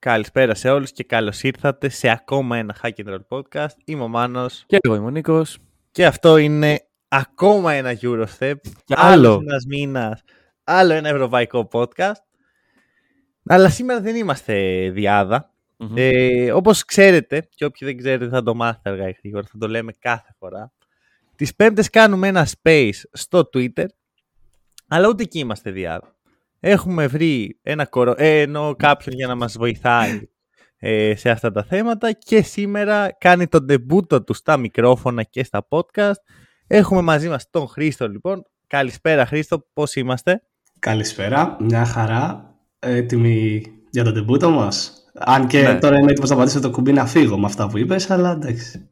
[0.00, 3.74] Καλησπέρα σε όλους και καλώς ήρθατε σε ακόμα ένα Hack and Roll podcast.
[3.84, 4.64] Είμαι ο Μάνος.
[4.66, 5.58] Και εγώ είμαι ο Νίκος.
[5.90, 8.54] Και αυτό είναι ακόμα ένα Eurostep.
[8.84, 9.40] Και άλλος.
[9.40, 10.22] ένας μήνας,
[10.64, 12.22] άλλο ένα ευρωπαϊκό podcast.
[13.44, 14.54] Αλλά σήμερα δεν είμαστε
[14.90, 15.52] διάδα.
[15.76, 15.94] Μμμ.
[15.96, 19.68] Ε, όπως ξέρετε, και όποιοι δεν ξέρετε θα το μάθετε αργά ή γρήγορα, θα το
[19.68, 20.72] λέμε κάθε φορά.
[21.36, 23.86] Τις πέμπτες κάνουμε ένα space στο Twitter,
[24.88, 26.14] αλλά ούτε εκεί είμαστε διάδα.
[26.60, 28.14] Έχουμε βρει ένα κορο...
[28.16, 30.20] ε, εννοώ κάποιον για να μας βοηθάει
[30.78, 35.66] ε, σε αυτά τα θέματα και σήμερα κάνει τον τεμπούτο του στα μικρόφωνα και στα
[35.68, 36.12] podcast.
[36.66, 38.42] Έχουμε μαζί μας τον Χρήστο λοιπόν.
[38.66, 40.42] Καλησπέρα Χρήστο, πώς είμαστε;
[40.78, 42.54] Καλησπέρα, μια χαρά.
[42.78, 45.78] Έτοιμοι για το τεμπούτο μας; Αν και Ναι.
[45.78, 48.90] τώρα είμαι έτοιμος να πατήσω το κουμπί να φύγω με αυτά που είπες, αλλά εντάξει.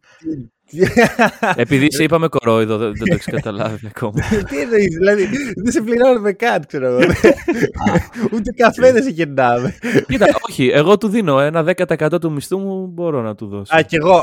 [1.57, 4.13] Επειδή σε είπαμε κορόιδο, δεν, δεν το έχεις καταλάβει ακόμα.
[4.49, 6.99] Τι εννοείς, δηλαδή δεν σε πληρώνουμε καν, ξέρω εγώ.
[8.33, 9.75] Ούτε καφέ δεν σε κερνάμε.
[10.09, 11.65] Κοίτα, όχι, εγώ του δίνω ένα
[12.11, 13.77] 10% του μισθού μου, μπορώ να του δώσω.
[13.77, 14.23] Α, κι εγώ.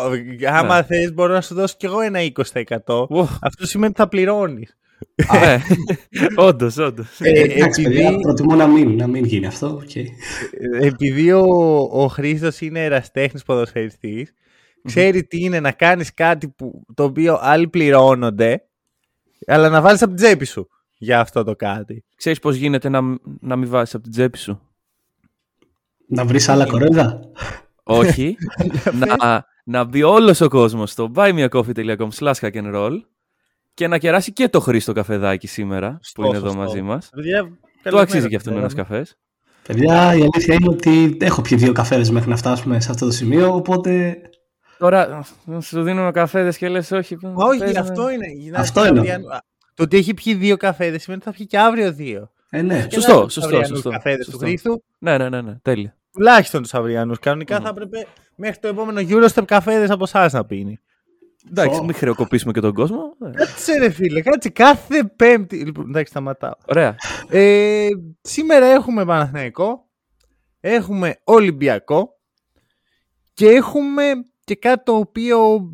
[0.49, 0.83] Άμα Ναι.
[0.83, 3.05] θες μπορώ να σου δώσω κι εγώ ένα 20%.
[3.09, 4.77] Ουφ, Αυτό σημαίνει ότι θα πληρώνεις.
[5.41, 5.57] ναι.
[6.35, 7.07] όντως, όντως.
[7.19, 9.67] Ε, εντάξει, επειδή- παιδιά, προτιμώ να μην, να μην γίνει αυτό.
[9.67, 9.95] οκ.
[10.81, 11.45] επειδή ο,
[11.91, 14.33] ο Χρήστος είναι ερασιτέχνης ποδοσφαιριστής,
[14.86, 18.64] ξέρει τι είναι να κάνεις κάτι που, το οποίο άλλοι πληρώνονται,
[19.47, 22.03] αλλά να βάλεις από την τσέπη σου για αυτό το κάτι.
[22.16, 23.02] Ξέρεις πώς γίνεται να,
[23.39, 24.61] να μην βάζεις από την τσέπη σου;
[26.08, 27.19] Να βρεις άλλα κορέδα.
[27.83, 28.38] όχι,
[29.08, 33.00] να, να μπει όλος ο κόσμος στο buymeacoffee.com slash hack and roll
[33.74, 36.62] και να κεράσει και το Χρήστο καφεδάκι σήμερα Σωστό, που είναι εδώ σωστό.
[36.62, 37.09] μαζί μας.
[37.16, 37.50] Παιδιά, Το
[37.84, 38.68] καλημέρα, αξίζει και αυτόν παιδιά.
[38.68, 39.18] ένας καφές.
[39.68, 43.12] Παιδιά, η αλήθεια είναι ότι έχω πιει δύο καφέδες μέχρι να φτάσουμε σε αυτό το
[43.12, 44.18] σημείο, οπότε
[44.78, 45.25] Τώρα
[45.62, 47.18] σου δίνουμε καφέδες και λες όχι.
[47.34, 47.80] Όχι, πες με.
[47.80, 48.25] αυτό είναι.
[48.52, 49.00] Να Αυτό σου πω, είναι.
[49.00, 49.44] Αυριανού- Α,
[49.74, 52.31] Το ότι έχει πιει δύο καφέδες σημαίνει ότι θα πιει και αύριο δύο.
[52.50, 52.86] ε, ναι.
[52.88, 54.46] Και Σωστό, να έχουμε τους σωστό, αυριανούς σωστό, καφέδες του σωστό.
[54.46, 55.96] Χρήστου, Ναι, ναι, ναι, ναι, τέλεια.
[56.12, 57.19] τουλάχιστον τους αυριανούς.
[57.19, 57.63] Κανονικά Μμμ.
[57.63, 58.06] θα έπρεπε
[58.36, 60.80] μέχρι το επόμενο Eurostep καφέδες από εσάς να πίνει.
[61.50, 61.84] Εντάξει, Ω.
[61.84, 63.00] μην χρεοκοπήσουμε και τον κόσμο.
[63.25, 65.56] Ε, Κάτσε ρε φίλε, κάτσε κάθε πέμπτη.
[65.66, 66.53] Λοιπόν, εντάξει, σταματάω.
[66.66, 66.96] Ωραία.
[67.30, 67.88] Ε,
[68.22, 69.90] σήμερα έχουμε Παναθηναϊκό,
[70.59, 72.09] έχουμε Ολυμπιακό
[73.34, 74.03] και έχουμε
[74.45, 75.69] και κάτι το οποίο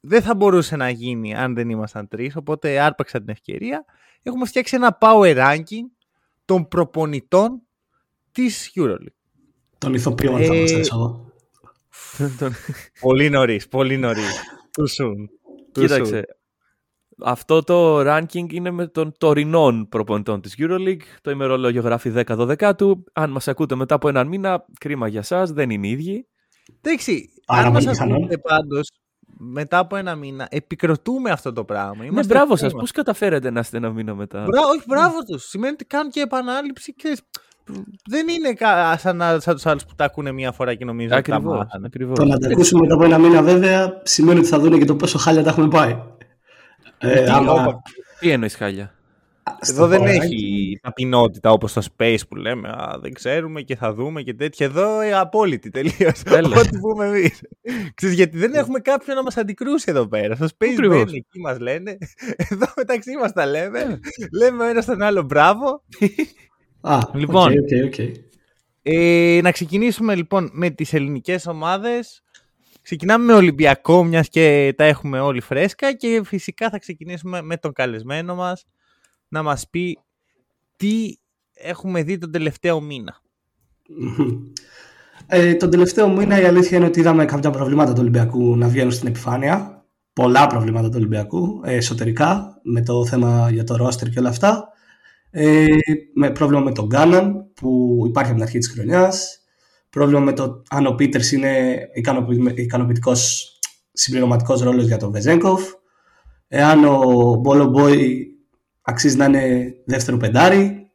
[0.00, 3.84] δεν θα μπορούσε να γίνει αν δεν ήμασταν τρεις, οπότε άρπαξα την ευκαιρία.
[4.22, 5.86] Έχουμε φτιάξει ένα power ranking
[6.44, 7.62] των προπονητών
[8.32, 9.14] της EuroLeague.
[9.78, 11.32] Των ηθοποιών θα Ε, μας θέσω εγώ.
[13.00, 14.42] πολύ νωρίς, πολύ νωρίς.
[14.78, 15.12] Too soon.
[15.12, 15.28] Too soon.
[15.72, 16.24] Κοίταξε.
[17.24, 21.00] Αυτό το ranking είναι με των τωρινών προπονητών της EuroLeague.
[21.20, 23.04] Το ημερολόγιο γράφει 10-12 του.
[23.12, 26.28] Αν μας ακούτε μετά από έναν μήνα, κρίμα για σας, δεν είναι οι ίδιοι.
[26.82, 28.16] Εντάξει, Άρα αν μας πολύ πιθανόν.
[28.16, 28.90] ακούτε πάντως
[29.38, 31.96] μετά από ένα μήνα, επικροτούμε αυτό το πράγμα.
[31.96, 32.66] Ναι, Είμαστε μπράβο σας.
[32.66, 32.80] κρίμα.
[32.80, 35.44] Πώς καταφέρετε να είστε ένα μήνα μετά; Μπρά, όχι, μπράβο τους.
[35.44, 37.16] Σημαίνει ότι κάνουν και επανάληψη και
[38.10, 41.12] δεν είναι κα- σαν, να- σαν τους άλλους που τα ακούνε μία φορά και νομίζουν
[41.16, 41.86] ότι τα Ακριβώς, μάθανε.
[41.86, 42.18] ακριβώς.
[42.18, 44.96] Το να τα ακούσουμε μετά από ένα μήνα, βέβαια, σημαίνει ότι θα δουν και το
[44.96, 46.02] πόσο χάλια τα έχουμε πάει.
[46.98, 47.82] Ε, Τι, άμα- όπα,
[48.20, 48.94] Τι εννοείς χάλια;
[49.60, 52.68] Στο Εδώ δεν power έχει ταπεινότητα όπως το Space που λέμε.
[52.68, 54.66] Α, δεν ξέρουμε και θα δούμε και τέτοια.
[54.66, 56.22] Εδώ ε, απόλυτη τελείως.
[56.24, 56.56] Έλα.
[56.60, 57.40] Ό,τι πούμε εμείς.
[57.94, 60.34] Ξέρεις, γιατί δεν έχουμε κάποιον να μας αντικρούσει εδώ πέρα.
[60.34, 60.96] Στο Space Ακριβώς.
[60.96, 61.98] μπαίνουν εκεί μας λένε.
[62.50, 64.00] Εδώ μεταξύ μας τα λέμε.
[64.32, 65.82] λέμε ο ένας τον άλλο μπράβο.
[66.80, 67.52] Α, Λοιπόν.
[67.52, 68.16] OK, OK, OK.
[68.82, 72.22] Ε, να ξεκινήσουμε λοιπόν με τις ελληνικές ομάδες.
[72.82, 77.72] Ξεκινάμε με Ολυμπιακό, μιας και τα έχουμε όλοι φρέσκα και φυσικά θα ξεκινήσουμε με τον
[77.72, 78.64] καλεσμένο μας
[79.34, 79.98] να μας πει
[80.76, 81.14] τι
[81.54, 83.20] έχουμε δει τον τελευταίο μήνα.
[85.26, 88.92] Ε, τον τελευταίο μήνα η αλήθεια είναι ότι είδαμε κάποια προβλήματα του Ολυμπιακού να βγαίνουν
[88.92, 89.84] στην επιφάνεια.
[90.12, 94.68] Πολλά προβλήματα του Ολυμπιακού ε, εσωτερικά με το θέμα για το ρόστερ και όλα αυτά.
[95.30, 95.66] Ε,
[96.14, 99.38] με πρόβλημα με τον Γκάναν που υπάρχει από την αρχή της χρονιάς.
[99.90, 103.50] Πρόβλημα με το αν ο Πίτερς είναι ικανοποιη- ικανοποιητικός
[103.92, 105.62] συμπληρωματικός ρόλος για τον Βεζέγκοφ.
[106.48, 108.33] Εάν ο Μπόλο Μπόι
[108.84, 110.90] αξίζει να είναι δεύτερο πεντάρι.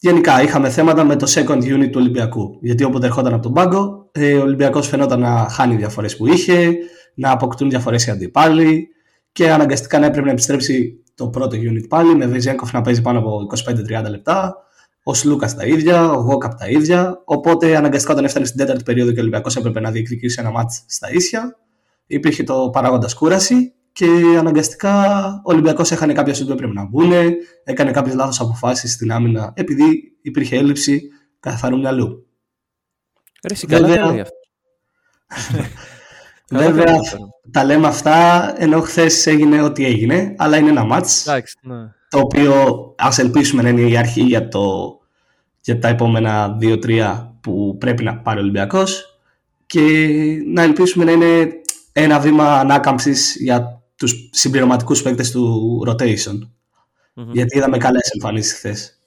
[0.00, 2.58] Γενικά είχαμε θέματα με το second unit του Ολυμπιακού.
[2.60, 6.74] Γιατί όποτε ερχόταν από τον πάγκο, ε, ο Ολυμπιακός φαινόταν να χάνει διαφορές που είχε,
[7.14, 8.88] να αποκτούν διαφορές οι αντιπάλοι
[9.32, 13.18] και αναγκαστικά να έπρεπε να επιστρέψει το πρώτο unit πάλι με Βεζέγκοφ να παίζει πάνω
[13.18, 13.46] από
[14.04, 14.56] 25-30 λεπτά,
[15.02, 17.22] ο Σλούκας τα ίδια, ο Γόκαπ τα ίδια.
[17.24, 20.84] Οπότε αναγκαστικά όταν έφτανε στην τέταρτη περίοδο και ο Ολυμπιακός έπρεπε να διεκδικήσει ένα μάτς
[20.86, 21.56] στα ίσια,
[22.06, 27.12] υπήρχε το παράγοντας κούραση και αναγκαστικά ο Ολυμπιακός έχανε κάποια σουτ που έπρεπε να μπουν,
[27.64, 31.02] έκανε κάποιες λάθος αποφάσεις στην άμυνα επειδή υπήρχε έλλειψη
[31.40, 32.26] καθαρού μυαλού.
[33.48, 34.04] Ρε, εσύ καλά Βέβαια.
[34.04, 34.34] τα λέει αυτό.
[36.48, 37.28] Καλά Βέβαια, τα λέει αυτό.
[37.50, 41.76] τα λέμε αυτά ενώ χθες έγινε ό,τι έγινε, αλλά είναι ένα μάτς Εντάξει, ναι.
[42.08, 44.96] το οποίο ας ελπίσουμε να είναι η αρχή για το
[45.60, 49.20] για τα επόμενα 2-3 που πρέπει να πάρει ο Ολυμπιακός
[49.66, 49.80] και
[50.46, 51.48] να ελπίσουμε να είναι
[51.92, 56.38] ένα βήμα ανάκαμψης για τους συμπληρωματικούς παίκτες του rotation.
[57.14, 58.98] Γιατί είδαμε καλές εμφανίσεις χθες.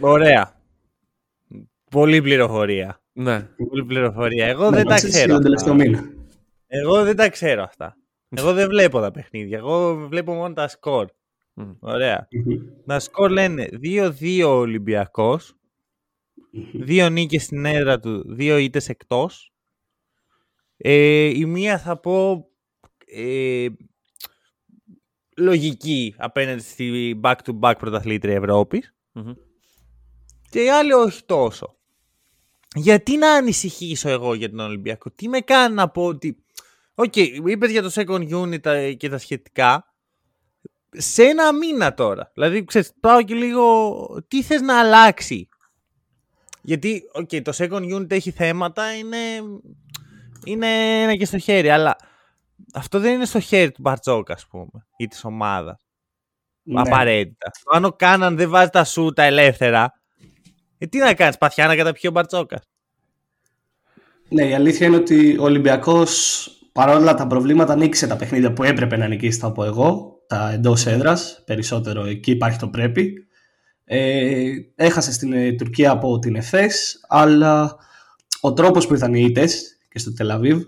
[0.00, 0.60] Ωραία.
[1.90, 3.00] Πολύ πληροφορία.
[3.12, 3.40] Ναι.
[3.68, 4.46] Πολύ πληροφορία.
[4.46, 5.36] Εγώ δεν τα ξέρω.
[5.36, 5.76] Αυτά.
[6.66, 7.96] Εγώ δεν τα ξέρω αυτά.
[8.28, 9.58] Εγώ δεν βλέπω τα παιχνίδια.
[9.58, 11.08] Εγώ βλέπω μόνο τα σκορ.
[11.78, 12.28] Ωραία.
[12.86, 15.56] Τα σκορ λένε 2-2 Ολυμπιακός,
[16.86, 19.52] 2 νίκες στην έδρα του, 2 ήττες εκτός.
[20.76, 22.46] Ε, η μία θα πω
[23.12, 23.66] ε,
[25.36, 28.94] λογική απέναντι στη back-to-back πρωταθλήτρια Ευρώπης.
[30.50, 31.76] Και η άλλη όχι τόσο.
[32.74, 36.44] Γιατί να ανησυχήσω εγώ για τον Ολυμπιακό; Τι με κάνει να πω ότι...
[36.94, 39.94] OK, okay, είπες για το second unit και τα σχετικά.
[40.90, 42.30] Σε ένα μήνα τώρα.
[42.34, 44.24] Δηλαδή, ξέρεις, πάω και λίγο...
[44.28, 45.48] Τι θες να αλλάξει;
[46.62, 49.18] Γιατί, OK, okay, το second unit έχει θέματα, είναι...
[50.44, 51.96] Είναι ένα και στο χέρι, αλλά
[52.74, 55.86] αυτό δεν είναι στο χέρι του Μπαρτζόκα, ας πούμε, ή της ομάδας.
[56.62, 56.80] Ναι.
[56.80, 57.50] Απαραίτητα.
[57.72, 59.92] Αν ο Κάναν δεν βάζει τα σου τα ελεύθερα,
[60.78, 62.68] ε, τι να κάνεις, παθιά να καταπιεί ο Μπαρτζόκας.
[64.28, 66.42] Ναι, η αλήθεια είναι ότι ο Ολυμπιακός
[66.72, 70.86] παρόλα τα προβλήματα νίκησε τα παιχνίδια που έπρεπε να νικήσει, θα πω εγώ, τα εντός
[70.86, 71.42] έδρας.
[71.46, 73.12] Περισσότερο εκεί υπάρχει το πρέπει.
[73.84, 77.76] Ε, έχασε στην ε, Τουρκία από την ΕΦΕΣ, αλλά
[78.40, 80.62] ο τρόπος που ήρθαν οι ήττες και στο Τελαβίβ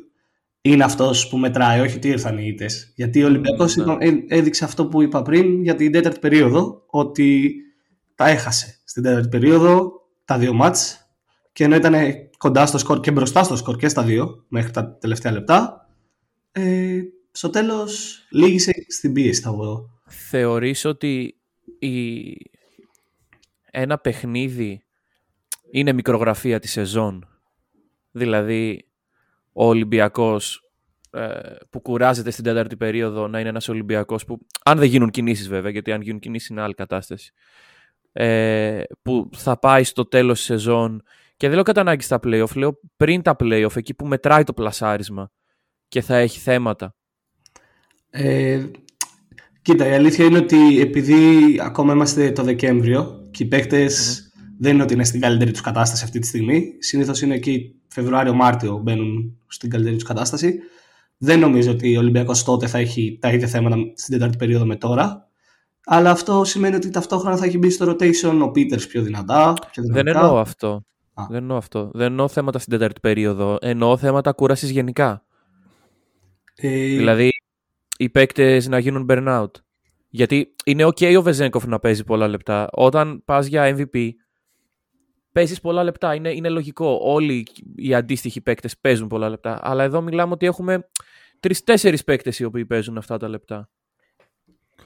[0.61, 2.93] είναι αυτός που μετράει, όχι ότι ήρθαν οι ήττες.
[2.95, 3.97] Γιατί ο Ολυμπιακός ναι.
[3.99, 7.55] Ε, έδειξε αυτό που είπα πριν για την τέταρτη περίοδο, ότι
[8.15, 9.93] τα έχασε στην τέταρτη περίοδο
[10.25, 11.11] τα δύο μάτς
[11.53, 11.95] και ενώ ήταν
[12.37, 15.89] κοντά στο σκορ και μπροστά στο σκορ και στα δύο μέχρι τα τελευταία λεπτά
[16.53, 20.01] ε, στο τέλος λύγησε στην πίεση θα πω.
[20.07, 21.37] Θεωρείς ότι
[21.79, 21.93] η...
[23.71, 24.85] ένα παιχνίδι
[25.71, 27.29] είναι μικρογραφία τη σεζόν;
[28.11, 28.90] Δηλαδή
[29.53, 30.71] ο Ολυμπιακός
[31.11, 31.29] ε,
[31.71, 35.71] που κουράζεται στην τέταρτη περίοδο να είναι ένας Ολυμπιακός που, αν δεν γίνουν κινήσεις βέβαια,
[35.71, 37.33] γιατί αν γίνουν κινήσεις είναι άλλη κατάσταση,
[38.13, 41.03] ε, που θα πάει στο τέλος της σεζόν
[41.37, 44.53] και δεν λέω κατά ανάγκη στα playoff, λέω πριν τα playoff, εκεί που μετράει το
[44.53, 45.31] πλασάρισμα
[45.89, 46.95] και θα έχει θέματα.
[48.11, 48.65] Ε,
[49.63, 51.17] κοίτα, η αλήθεια είναι ότι επειδή
[51.63, 54.25] ακόμα είμαστε το Δεκέμβριο και οι παικτες
[54.59, 58.81] δεν είναι ότι είναι στην καλύτερη τους κατάσταση αυτή τη στιγμή, συνήθως είναι εκεί Φεβρουάριο-Μάρτιο
[58.83, 60.59] μπαίνουν στην καλύτερη τους κατάσταση.
[61.19, 64.77] Δεν νομίζω ότι ο Ολυμπιακός τότε θα έχει τα ίδια θέματα στην τέταρτη περίοδο με
[64.77, 65.29] τώρα.
[65.85, 69.55] Αλλά αυτό σημαίνει ότι ταυτόχρονα θα έχει μπει στο rotation ο Πίτερς πιο δυνατά.
[69.71, 70.85] Πιο Δεν εννοώ αυτό.
[71.29, 71.91] Δεν εννοώ αυτό.
[71.93, 73.59] Δεν εννοώ θέματα στην τέταρτη περίοδο.
[73.61, 75.25] Εννοώ θέματα κούρασης γενικά.
[76.55, 76.69] Ε...
[76.69, 77.31] Δηλαδή
[77.97, 79.51] οι παίκτες να γίνουν burnout.
[80.09, 82.69] Γιατί είναι OK ο Βεζέγκοφ να παίζει πολλά λεπτά.
[82.73, 84.11] Όταν πας για MVP,
[85.41, 86.15] παίζεις πολλά λεπτά.
[86.15, 86.99] Είναι, είναι λογικό.
[87.03, 89.61] Όλοι οι αντίστοιχοι παίκτες παίζουν πολλά λεπτά.
[89.63, 90.89] Αλλά εδώ μιλάμε ότι έχουμε
[91.41, 93.69] τρει-τέσσερι παίκτες οι οποίοι παίζουν αυτά τα λεπτά.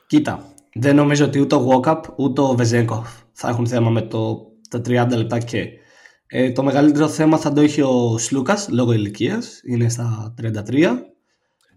[0.06, 4.46] Κοίτα, δεν νομίζω ότι ούτε ο Walkup ούτε ο Βεζέγκοφ θα έχουν θέμα με το,
[4.70, 5.68] τα 30 λεπτά και.
[6.26, 9.60] Ε, το μεγαλύτερο θέμα θα το έχει ο Σλούκας λόγω ηλικίας.
[9.64, 10.98] Είναι στα 33.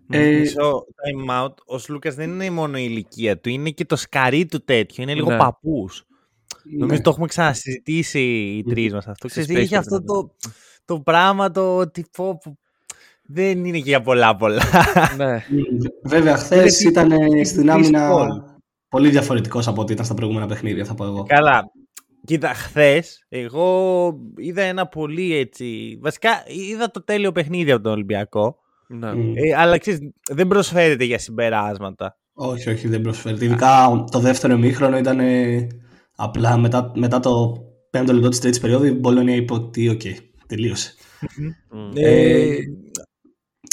[0.10, 1.54] Ε, Μισό time out.
[1.66, 5.04] Ο Σλούκας δεν είναι μόνο η ηλικία του, είναι και το σκαρί του τέτοιο.
[5.04, 5.38] Είναι λίγο ναι.
[5.38, 6.07] παππούς.
[6.72, 6.78] Ναι.
[6.80, 9.28] Νομίζω το έχουμε ξανασυζητήσει οι τρεις μας αυτό.
[9.28, 10.36] Ξέρεις, είχε αυτό το,
[10.86, 12.58] το πράγμα το ότι πω, που
[13.24, 14.64] δεν είναι και για πολλά πολλά.
[15.18, 15.44] Ναι.
[16.14, 17.12] Βέβαια, χθες ήταν
[17.46, 18.12] στην άμυνα
[18.90, 21.24] πολύ διαφορετικός από ό,τι ήταν στα προηγούμενα παιχνίδια, θα πω εγώ.
[21.24, 21.72] Καλά.
[22.26, 25.98] Κοίτα, χθες εγώ είδα ένα πολύ έτσι.
[26.02, 28.58] Βασικά είδα το τέλειο παιχνίδι από τον Ολυμπιακό.
[28.88, 29.10] Ναι.
[29.10, 32.18] Ε, αλλά ξέρεις, δεν προσφέρεται για συμπεράσματα.
[32.34, 33.46] Όχι, όχι, δεν προσφέρεται.
[33.46, 35.20] Ειδικά το δεύτερο ημίχρονο ήταν
[36.20, 40.02] Απλά μετά, μετά το πέμπτο λεπτό της τρίτης περίοδου η Μπολόνια είπε ότι οκ,
[40.48, 40.94] τελείωσε.
[41.94, 42.58] ε,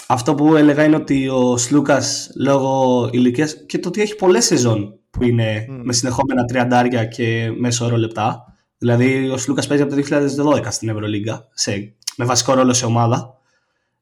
[0.08, 4.98] αυτό που έλεγα είναι ότι ο Σλούκας λόγω ηλικίας και το ότι έχει πολλές σεζόν
[5.10, 8.44] που είναι με συνεχόμενα τριαντάρια και μέσο όρο λεπτά.
[8.78, 10.02] Δηλαδή ο Σλούκας παίζει από το
[10.56, 13.38] 2012 στην Ευρωλίγκα σε, με βασικό ρόλο σε ομάδα.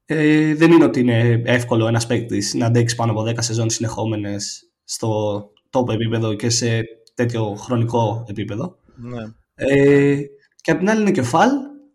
[0.04, 4.70] Ε, δεν είναι ότι είναι εύκολο ένας παίκτης να αντέξει πάνω από 10 σεζόν συνεχόμενες
[4.84, 6.82] στο top επίπεδο και σε
[7.14, 8.76] τέτοιο χρονικό επίπεδο.
[8.96, 9.22] Ναι.
[9.54, 10.20] Ε,
[10.60, 11.50] και απ' την άλλη είναι και ο Φαλ,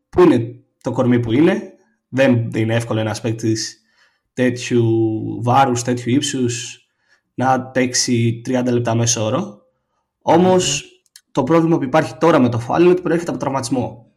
[0.09, 1.71] που είναι το κορμί που είναι.
[2.09, 3.81] Δεν είναι εύκολο ένας παίκτης
[4.33, 4.85] τέτοιου
[5.41, 6.81] βάρους, τέτοιου ύψους
[7.33, 9.61] να τέξει 30 λεπτά μέσω όρο.
[10.21, 10.85] Όμως
[11.31, 14.11] το πρόβλημα που υπάρχει τώρα με το Φαλ είναι ότι προέρχεται από τραυματισμό.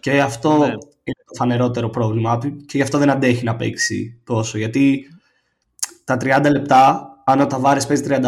[0.00, 0.66] Και αυτό ναι.
[0.66, 4.58] είναι το φανερότερο πρόβλημα και γι' αυτό δεν αντέχει να παίξει τόσο.
[4.58, 5.06] Γιατί
[6.04, 8.18] τα 30 λεπτά, αν ο Ταβάρη παίζει 38,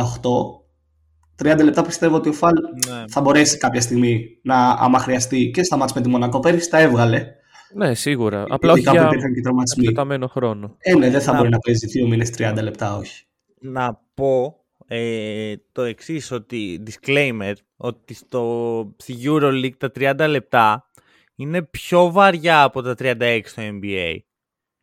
[1.42, 2.52] 30 λεπτά πιστεύω ότι ο Φαλ
[2.88, 3.04] Ναι.
[3.08, 6.78] θα μπορέσει κάποια στιγμή να, άμα χρειαστεί και στα μάτς με τη Μονακό πέρυσι, τα
[6.78, 7.26] έβγαλε.
[7.74, 8.44] Ναι, σίγουρα.
[8.48, 9.82] Απλά όχι Ειδικά που για υπήρχαν και τραυματισμοί.
[9.84, 10.76] εκτεταμένο χρόνο.
[10.78, 13.24] Ε, ναι, δεν θα Να- μπορεί να παίζει δύο μήνες 30 λεπτά, όχι.
[13.60, 20.90] να πω ε, το εξής ότι disclaimer ότι στο, στη EuroLeague τα 30 λεπτά
[21.36, 24.16] είναι πιο βαριά από τα 36 στο NBA.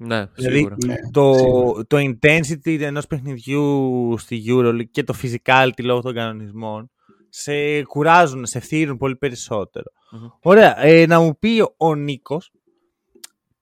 [0.01, 0.75] Ναι, Δηλαδή, σίγουρα.
[0.85, 1.85] Ναι, Το, σίγουρα.
[1.87, 6.91] το intensity ενός παιχνιδιού στη EuroLeague και το physicality λόγω των κανονισμών
[7.29, 9.85] σε κουράζουν, σε φθύρουν πολύ περισσότερο.
[10.11, 10.27] Μμμ.
[10.41, 12.51] Ωραία, ε, να μου πει ο Νίκος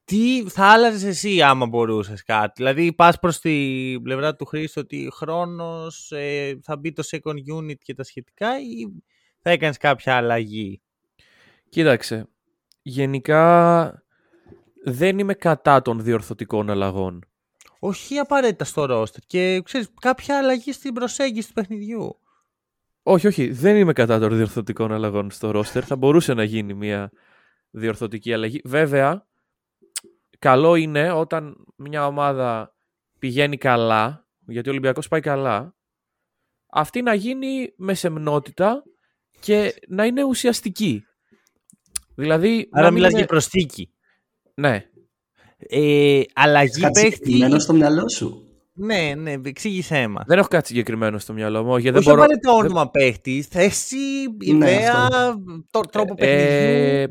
[0.05, 5.09] τι θα άλλαζες εσύ άμα μπορούσες κάτι; Δηλαδή πας προς τη πλευρά του Χρήστο ότι
[5.13, 8.87] χρόνος ε, θα μπει το second unit και τα σχετικά ή
[9.41, 10.81] θα έκανες κάποια αλλαγή;
[11.69, 12.27] Κοίταξε.
[12.81, 14.03] Γενικά
[14.91, 17.25] δεν είμαι κατά των διορθωτικών αλλαγών.
[17.79, 22.19] Όχι απαραίτητα στο roster και ξέρεις κάποια αλλαγή στην προσέγγιση του παιχνιδιού.
[23.03, 23.51] Όχι, όχι.
[23.51, 25.85] Δεν είμαι κατά των διορθωτικών αλλαγών στο ρόστερ.
[25.85, 27.11] Θα μπορούσε να γίνει μια
[27.69, 28.61] διορθωτική αλλαγή.
[28.63, 29.27] Βέβαια,
[30.39, 32.75] καλό είναι όταν μια ομάδα
[33.19, 35.75] πηγαίνει καλά, γιατί ο Ολυμπιακός πάει καλά,
[36.67, 38.83] αυτή να γίνει με σεμνότητα
[39.39, 41.03] και να είναι ουσιαστική.
[42.15, 43.91] Δηλαδή, Άρα να μην μιλάς είναι- για προσθήκη.
[44.61, 44.85] Ναι.
[45.57, 47.15] Ε, αλλαγή Κάτι παίχτη.
[47.15, 48.41] συγκεκριμένο στο μυαλό σου.
[48.73, 50.23] Ναι, ναι, εξήγησέ μα.
[50.27, 51.69] Δεν έχω κάτι συγκεκριμένο στο μυαλό μου.
[51.77, 52.21] Γιατί δεν Όχι μπορώ...
[52.21, 53.95] απαραίτητα όνομα παίχτη, θέση,
[54.45, 55.41] Ναι, ιδέα, αυτό.
[55.71, 56.47] το, τρόπο παιχνιδιού.
[56.47, 57.05] Ε,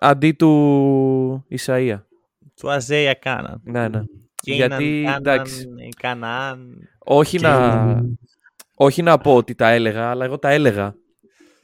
[0.00, 2.00] αντί του Ισαΐα.
[2.60, 3.60] Του Αζέια κάναν.
[3.64, 4.00] Ναι, ναι.
[4.34, 5.66] Και Γιατί, Κάναν, εντάξει.
[5.96, 6.76] Κανάν.
[6.98, 8.02] Όχι Και- να,
[8.74, 10.94] όχι να πω ότι τα έλεγα, αλλά εγώ τα έλεγα.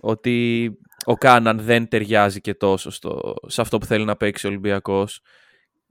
[0.00, 0.70] Ότι
[1.08, 5.20] ο Κάναν δεν ταιριάζει και τόσο στο, σε αυτό που θέλει να παίξει ο Ολυμπιακός.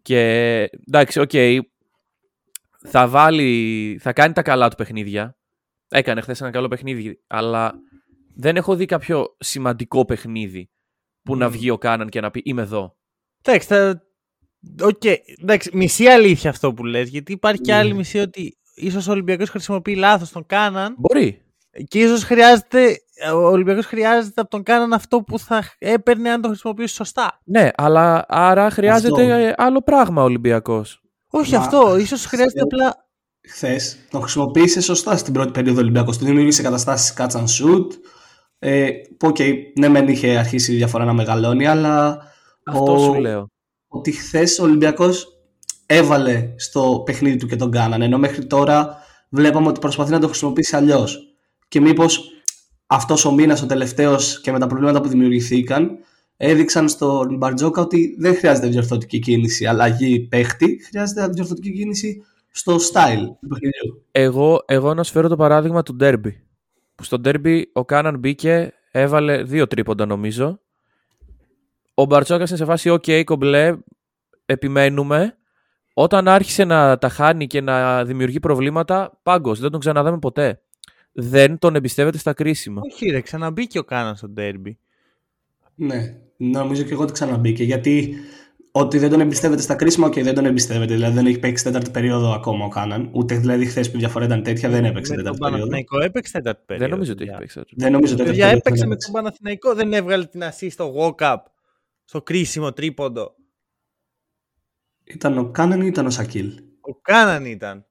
[0.01, 0.21] Και
[0.87, 1.31] εντάξει, οκ,
[2.89, 5.37] θα βάλει, θα κάνει τα καλά του παιχνίδια.
[5.89, 7.73] Έκανε χθες ένα καλό παιχνίδι, αλλά
[8.35, 10.69] δεν έχω δει κάποιο σημαντικό παιχνίδι
[11.23, 11.51] που να Μμμ.
[11.51, 12.97] βγει ο Κάναν και να πει είμαι εδώ.
[13.41, 14.01] Εντάξει, θα...
[14.81, 15.03] Οκ,
[15.41, 17.77] εντάξει, μισή αλήθεια αυτό που λες, γιατί υπάρχει και Ναι.
[17.77, 21.41] άλλη μισή ότι ίσως ο Ολυμπιακός χρησιμοποιεί λάθος τον Κάναν Μπορεί.
[21.87, 22.97] Και ίσως χρειάζεται,
[23.33, 27.39] ο Ολυμπιακός χρειάζεται από τον Κάναν αυτό που θα έπαιρνε αν το χρησιμοποιήσει σωστά.
[27.43, 29.33] Ναι, αλλά άρα χρειάζεται Αυτό.
[29.33, 31.01] ε, άλλο πράγμα ο Ολυμπιακός.
[31.29, 33.05] Όχι Μα- αυτό, ίσως χρειάζεται Ε, απλά...
[33.49, 36.17] Χθες τον χρησιμοποίησε σωστά στην πρώτη περίοδο Ολυμπιακός.
[36.17, 37.87] Του δημιούργησε καταστάσεις catch and shoot.
[38.59, 39.37] Ε, που, οκ,
[39.79, 42.21] ναι, μεν είχε αρχίσει η διαφορά να μεγαλώνει, αλλά
[42.65, 43.47] Αυτό ο- σου λέω.
[43.87, 45.27] ότι χθες ο Ολυμπιακός
[45.85, 48.05] έβαλε στο παιχνίδι του και τον Κάναν.
[48.05, 48.97] Ενώ μέχρι τώρα
[49.29, 51.26] βλέπαμε ότι προσπαθεί να το χρησιμοποιήσει αλλιώς.
[51.67, 52.31] Και μήπως
[52.85, 55.97] αυτός ο μήνας, ο τελευταίος και με τα προβλήματα που δημιουργηθήκαν,
[56.37, 63.25] έδειξαν στον Μπαρτζώκα ότι δεν χρειάζεται διορθωτική κίνηση, αλλαγή παίχτη, χρειάζεται διορθωτική κίνηση στο style
[63.41, 64.05] του παιχνιδιού.
[64.11, 66.43] Εγώ, εγώ να σου φέρω το παράδειγμα του ντέρμπι.
[66.95, 70.59] Που στο ντέρμπι ο Κάναν μπήκε, έβαλε δύο τρίποντα νομίζω.
[71.93, 73.77] Ο Μπαρτσόκας είναι σε φάση «ΟΚ, κομπλέ,
[74.45, 75.37] επιμένουμε».
[75.93, 80.61] Όταν άρχισε να τα χάνει και να δημιουργεί προβλήματα, πάγκος, δεν τον ξαναδάμε ποτέ.
[81.19, 82.81] Δεν τον εμπιστεύεται στα κρίσιμα.
[82.91, 84.77] Όχι ρε, ξαναμπήκε ο Κάναν στο ντέρμπι.
[85.75, 87.63] Ναι, νομίζω και εγώ ότι ξαναμπήκε.
[87.63, 88.15] Γιατί
[88.71, 90.93] ότι δεν τον εμπιστεύεται στα κρίσιμα, και δεν τον εμπιστεύεται.
[90.93, 93.09] Δηλαδή δεν έχει παίξει τέταρτη περίοδο ακόμα ο Κάναν.
[93.11, 95.57] Ούτε δηλαδή χθες που η διαφορά ήταν τέτοια, δεν έπαιξε Με τον τέταρτη περίοδο.
[95.57, 96.87] Παναθηναϊκό έπαιξε τέταρτη περίοδο.
[96.89, 97.53] Δεν νομίζω ότι έχει παιδιά.
[97.55, 97.75] παίξει.
[97.75, 98.57] Δεν νομίζω τέταρτη Παιδιά, περίοδο.
[98.67, 99.11] έπαιξε δεν με έπαιξε.
[99.11, 101.37] τον Παναθηναϊκό, δεν έβγαλε την assist στο walk-up,
[102.05, 103.35] στο κρίσιμο τρίποντο.
[105.03, 107.85] Ήταν ο Κάναν ή ήταν ο Σακίλ; Ο Κάναν ήταν.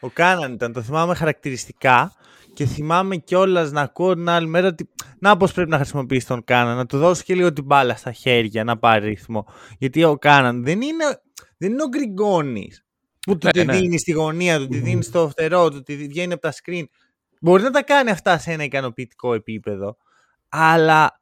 [0.00, 0.72] Ο Κάναν ήταν.
[0.72, 2.12] Το θυμάμαι χαρακτηριστικά
[2.54, 4.88] και θυμάμαι κιόλας να ακούω την άλλη μέρα ότι
[5.18, 8.12] να πώς πρέπει να χρησιμοποιήσει τον Κάναν, να του δώσει και λίγο την μπάλα στα
[8.12, 9.46] χέρια να πάρει ρυθμό.
[9.78, 11.04] Γιατί ο Κάναν δεν είναι,
[11.56, 12.84] δεν είναι ο Γκριγκόνης
[13.20, 13.78] που του Ναι, τη ναι.
[13.78, 14.84] δίνει στη γωνία του, τη Μμμ.
[14.84, 16.84] δίνει στο φτερό του, τη βγαίνει από τα screen.
[17.40, 19.96] Μπορεί να τα κάνει αυτά σε ένα ικανοποιητικό επίπεδο,
[20.48, 21.20] αλλά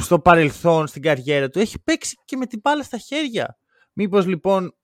[0.00, 3.58] στο παρελθόν, στην καριέρα του, έχει παίξει και με την μπάλα στα χέρια.
[3.92, 4.74] Μήπως λοιπόν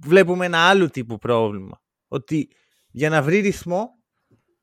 [0.00, 1.80] βλέπουμε ένα άλλο τύπου πρόβλημα.
[2.08, 2.48] Ότι
[2.90, 3.88] για να βρει ρυθμό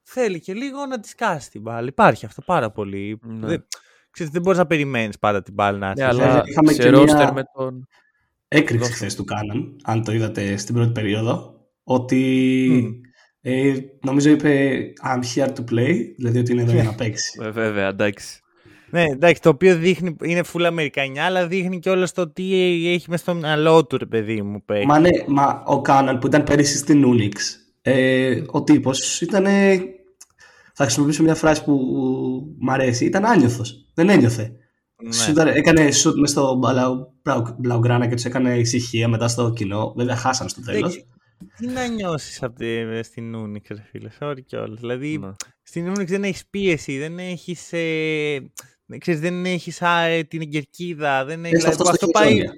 [0.03, 1.87] θέλει και λίγο να τη σκάσει την μπάλα.
[1.87, 3.19] Υπάρχει αυτό πάρα πολύ.
[3.23, 3.47] Ναι.
[3.47, 3.65] Δεν,
[4.11, 6.21] ξέρεις, δεν μπορείς να περιμένεις πάντα την μπάλα να Ναι, έρθει.
[6.21, 7.87] αλλά είχαμε σε και μια- ρόστερ με τον...
[8.47, 8.93] Έκρηξη Δώσε.
[8.93, 11.53] χθες του Κάναν, αν το είδατε στην πρώτη περίοδο.
[11.83, 12.21] Ότι
[12.71, 13.01] Μμ.
[13.41, 17.39] ε, νομίζω είπε I'm here to play, δηλαδή ότι είναι εδώ για να παίξει.
[17.43, 18.39] Ε, Βέβαια, εντάξει.
[18.93, 22.53] Ναι, εντάξει, το οποίο δείχνει, είναι full Αμερικανιά, αλλά δείχνει και όλο το τι
[22.93, 24.63] έχει μέσα στο μυαλό του, ρε παιδί μου.
[24.65, 24.85] παίκτη.
[24.85, 27.31] Μα ναι, μα ο Κάναν που ήταν πέρυσι στην Unix,
[27.81, 29.45] ε, ο τύπος ήταν.
[30.75, 31.77] Θα χρησιμοποιήσω μια φράση που
[32.59, 33.05] μ' αρέσει.
[33.05, 33.85] Ήταν άνιωθος.
[33.93, 34.51] Δεν ένιωθε.
[35.03, 35.11] Ναι.
[35.13, 39.93] Σούταρε- έκανε σουτ μες στο Μπλαου- Μπλαου- Μπλαουγκράνα και τους έκανε ησυχία μετά στο κοινό.
[39.97, 40.79] Βέβαια χάσαν στο τέλος.
[40.79, 41.05] Εντάξει,
[41.57, 42.41] Τι να νιώσεις
[43.01, 44.79] στην Unix, ρε φίλε, sorry κιόλας.
[44.79, 45.31] Δηλαδή, Ναι.
[45.63, 47.73] στην Unix δεν έχεις πίεση, δεν έχεις.
[47.73, 48.51] Ε,
[48.97, 52.53] ξέρεις, δεν έχεις α, την κερκίδα, δεν έχεις, Έχεις αυτό στο αυτό, πάει, χεζόνια.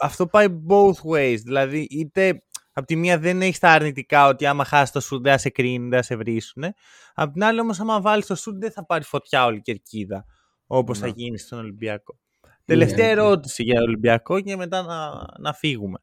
[0.00, 1.38] αυτό πάει both ways.
[1.44, 2.42] Δηλαδή, είτε
[2.72, 5.50] από τη μία δεν έχεις τα αρνητικά ότι άμα χάσεις το σουτ δεν θα σε
[5.50, 6.74] κρίνει, δεν θα σε βρίσουνε.
[7.14, 10.24] Απ' την άλλη όμως, άμα βάλεις το σουτ δεν θα πάρει φωτιά όλη η κερκίδα
[10.66, 11.12] όπως θα Ναι.
[11.16, 12.18] γίνει στον Ολυμπιακό.
[12.64, 13.10] Τελευταία ναι.
[13.10, 15.98] ερώτηση για Ολυμπιακό και μετά να, να φύγουμε.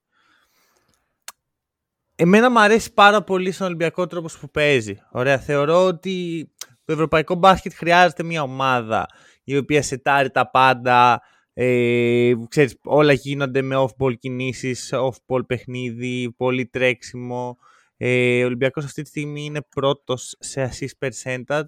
[2.15, 4.95] Εμένα μου αρέσει πάρα πολύ στον Ολυμπιακό τρόπος που παίζει.
[5.11, 6.47] Ωραία, θεωρώ ότι
[6.85, 9.05] το ευρωπαϊκό μπάσκετ χρειάζεται μια ομάδα
[9.49, 11.21] η οποία σετάρει τα πάντα,
[11.53, 17.57] ε, ξέρεις, όλα γίνονται με off-ball κινήσεις, off-ball παιχνίδι, πολύ τρέξιμο.
[17.97, 21.65] Ε, ο Ολυμπιακός αυτή τη στιγμή είναι πρώτος σε assist percentage.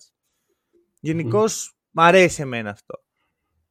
[0.99, 2.95] Γενικώς μ' αρέσει εμένα αυτό.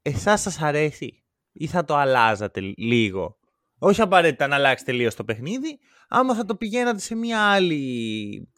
[0.03, 3.38] Εσάς σας αρέσει ή θα το αλλάζατε λίγο;
[3.79, 8.49] Όχι απαραίτητα να αλλάξει τελείως το παιχνίδι, άμα θα το πηγαίνατε σε μια άλλη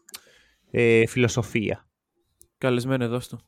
[0.71, 1.88] ε, φιλοσοφία.
[2.59, 3.38] Καλεσμένο εδώ στο.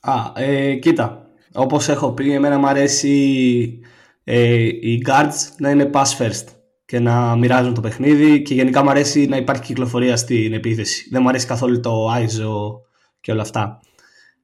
[0.00, 1.28] Α, ε, κοίτα.
[1.54, 3.80] Όπως έχω πει, εμένα μου αρέσει
[4.24, 6.44] ε, οι guards να είναι pass first
[6.84, 11.08] και να μοιράζουν το παιχνίδι και γενικά μου αρέσει να υπάρχει κυκλοφορία στην επίθεση.
[11.10, 12.80] Δεν μου αρέσει καθόλου το ISO
[13.20, 13.80] και όλα αυτά.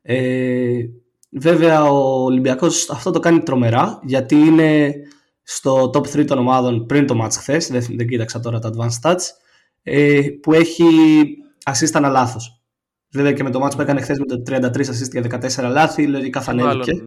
[0.02, 0.78] Ε,
[1.30, 4.94] βέβαια ο Ολυμπιακός αυτό το κάνει τρομερά γιατί είναι
[5.42, 9.00] στο top 3 των ομάδων πριν το match χθες, δεν, δεν κοίταξα τώρα τα advanced
[9.02, 9.22] stats,
[9.82, 10.84] ε, που έχει
[11.70, 12.59] assist ανά λάθος.
[13.12, 16.06] Βέβαια και με το match που έκανε χθες με το 33 assist για 14 λάθη,
[16.06, 16.92] λογικά θα ανέβηκε.
[16.92, 17.04] Μάλλον,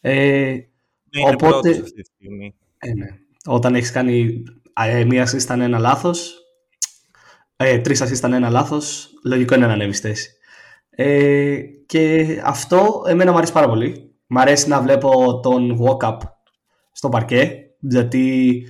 [0.00, 0.10] ναι.
[0.12, 0.50] Ε,
[1.14, 2.54] Ναι, είναι Οπότε- πρώτος αυτή τη στιγμή.
[2.78, 3.06] ε, ναι.
[3.46, 4.42] Όταν έχεις κάνει
[4.86, 6.34] ε, μία assist ήταν ένα λάθος,
[7.56, 10.30] ε, τρεις assist ήταν ένα λάθος, λογικό είναι να ανέβεις θέση.
[10.90, 14.14] Ε, και αυτό εμένα μου αρέσει πάρα πολύ.
[14.26, 16.16] Μ' αρέσει να βλέπω τον walk-up
[16.92, 18.62] στο παρκέ, γιατί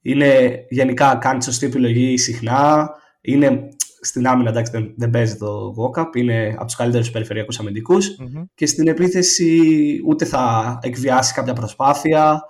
[0.00, 2.90] είναι γενικά κάνει σωστή επιλογή συχνά.
[3.20, 3.68] Είναι
[4.06, 8.42] στην άμυνα, εντάξει, δεν, δεν παίζει το walk-up, είναι από τους καλύτερους περιφερειακούς αμυντικούς Μμμ.
[8.54, 9.60] και στην επίθεση
[10.06, 12.42] ούτε θα εκβιάσει κάποια προσπάθεια,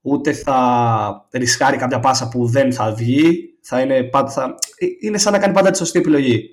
[0.00, 3.42] ούτε θα ρισκάρει κάποια πάσα που δεν θα βγει.
[3.62, 4.54] Θα είναι, πάντα, θα...
[4.76, 6.50] ε, είναι σαν να κάνει πάντα τη σωστή επιλογή.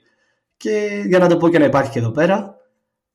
[0.58, 2.56] Και για να το πω και να υπάρχει και εδώ πέρα,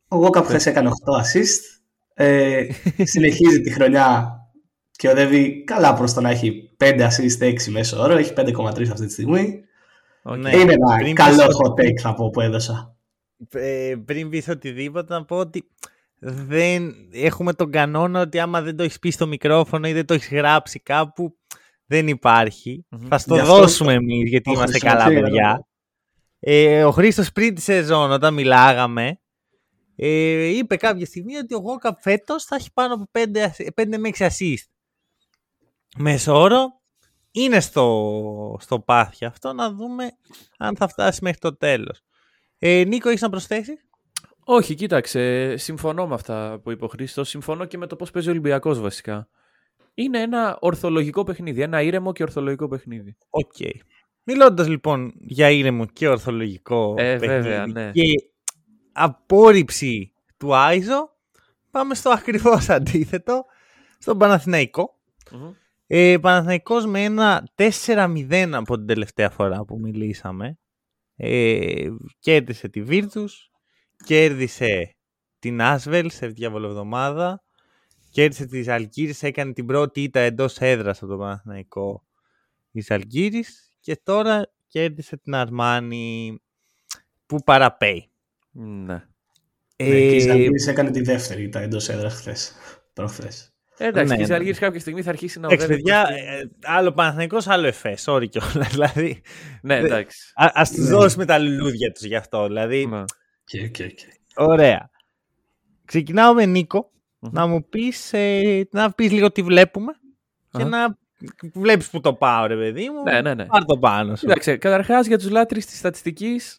[0.09, 1.81] ο Γουόκαπ χθες έκανε 8 assist,
[2.15, 2.67] ε,
[3.03, 4.35] συνεχίζει τη χρονιά
[4.91, 9.07] και οδεύει καλά προς το να έχει 5 assist 6 μέσο όρο, έχει 5,3 αυτή
[9.07, 9.61] τη στιγμή.
[10.23, 10.37] Οκ.
[10.37, 10.57] Ναι.
[10.57, 12.97] είναι ένα πριν καλό πεις- hot take θα πω που έδωσα.
[13.51, 15.71] ε, πριν πεις οτιδήποτε να πω ότι
[16.23, 20.15] δεν έχουμε τον κανόνα ότι άμα δεν το έχεις πει στο μικρόφωνο ή δεν το
[20.15, 21.37] έχεις γράψει κάπου
[21.87, 22.85] δεν υπάρχει.
[22.89, 23.07] Μμμ.
[23.09, 25.67] Θα στο Γι' αυτό δώσουμε εμείς γιατί το είμαστε καλά χρησιμοποιώ, παιδιά.
[26.41, 29.21] Ε, ο Χρήστος πριν τη σεζόν όταν μιλάγαμε
[29.97, 34.27] ε, είπε κάποια στιγμή ότι ο Γόκαπ φέτος θα έχει πάνω από 5, με 6
[34.27, 34.65] assist.
[35.97, 36.80] Μεσόωρο
[37.31, 40.11] είναι στο, στο πάθη αυτό να δούμε
[40.59, 42.03] αν θα φτάσει μέχρι το τέλος.
[42.59, 43.87] Ε, Νίκο, έχεις να προσθέσεις;
[44.45, 45.55] Όχι, κοίταξε.
[45.57, 47.29] Συμφωνώ με αυτά που είπε ο Χρήστος.
[47.29, 49.29] Συμφωνώ και με το πώς παίζει ο Ολυμπιακός βασικά.
[49.95, 51.63] Είναι ένα ορθολογικό παιχνίδι.
[51.63, 53.17] Ένα ήρεμο και ορθολογικό παιχνίδι.
[53.31, 53.55] Οκ.
[54.23, 57.91] Μιλώντας λοιπόν για ήρεμο και ορθολογικό Ε, παιχνίδι βέβαια, ναι.
[57.91, 58.03] και
[58.93, 61.17] απόρριψη του iso,
[61.71, 63.45] πάμε στο ακριβώς αντίθετο,
[63.99, 64.99] στον Παναθηναϊκό.
[65.93, 70.59] Ε, Παναθηναϊκός με ένα 4-0 από την τελευταία φορά που μιλήσαμε.
[71.17, 73.29] Ε, κέρδισε τη Virtus,
[74.05, 74.97] κέρδισε
[75.39, 77.43] την Άσβελ σε διαβολοβδομάδα,
[78.11, 82.05] κέρδισε τη Ζαλγκύρης, έκανε την πρώτη ήττα εντός έδρας από τον Παναθηναϊκό
[82.71, 86.39] η Ζαλγκύρης και τώρα κέρδισε την Αρμάνη
[87.27, 88.11] που παραπέει.
[88.51, 88.95] Ναι.
[88.95, 89.05] Ναι,
[89.77, 92.55] και η Ε, Ζαλγκύρης έκανε τη δεύτερη τα εντός έδρας χθες,
[92.93, 93.55] προχθές.
[93.83, 94.33] Ε, Εντάξει, Ναι, και η ναι.
[94.35, 97.67] Ζαλγίρης κάποια στιγμή θα αρχίσει να Εντάξει, οδεύει παιδιά, προς την- ε, άλλο Παναθηναϊκός, άλλο
[97.67, 99.23] Εφές, sorry κιόλας, δηλαδή.
[99.63, 100.33] Ναι, δε- εντάξει.
[100.35, 100.91] Α ας τους Ναι.
[100.91, 102.87] δώσουμε τα λουλούδια τους γι' αυτό, δηλαδή.
[102.87, 103.05] Ναι.
[103.45, 104.05] Και, και, και.
[104.37, 104.91] Ωραία.
[105.85, 107.31] Ξεκινάω με Νίκο, Μμμ.
[107.33, 109.93] να μου πεις, ε, να πεις λίγο τι βλέπουμε
[110.51, 110.69] και Αχα.
[110.69, 110.99] να
[111.55, 113.03] βλέπεις που το πάω, ρε παιδί μου.
[113.03, 113.45] Ναι, ναι, ναι.
[113.47, 114.27] Πάρ' το πάνω σου.
[114.27, 116.59] Κοίταξε, καταρχάς για τους λάτρεις της στατιστικής,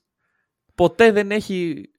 [0.75, 1.89] ποτέ δεν έχει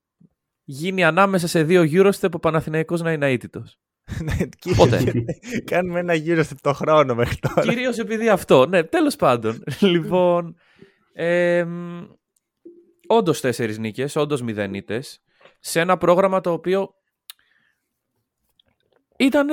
[0.65, 3.79] γίνει ανάμεσα σε δύο Eurostep ο Παναθηναϊκός να είναι αίτητος.
[4.25, 5.13] Ναι, και- Ποτέ.
[5.71, 7.63] Κάνουμε ένα γύρο στο το χρόνο μέχρι τώρα.
[7.63, 8.67] Κυρίως επειδή αυτό.
[8.67, 9.63] Ναι, τέλος πάντων.
[9.81, 10.57] λοιπόν.
[11.13, 11.67] Ε,
[13.07, 15.23] όντως τέσσερις νίκες, όντως μηδενίτες.
[15.61, 16.95] Σε ένα πρόγραμμα το οποίο
[19.19, 19.49] ήταν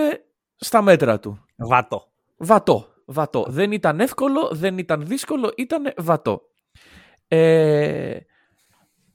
[0.55, 1.45] στα μέτρα του.
[1.57, 2.11] Βατό.
[2.37, 2.87] Βατό.
[3.05, 3.45] Βατό.
[3.49, 6.41] Δεν ήταν εύκολο, δεν ήταν δύσκολο, ήταν βατό.
[7.27, 8.17] Ε,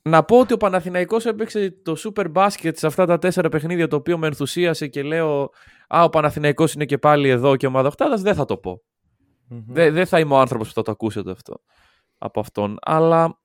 [0.08, 3.96] να πω ότι ο Παναθηναϊκός έπαιξε το super basket σε αυτά τα τέσσερα παιχνίδια το
[3.96, 5.50] οποίο με ενθουσίασε και λέω
[5.88, 8.82] «Α, ο Παναθηναϊκός είναι και πάλι εδώ και ομάδα οχτάδας», δεν θα το πω.
[9.48, 9.64] Μμμ.
[9.66, 11.60] Δεν, δεν θα είμαι ο άνθρωπος που θα το ακούσετε αυτό.
[12.18, 12.78] από αυτόν.
[12.80, 13.40] Αλλά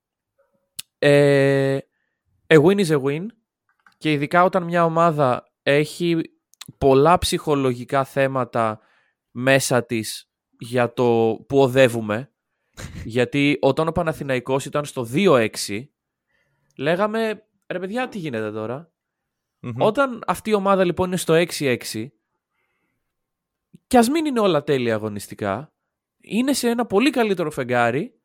[0.97, 1.77] ε,
[2.47, 3.25] a win is a win
[3.97, 6.21] και ειδικά όταν μια ομάδα έχει
[6.77, 8.79] πολλά ψυχολογικά θέματα
[9.31, 12.31] μέσα της για το που οδεύουμε.
[13.05, 15.49] γιατί όταν ο Παναθηναϊκός ήταν στο 2-6
[16.79, 18.51] λέγαμε ρε παιδιά τι γίνεται
[19.77, 21.77] Όταν αυτή η ομάδα λοιπόν είναι στο 6-6
[23.87, 25.73] και ας μην είναι όλα τέλεια αγωνιστικά
[26.21, 28.19] είναι σε ένα πολύ καλύτερο φεγγάρι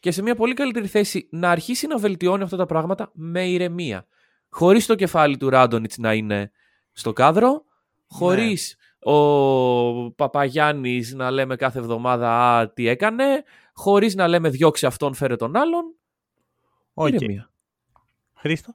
[0.00, 4.06] και σε μια πολύ καλύτερη θέση να αρχίσει να βελτιώνει αυτά τα πράγματα με ηρεμία.
[4.48, 6.50] Χωρίς το κεφάλι του Ράντονιτς να είναι
[6.92, 7.64] στο κάδρο,
[8.06, 9.12] χωρίς ναι.
[9.12, 15.36] ο Παπαγιάννης να λέμε κάθε εβδομάδα «Α, τι έκανε», χωρίς να λέμε «Διώξει αυτόν, φέρε
[15.36, 15.94] τον άλλον».
[16.94, 17.12] Okay.
[17.12, 17.50] Ηρεμία.
[18.46, 18.74] Χρήστο;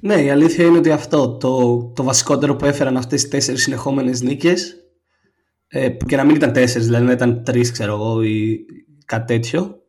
[0.00, 4.20] Ναι, η αλήθεια είναι ότι αυτό το, το βασικότερο που έφεραν αυτές τις τέσσερις συνεχόμενες
[4.20, 4.76] νίκες
[5.68, 8.64] ε, που και να μην ήταν τέσσερις, δηλαδή να ήταν τρεις ξέρω εγώ ή
[9.04, 9.80] κάτι τέτοιο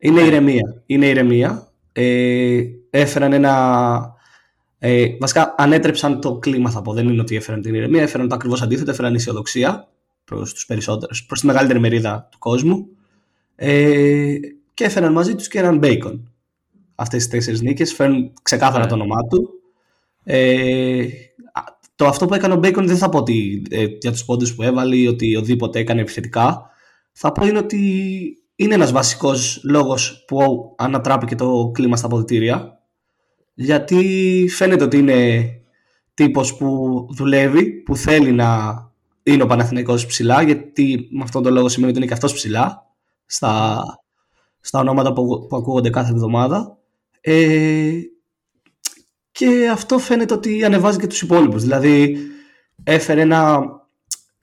[0.00, 0.26] είναι ναι.
[0.26, 0.82] ηρεμία.
[0.86, 1.68] Είναι ηρεμία.
[1.92, 4.14] Ε, έφεραν ένα.
[4.78, 6.92] Ε, βασικά ανέτρεψαν το κλίμα, θα πω.
[6.92, 8.90] Δεν είναι ότι έφεραν την ηρεμία, έφεραν το ακριβώς αντίθετο.
[8.90, 9.88] Έφεραν αισιοδοξία
[10.24, 12.88] προς τους περισσότερους, προς τη μεγαλύτερη μερίδα του κόσμου.
[13.56, 14.34] Ε,
[14.74, 16.32] και έφεραν μαζί τους και έναν μπέικον.
[17.00, 18.88] Αυτές τις τέσσερις νίκες φέρνουν ξεκάθαρα ναι.
[18.88, 19.48] το όνομά του.
[20.24, 21.06] Ε,
[21.94, 24.62] το αυτό που έκανε ο Μπέικον δεν θα πω ότι ε, για τους πόντους που
[24.62, 26.70] έβαλε ή ότι οδήποτε έκανε επιθετικά.
[27.12, 27.78] Θα πω είναι ότι
[28.56, 30.38] είναι ένας βασικός λόγος που
[30.78, 32.80] ανατράπηκε το κλίμα στα αποδητήρια
[33.54, 35.50] γιατί φαίνεται ότι είναι
[36.14, 38.74] τύπος που δουλεύει, που θέλει να
[39.22, 42.86] είναι ο Παναθηναϊκός ψηλά γιατί με αυτόν τον λόγο σημαίνει ότι είναι και αυτός ψηλά
[43.26, 43.84] στα,
[44.60, 46.78] στα ονόματα που, που ακούγονται κάθε εβδομάδα
[47.20, 48.00] ε,
[49.30, 52.16] και αυτό φαίνεται ότι ανεβάζει και τους υπόλοιπους δηλαδή
[52.84, 53.60] έφερε ένα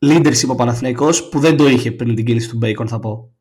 [0.06, 3.38] leadership ο Παναθηναϊκός που δεν το είχε πριν την κίνηση του Bacon θα πω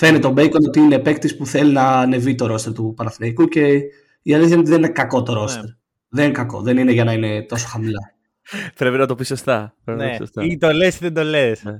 [0.00, 3.82] Φαίνεται ο Μπέικον ότι είναι παίκτης που θέλει να ανεβεί το ρόστερ του Παναθηναϊκού και
[4.22, 5.64] η αλήθεια είναι ότι δεν είναι κακό το ρόστερ.
[5.64, 5.70] Ναι.
[6.08, 8.14] Δεν είναι κακό, δεν είναι για να είναι τόσο χαμηλά.
[8.78, 9.74] Πρέπει να το πεις σωστά.
[9.84, 10.16] Ναι.
[10.40, 11.64] Ή το λες ή δεν το λες.
[11.64, 11.78] Ναι.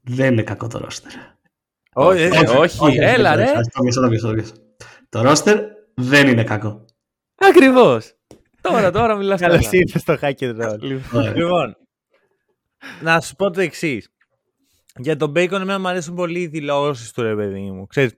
[0.00, 1.12] Δεν είναι κακό το ρόστερ.
[1.92, 2.28] Όχι,
[2.80, 3.46] όχι, έλα ρε.
[5.12, 5.60] Το ρόστερ
[5.94, 6.84] δεν είναι κακό.
[7.34, 8.14] Ακριβώς.
[8.60, 9.56] Τώρα, τώρα μιλάς καλά.
[9.56, 10.78] Καλώς ήρθες στο hack and
[11.34, 11.76] Λοιπόν,
[13.02, 14.08] να σου πω το εξής.
[14.96, 17.86] Για τον Bacon εμένα μου αρέσουν πολύ οι δηλώσεις του ρε παιδί μου.
[17.86, 18.12] Ξέρεις,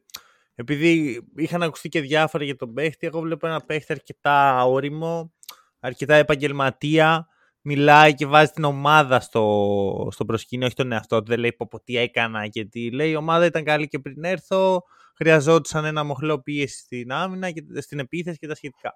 [0.55, 5.33] επειδή είχαν ακουστεί και διάφορα για τον παίχτη, εγώ βλέπω ένα παίχτη αρκετά όριμο,
[5.81, 7.29] αρκετά επαγγελματία,
[7.61, 11.67] μιλάει και βάζει την ομάδα στο, στο προσκήνιο, όχι τον εαυτό του, δεν λέει πω,
[11.71, 13.11] πω τι έκανα και τι λέει.
[13.11, 14.83] Η ομάδα ήταν καλή και πριν έρθω,
[15.15, 18.95] χρειαζόντουσαν ένα μοχλό πίεση στην άμυνα, και, στην επίθεση και τα σχετικά.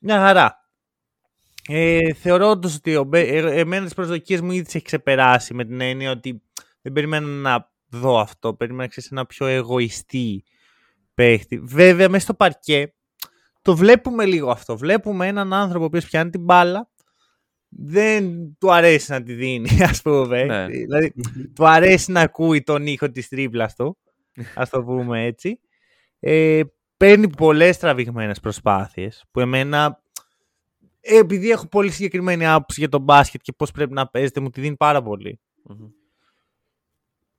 [0.00, 0.58] Μια χαρά.
[1.68, 5.80] Ε, θεωρώ ότι ο, ε, εμένα τις προσδοκίες μου ήδη τις έχει ξεπεράσει με την
[5.80, 6.42] έννοια ότι
[6.82, 8.54] δεν περιμένω να δω αυτό.
[8.54, 10.44] Περιμένω να ένα πιο εγωιστή
[11.14, 11.58] παίχτη.
[11.58, 12.92] Βέβαια, μέσα στο παρκέ
[13.64, 14.76] το βλέπουμε λίγο αυτό.
[14.76, 16.90] Βλέπουμε έναν άνθρωπο που πιάνει την μπάλα,
[17.68, 20.44] δεν του αρέσει να τη δίνει, ας πούμε.
[20.44, 20.66] Ναι.
[20.66, 21.12] Δηλαδή,
[21.54, 23.98] του αρέσει να ακούει τον ήχο της τρίπλας του,
[24.54, 25.60] ας το πούμε έτσι.
[26.20, 26.62] Ε,
[26.96, 30.02] παίρνει πολλές τραβηγμένες προσπάθειες που εμένα
[31.00, 34.60] επειδή έχω πολύ συγκεκριμένη άποψη για τον μπάσκετ και πώς πρέπει να παίζεται, μου τη
[34.60, 35.02] δίνει πάρα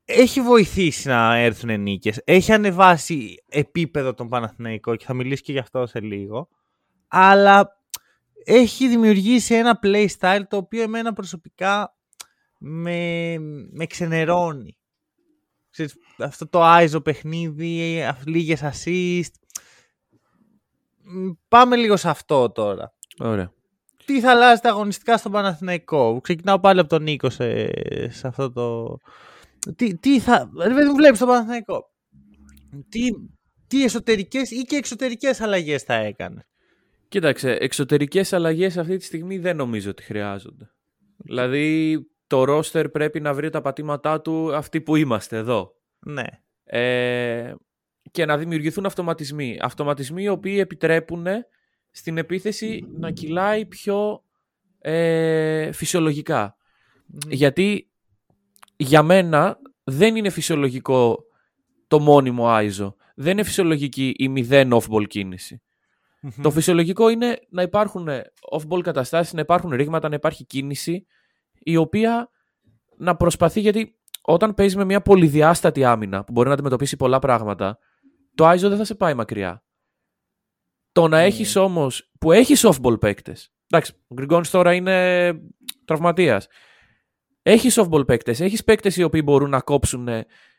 [0.05, 2.21] έχει βοηθήσει να έρθουν νίκες.
[2.23, 6.49] Έχει ανεβάσει επίπεδο τον Παναθηναϊκό και θα μιλήσει και γι' αυτό σε λίγο.
[7.08, 7.81] Αλλά
[8.45, 11.95] έχει δημιουργήσει ένα playstyle το οποίο εμένα προσωπικά
[12.58, 13.36] με,
[13.71, 14.77] με ξενερώνει.
[16.18, 19.32] Αυτό το άιζο παιχνίδι, λίγες assist.
[21.48, 22.94] Πάμε λίγο σε αυτό τώρα.
[23.20, 23.52] Ωραία.
[24.06, 27.66] Τι θα αλλάζει τα αγωνιστικά στον Παναθηναϊκό; Ξεκινάω πάλι από τον Νίκο σε,
[28.10, 28.98] σε αυτό το,
[29.76, 30.50] τι, τι θα.
[30.54, 31.94] Δεν βλέπεις τον Παναθηναϊκό.
[32.90, 33.02] Τι,
[33.68, 36.48] τι εσωτερικές ή και εξωτερικές αλλαγές θα έκανε;
[37.08, 40.72] Κοίταξε, εξωτερικές αλλαγές αυτή τη στιγμή δεν νομίζω ότι χρειάζονται.
[41.18, 45.76] Δηλαδή, το ρόστερ πρέπει να βρει τα πατήματά του αυτοί που είμαστε εδώ.
[46.00, 46.24] Ναι.
[46.64, 47.54] Ε,
[48.12, 49.58] και να δημιουργηθούν αυτοματισμοί.
[49.62, 51.26] Αυτοματισμοί οι οποίοι επιτρέπουν
[51.92, 54.24] στην επίθεση να κυλάει πιο
[54.80, 56.56] ε, φυσιολογικά.
[57.28, 57.90] Γιατί
[58.76, 61.24] για μένα δεν είναι φυσιολογικό
[61.88, 62.96] το μόνιμο Άιζο.
[63.16, 65.62] Δεν είναι φυσιολογική η μηδέν off-ball κινηση
[66.42, 68.08] Το φυσιολογικό είναι να υπάρχουν
[68.52, 71.06] off-ball καταστάσεις, να υπάρχουν ρήγματα, να υπάρχει κίνηση
[71.67, 72.30] η οποία
[72.97, 77.78] να προσπαθεί γιατί όταν παίζεις με μια πολυδιάστατη άμυνα που μπορεί να αντιμετωπίσει πολλά πράγματα,
[78.36, 79.63] το Άιζο δεν θα σε πάει μακριά.
[80.91, 81.25] Το να mm.
[81.25, 85.34] έχεις όμως, που έχεις off-ball παίκτες, εντάξει, ο Γκριγκόνης τώρα είναι
[85.86, 86.47] τραυματίας,
[87.41, 90.08] έχεις softball παίκτες, έχεις παίκτες οι οποίοι μπορούν να κόψουν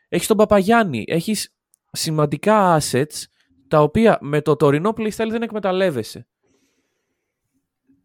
[0.09, 1.55] Έχεις τον Παπαγιάννη, έχεις
[1.91, 3.23] σημαντικά assets
[3.67, 6.27] τα οποία με το τωρινό playstyle δεν εκμεταλλεύεσαι.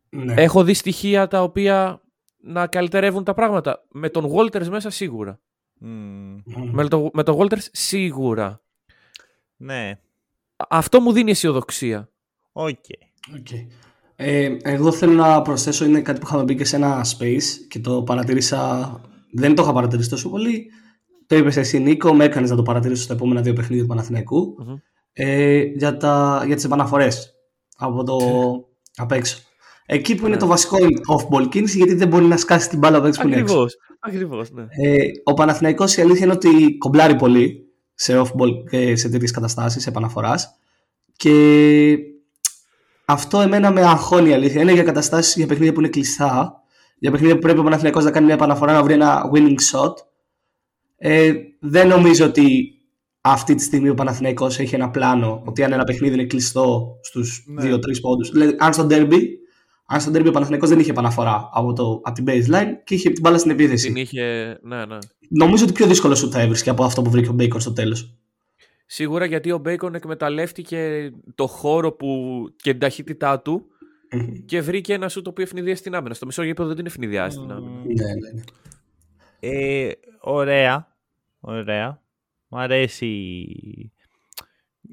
[0.08, 0.34] Ναι.
[0.36, 2.02] Έχω δει στοιχεία τα οποία
[2.42, 3.84] να καλυτερεύουν τα πράγματα.
[3.90, 5.40] Με τον Walters μέσα σίγουρα.
[5.78, 6.40] Μμμ.
[6.44, 6.70] Μμμ.
[6.72, 8.62] Με, το, με τον Walters σίγουρα.
[9.56, 9.98] Ναι,
[10.68, 12.10] Αυτό μου δίνει αισιοδοξία.
[12.52, 12.84] οκ.
[13.36, 13.46] Οκ.
[14.16, 17.80] Ε, εγώ θέλω να προσθέσω, είναι κάτι που είχαμε μπει και σε ένα space και
[17.80, 19.00] το παρατήρησα,
[19.32, 20.70] δεν το είχα παρατηρήσει τόσο πολύ.
[21.26, 24.54] Το είπες εσύ Νίκο, με έκανες να το παρατηρήσω στα επόμενα δύο παιχνίδια του παναθηναικου
[24.58, 24.74] Μμμ.
[25.12, 27.34] ε, για, τα, για τις επαναφορές
[27.76, 28.16] από το
[28.96, 29.38] απ' έξω.
[29.86, 30.40] Εκεί που είναι Ναι.
[30.40, 30.76] το βασικό
[31.16, 33.54] off-ball κίνηση, γιατί δεν μπορεί να σκάσει την μπάλα από έξω που είναι έξω.
[33.54, 33.76] Ακριβώς.
[34.00, 34.62] Ακριβώς, ναι.
[34.70, 39.86] Ε, ο Παναθηναϊκός η αλήθεια είναι ότι κομπλάρει πολύ σε off-ball και σε τέτοιες καταστάσεις
[39.86, 40.54] επαναφοράς
[41.16, 41.96] και
[43.04, 44.60] αυτό εμένα με αγχώνει η αλήθεια.
[44.62, 46.62] Είναι για καταστάσεις για παιχνίδια που είναι κλειστά,
[46.98, 49.92] για παιχνίδια που πρέπει ο Παναθηναϊκός να κάνει μια επαναφορά να βρει ένα winning shot.
[50.96, 52.66] Ε, δεν νομίζω ότι
[53.20, 57.44] αυτή τη στιγμή ο Παναθηναϊκός έχει ένα πλάνο ότι αν ένα παιχνίδι είναι κλειστό στους
[57.46, 57.62] Ναι.
[57.62, 58.30] 2-3 πόντους.
[58.30, 59.20] Δηλαδή, αν στο ντέρμπι,
[59.92, 63.10] αν στο ντέρμπι ο Παναθηναϊκός δεν είχε επαναφορά από, το, από την baseline και είχε
[63.10, 63.86] την μπάλα στην επίθεση.
[63.86, 64.58] Την είχε.
[64.62, 64.98] Ναι, ναι.
[65.28, 68.16] Νομίζω ότι πιο δύσκολο σουτ θα έβρισκε από αυτό που βρήκε ο Μπέικον στο τέλος.
[68.86, 72.08] Σίγουρα γιατί ο Μπέικον εκμεταλλεύτηκε το χώρο που...
[72.56, 73.66] και την ταχύτητά του
[74.44, 76.14] και βρήκε ένα σου το οποίο ευνηδίασε στην άμυνα.
[76.14, 77.70] Στο μισό γήπεδο δεν την ευνηδιάζει την άμυνα.
[77.70, 78.42] Ναι, ναι, ναι.
[79.40, 80.96] Ε, ωραία.
[81.40, 82.02] Ωραία.
[82.48, 83.91] Μου αρέσει.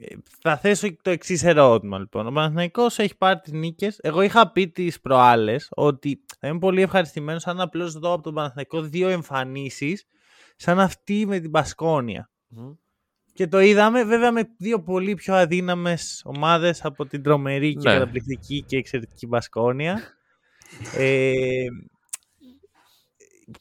[0.01, 2.27] Ε, Θα θέσω το εξής ερώτημα λοιπόν.
[2.27, 3.99] Ο Παναθηναϊκός έχει πάρει τις νίκες.
[4.01, 8.33] Εγώ είχα πει τις προάλλες ότι θα είμαι πολύ ευχαριστημένος αν απλώς δω από τον
[8.33, 10.05] Παναθηναϊκό δύο εμφανίσεις
[10.55, 12.29] σαν αυτή με την Πασκόνια.
[12.47, 12.71] Μμμ.
[13.33, 17.93] Και το είδαμε βέβαια με δύο πολύ πιο αδύναμες ομάδες από την τρομερή και Ναι.
[17.97, 20.01] καταπληκτική και εξαιρετική Μπασκόνια.
[20.97, 21.65] ε,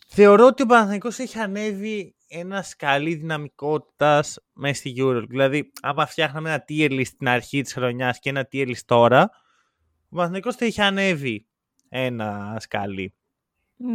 [0.09, 5.25] θεωρώ ότι ο Παναθηναϊκός έχει ανέβει ένα σκαλί δυναμικότητας μέσα στη Euro.
[5.29, 9.31] Δηλαδή, άμα φτιάχναμε ένα tier list στην αρχή της χρονιάς και ένα tier list τώρα,
[10.09, 11.47] ο Παναθηναϊκός θα έχει ανέβει
[11.89, 13.15] ένα σκαλί.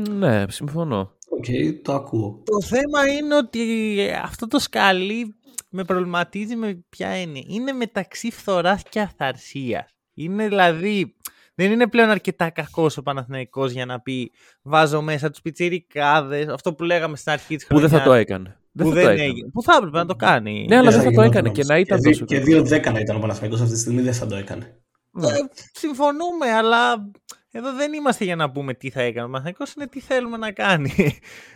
[0.09, 1.17] Ναι, συμφωνώ.
[1.29, 1.45] Οκ,
[1.81, 2.43] το ακούω.
[2.45, 5.35] Το θέμα είναι ότι αυτό το σκαλί
[5.69, 7.41] με προβληματίζει με ποια είναι.
[7.47, 9.85] Είναι μεταξύ φθοράς και αθαρσίας.
[10.13, 11.15] Είναι δηλαδή...
[11.55, 16.73] Δεν είναι πλέον αρκετά κακός ο Παναθηναϊκός για να πει βάζω μέσα τους πιτσιρικάδες, αυτό
[16.73, 18.01] που λέγαμε στην αρχή της Που δεν χρονιάς.
[18.07, 18.57] θα το έκανε.
[18.71, 19.27] Δεν που θα δεν το έκανε.
[19.29, 19.49] έγινε.
[19.53, 20.65] Που θα έπρεπε να το κάνει.
[20.69, 21.59] Ναι, αλλά δεν θα το γινόταν έκανε όμως.
[21.59, 22.63] και να ήταν και, τόσο δι- και καλό.
[22.63, 24.77] 2-10 να ήταν ο Παναθηναϊκός αυτή τη στιγμή δεν θα το έκανε.
[25.11, 25.27] Ναι.
[25.27, 25.31] Ε,
[25.73, 27.11] συμφωνούμε, αλλά
[27.51, 29.25] εδώ δεν είμαστε για να πούμε τι θα έκανε.
[29.25, 30.91] Ο Παναθηναϊκός είναι τι θέλουμε να κάνει.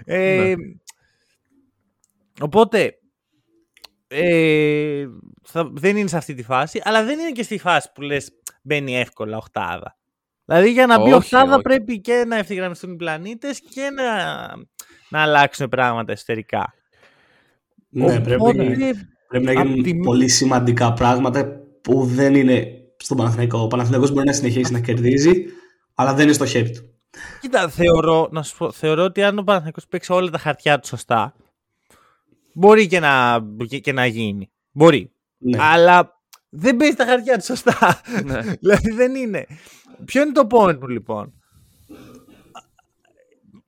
[0.06, 0.56] Ε,
[2.42, 2.94] Οπότε,
[4.08, 5.06] ε,
[5.44, 8.32] θα, δεν είναι σε αυτή τη φάση, αλλά δεν είναι και στη φάση που λες
[8.68, 9.98] μπαίνει εύκολα οχτάδα.
[10.46, 11.62] Δηλαδή για να μπει Όχι, οχτάδα όχι.
[11.62, 14.06] πρέπει και να ευθυγραμμιστούν οι πλανήτες και να,
[15.10, 16.74] να αλλάξουν πράγματα εσωτερικά.
[17.90, 18.64] Ναι, πρέπει, Οπότε,
[19.28, 23.60] πρέπει να απ' γίνουν τη μí- πολύ σημαντικά πράγματα που δεν είναι στον Παναθηναϊκό.
[23.60, 25.46] Ο Παναθηναϊκός μπορεί να συνεχίσει να κερδίζει,
[25.96, 26.92] αλλά δεν είναι στο χέρι του.
[27.42, 30.88] Κοίτα, θεωρώ, να σου πω, θεωρώ ότι αν ο Παναθηναϊκός παίξει όλα τα χαρτιά του
[30.88, 31.34] σωστά,
[32.54, 34.52] μπορεί και να, και, και να γίνει.
[34.72, 35.12] Μπορεί.
[35.38, 35.58] Ναι.
[35.62, 36.17] Αλλά
[36.50, 38.02] δεν παίζει τα χαρτιά του σωστά.
[38.26, 38.42] Ναι.
[38.62, 39.46] δηλαδή δεν είναι.
[40.06, 41.34] Ποιο είναι το point μου λοιπόν;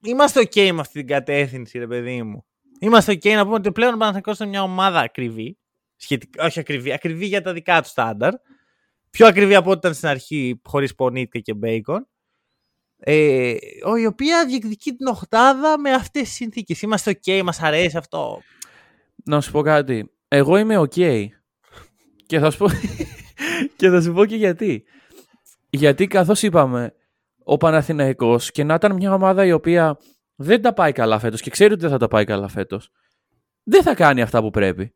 [0.01, 2.45] Είμαστε ok με αυτή την κατεύθυνση, ρε παιδί μου.
[2.79, 5.57] Είμαστε ok να πούμε ότι πλέον ο Παναθηναϊκός είναι μια ομάδα ακριβή.
[5.95, 8.33] Σχετικά, όχι ακριβή, ακριβή για τα δικά του στάνταρ.
[9.09, 12.07] Πιο ακριβή από ό,τι ήταν στην αρχή, χωρίς πονίτικα και μπέικον.
[12.97, 16.81] Ε, ο- η οποία διεκδικεί την οχτάδα με αυτές τις συνθήκες.
[16.81, 18.41] Είμαστε ok, μας αρέσει αυτό.
[19.25, 20.11] Να σου πω κάτι.
[20.27, 21.27] Εγώ είμαι ok.
[22.29, 22.67] Και θα σου πω,
[23.77, 24.83] και θα σου πω και γιατί.
[25.69, 26.93] Γιατί καθώς είπαμε,
[27.43, 29.97] ο Παναθηναϊκός και να ήταν μια ομάδα η οποία
[30.35, 32.91] δεν τα πάει καλά φέτος και ξέρει ότι δεν θα τα πάει καλά φέτος,
[33.63, 34.93] δεν θα κάνει αυτά που πρέπει.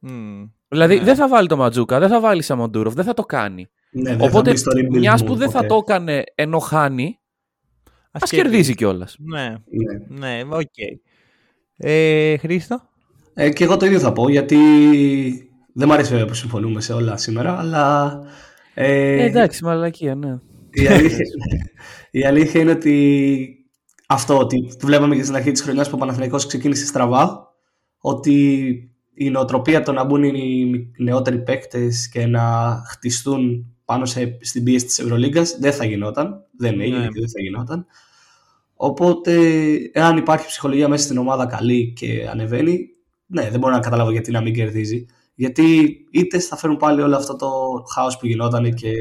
[0.00, 0.44] Μμμ.
[0.68, 1.04] Δηλαδή Ναι.
[1.04, 3.66] δεν θα βάλει το Μαντζούκα, δεν θα βάλει Σαμοντούροφ, δεν θα το κάνει.
[3.90, 5.66] Ναι, δεν θα Οπότε, μπει στο rebuild μιας mode που δεν θα ποτέ.
[5.68, 7.18] το έκανε ενώ χάνει,
[8.10, 9.16] Ας ας κερδίζει κιόλας.
[9.18, 9.54] Ναι,
[10.08, 10.28] Ναι.
[10.28, 10.74] ναι, οκ.
[11.76, 12.80] Ε, Χρήστο;
[13.34, 14.58] Ε, και εγώ το ίδιο θα πω, γιατί
[15.78, 18.18] δεν μου αρέσει βέβαια που συμφωνούμε σε όλα σήμερα, αλλά...
[18.74, 20.38] Ε, εντάξει, μαλακία, ναι.
[20.70, 21.24] η, αλήθεια,
[22.10, 23.48] η αλήθεια είναι ότι
[24.06, 27.54] αυτό, ότι το βλέπαμε και στην αρχή της χρονιάς που ο Παναθηναϊκός ξεκίνησε στραβά,
[27.98, 28.66] ότι
[29.14, 34.86] η νοοτροπία το να μπουν οι νεότεροι παίκτες και να χτιστούν πάνω σε, στην πίεση
[34.86, 37.08] της Ευρωλίγκας δεν θα γινόταν, δεν έγινε Ναι.
[37.08, 37.86] και δεν θα γινόταν.
[38.74, 39.32] Οπότε,
[39.92, 42.88] εάν υπάρχει ψυχολογία μέσα στην ομάδα καλή και ανεβαίνει,
[43.26, 45.06] ναι, δεν μπορώ να καταλάβω γιατί να μην κερδίζει.
[45.38, 47.50] Γιατί είτε θα φέρουν πάλι όλο αυτό το
[47.94, 48.92] χάος που γινόταν και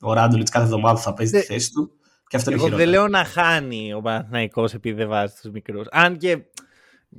[0.00, 1.44] ο Ράντουλιτς κάθε εβδομάδα θα παίζει τη Ναι.
[1.44, 1.92] θέση του.
[2.26, 3.00] Και αυτό είναι Εγώ δεν χειρότερο.
[3.08, 5.86] λέω να χάνει ο Παναθηναϊκός επειδή δεν βάζει τους μικρούς.
[5.90, 6.42] Αν και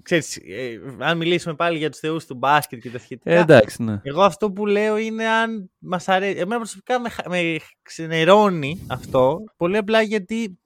[0.01, 3.31] ξέρεις, ε, αν μιλήσουμε πάλι για τους θεούς του μπάσκετ και τα σχετικά.
[3.31, 3.99] Ε, εντάξει, ναι.
[4.03, 6.37] Εγώ αυτό που λέω είναι αν μας αρέσει.
[6.39, 9.39] Εμένα προσωπικά με, χα- με ξενερώνει αυτό.
[9.57, 10.59] Πολύ απλά γιατί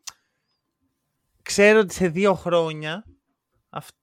[1.42, 3.04] ξέρω ότι σε δύο χρόνια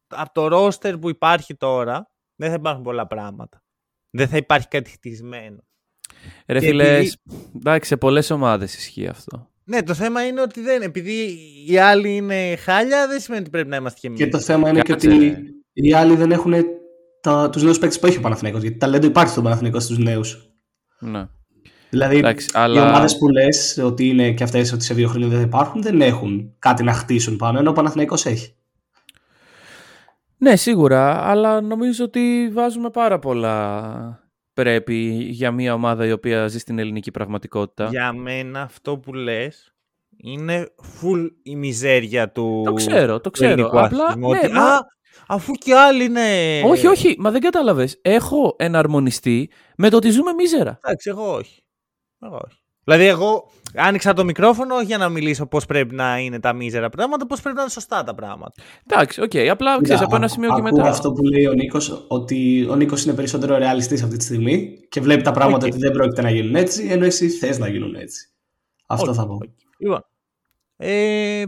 [0.08, 3.62] από το ρόστερ που υπάρχει τώρα δεν θα υπάρχουν πολλά πράγματα.
[4.16, 5.64] Δεν θα υπάρχει κάτι χτισμένο.
[6.46, 7.12] Ρε Και φίλε, επειδή-
[7.56, 9.48] εντάξει, σε πολλές ομάδες ισχύει αυτό.
[9.64, 13.68] Ναι, το θέμα είναι ότι δεν, επειδή οι άλλοι είναι χάλια, δεν σημαίνει ότι πρέπει
[13.68, 14.18] να είμαστε και εμείς.
[14.20, 15.36] Και το θέμα είναι Κάτσε, και ότι ρε.
[15.72, 16.54] οι άλλοι δεν έχουν
[17.20, 18.62] τα, τους νέους παίκτες που έχει ο Παναθηναϊκός.
[18.62, 20.48] Γιατί ταλέντο υπάρχει στον Παναθηναϊκό στους νέους.
[21.00, 21.28] Ναι.
[21.90, 25.28] Δηλαδή, Εντάξει, οι αλλά- ομάδες που λες ότι είναι και αυτές ότι σε δύο χρόνια
[25.28, 28.54] δεν θα υπάρχουν, δεν έχουν κάτι να χτίσουν πάνω, ενώ ο Παναθηναϊκός έχει.
[30.38, 34.94] Ναι, σίγουρα, αλλά νομίζω ότι βάζουμε πάρα πολλά πρέπει
[35.30, 37.86] για μια ομάδα η οποία ζει στην ελληνική πραγματικότητα.
[37.86, 39.74] Για μένα αυτό που λες
[40.16, 43.50] είναι full η μιζέρια του Το ξέρω, το του ξέρω.
[43.52, 44.78] ελληνικού Απλά, αθλητισμού, ναι, ότι, μα- Α,
[45.28, 46.60] αφού και άλλοι είναι...
[46.64, 47.98] Όχι, όχι, μα δεν κατάλαβες.
[48.02, 50.78] Έχω εναρμονιστεί με το ότι ζούμε μίζερα.
[50.84, 51.62] Εντάξει, εγώ όχι.
[52.20, 52.58] Εγώ όχι.
[52.84, 56.88] Δηλαδή, εγώ άνοιξα το μικρόφωνο όχι για να μιλήσω πώς πρέπει να είναι τα μίζερα
[56.88, 58.52] πράγματα, πώς πρέπει να είναι σωστά τα πράγματα.
[58.86, 60.88] Εντάξει, οκ, απλά ξέρεις, από ένα σημείο και Ακούω μετά.
[60.90, 65.00] αυτό που λέει ο Νίκος, ότι ο Νίκος είναι περισσότερο ρεαλιστής αυτή τη στιγμή και
[65.00, 65.72] βλέπει τα πράγματα Οκ.
[65.72, 68.28] ότι δεν πρόκειται να γίνουν έτσι, ενώ εσύ θες να γίνουν έτσι.
[68.86, 69.34] Αυτό Οκ, θα πω.
[69.34, 69.42] οκ.
[69.78, 70.04] Λοιπόν.
[70.76, 71.42] Ε,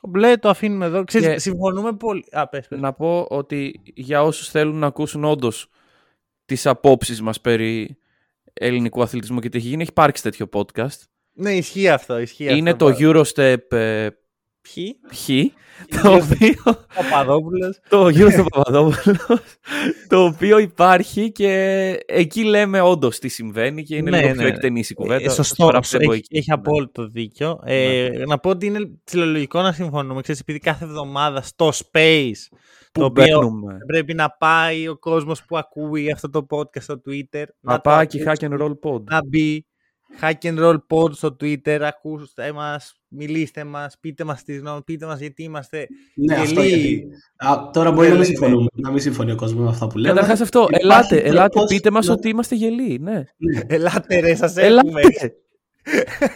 [0.00, 1.04] κομπλέ, το αφήνουμε εδώ.
[1.04, 2.24] Ξέρεις, Και- συμφωνούμε πολύ.
[2.30, 2.80] Α, πες, πες.
[2.80, 5.68] Να πω ότι για όσους θέλουν να ακούσουν όντως
[6.44, 7.96] τις απόψεις μας περί
[8.52, 10.98] ελληνικού αθλητισμού και τι έχει γίνει, έχει υπάρξει τέτοιο podcast.
[11.34, 12.18] Ναι, ισχύει αυτό.
[12.18, 14.08] Ισχύει Είναι αυτό, το Eurostep ε,
[14.74, 15.28] Ποιοι; Χ,
[16.02, 17.74] το οποίο Ο Παδόπουλο.
[17.88, 19.26] το Eurostep Παπαδόπουλος,
[20.08, 21.52] το οποίο υπάρχει και
[22.06, 24.48] εκεί λέμε όντως τι συμβαίνει και είναι Ναι, λίγο ναι, πιο ναι.
[24.48, 25.24] εκτενής η κουβέντα.
[25.24, 25.64] Ε, Θα σωστό.
[25.66, 26.36] παραψεύω Έχει, εκεί.
[26.36, 26.54] έχει Ναι.
[26.54, 27.60] απόλυτο δίκιο.
[27.64, 30.20] Ε, Να πω ότι είναι ψηλολογικό να συμφωνούμε.
[30.22, 32.32] Ξέρεις, επειδή κάθε εβδομάδα στο Space
[32.92, 33.76] Πού το οποίο μπαίνουμε.
[33.86, 37.44] πρέπει να πάει ο κόσμος που ακούει αυτό το podcast στο Twitter.
[37.60, 39.02] Να το πάει και ακούσει, hack and roll pod.
[39.04, 39.66] Να μπει.
[40.20, 41.78] Hack and roll pod στο Twitter.
[41.82, 46.78] Ακούστε μας, μιλήστε μας, πείτε μας τις γνώμες, πείτε μας γιατί είμαστε Ναι, αυτό γελοί.
[46.80, 47.08] γιατί.
[47.36, 49.98] Α, τώρα μπορεί να μην, Γελοί, συμφωνούμε, να μην συμφωνεί ο κόσμος με αυτά που
[49.98, 50.14] λέμε.
[50.14, 53.12] Καταρχάς αυτό, Υπάρχει ελάτε, ελάτε, τρόπος πείτε μας να- ότι είμαστε γελοί, ναι.
[53.36, 53.60] Ναι.
[53.66, 55.00] Ελάτε ρε, σας Ελάτε, έχουμε.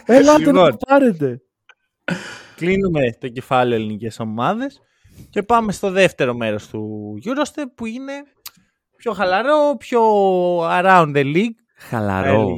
[0.05, 0.71] ελάτε να Λοιπόν.
[0.71, 1.41] το πάρετε.
[2.57, 4.81] Κλείνουμε το κεφάλαιο ελληνικές ομάδες
[5.31, 8.13] και πάμε στο δεύτερο μέρος του Eurostep που είναι
[8.97, 10.01] πιο χαλαρό, πιο
[10.61, 11.55] around the league.
[11.77, 12.49] θα Χαλαρό.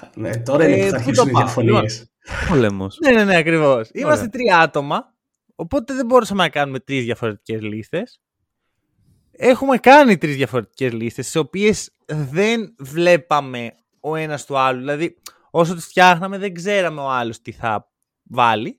[0.00, 0.36] Έλεγε κανείς.
[0.36, 2.10] Ναι, τώρα είναι Ε, που θα πού αρχίσουν το οι πάω, διαφωνίες.
[2.48, 2.98] Πόλεμος.
[3.00, 3.90] Ναι, ναι, ναι, ακριβώς.
[3.92, 4.30] Είμαστε Ωραία.
[4.30, 5.14] τρία άτομα,
[5.54, 8.20] οπότε δεν μπορούσαμε να κάνουμε τρεις διαφορετικές λίστες.
[9.36, 14.78] Έχουμε κάνει τρεις διαφορετικές λίστες, τις οποίες δεν βλέπαμε ο ένας του άλλου.
[14.78, 15.16] Δηλαδή,
[15.50, 17.90] όσο τις φτιάχναμε, δεν ξέραμε ο άλλος τι θα
[18.22, 18.78] βάλει.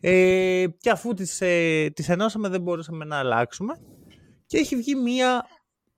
[0.00, 3.80] Ε, και αφού τις, ε, τις ενώσαμε, δεν μπορούσαμε να αλλάξουμε.
[4.46, 5.46] Και έχει βγει μία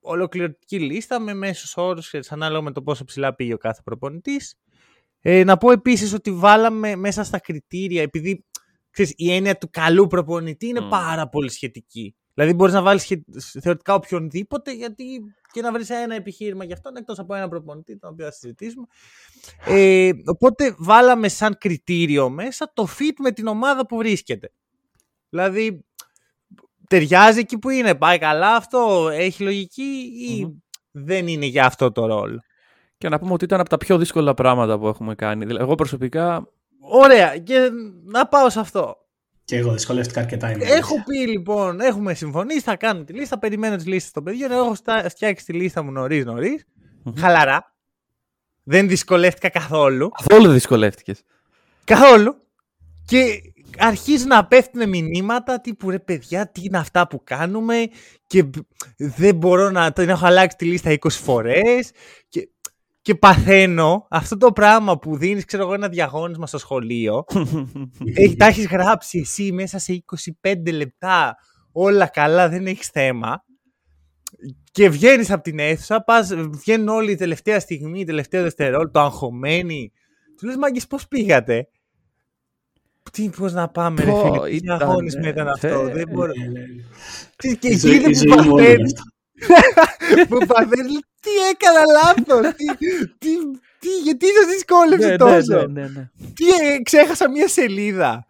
[0.06, 4.54] ολοκληρωτική λίστα με μέσους όρους, ξέρεις, ανάλογα με το πόσο ψηλά πήγε ο κάθε προπονητής.
[5.20, 8.44] Ε, να πω επίσης ότι βάλαμε μέσα στα κριτήρια, επειδή
[8.90, 10.88] ξέρεις, η έννοια του καλού προπονητή είναι Μμ.
[10.88, 12.14] πάρα πολύ σχετική.
[12.34, 13.24] Δηλαδή μπορείς να βάλεις σχε-
[13.60, 15.04] θεωρητικά οποιονδήποτε γιατί
[15.52, 18.86] και να βρεις ένα επιχείρημα γι' αυτόν εκτός από ένα προπονητή τον οποίο θα συζητήσουμε.
[19.66, 24.52] Ε, οπότε βάλαμε σαν κριτήριο μέσα το fit με την ομάδα που βρίσκεται.
[25.28, 25.84] Δηλαδή
[26.88, 30.52] ταιριάζει εκεί που είναι, πάει καλά αυτό, έχει λογική ή Μμμ.
[30.90, 32.40] δεν είναι για αυτό το ρόλο;
[32.98, 35.44] Και να πούμε ότι ήταν από τα πιο δύσκολα πράγματα που έχουμε κάνει.
[35.44, 36.48] Δηλαδή, εγώ προσωπικά
[36.88, 37.70] Ωραία, και
[38.04, 38.96] να πάω σε αυτό.
[39.44, 40.50] Και εγώ δυσκολεύτηκα αρκετά.
[40.50, 41.04] είναι Έχω αλήθεια.
[41.06, 44.50] πει λοιπόν, έχουμε συμφωνήσει, θα κάνουμε τη λίστα, περιμένω τις λίστες των παιδιών.
[44.50, 46.64] Έχω στα- φτιάξει τη λίστα μου νωρίς νωρίς.
[47.02, 47.14] Μμμ.
[47.18, 47.74] Χαλαρά.
[48.62, 50.08] Δεν δυσκολεύτηκα καθόλου.
[50.08, 51.22] καθόλου δεν δυσκολεύτηκες.
[51.84, 52.36] Καθόλου.
[53.06, 53.40] Και
[53.78, 57.86] αρχίζουν να πέφτουν μηνύματα τύπου ρε παιδιά, τι είναι αυτά που κάνουμε
[58.26, 61.90] και μπ- δεν μπορώ να την έχω αλλάξει τη λίστα 20 φορές
[62.28, 62.48] και,
[63.02, 67.24] και παθαίνω αυτό το πράγμα που δίνεις ξέρω εγώ ένα διαγώνισμα στο σχολείο
[68.14, 70.04] έχει, τα έχεις γράψει εσύ μέσα σε
[70.42, 71.36] 25 λεπτά
[71.72, 73.44] όλα καλά, δεν έχεις θέμα
[74.72, 79.92] και βγαίνεις από την αίθουσα, πας, βγαίνουν όλοι η τελευταία στιγμή, η τελευταία δευτερόλεπτο, αγχωμένοι.
[80.36, 81.68] Του λες μάγκες πώς πήγατε;
[83.12, 86.08] Τι, πώς να πάμε ρε Πω, φίλε, τι ήταν, διαγώνισμα ήταν ε, αυτό, θε- δεν
[86.10, 86.32] μπορώ.
[86.38, 86.66] Ναι, ναι, ναι.
[87.36, 90.26] Και, και Η εκεί ζωή- είναι η που ζωή μου όλη είναι παθαίνεις, αυτό.
[90.38, 92.64] που παθαίνεις, τι έκανα λάθος, τι,
[93.18, 93.28] τι,
[93.78, 96.10] τι, γιατί σας δυσκόλεψε ναι, ναι, τόσο; ναι, ναι, ναι.
[96.34, 98.26] Τι, ε, ξέχασα μία σελίδα.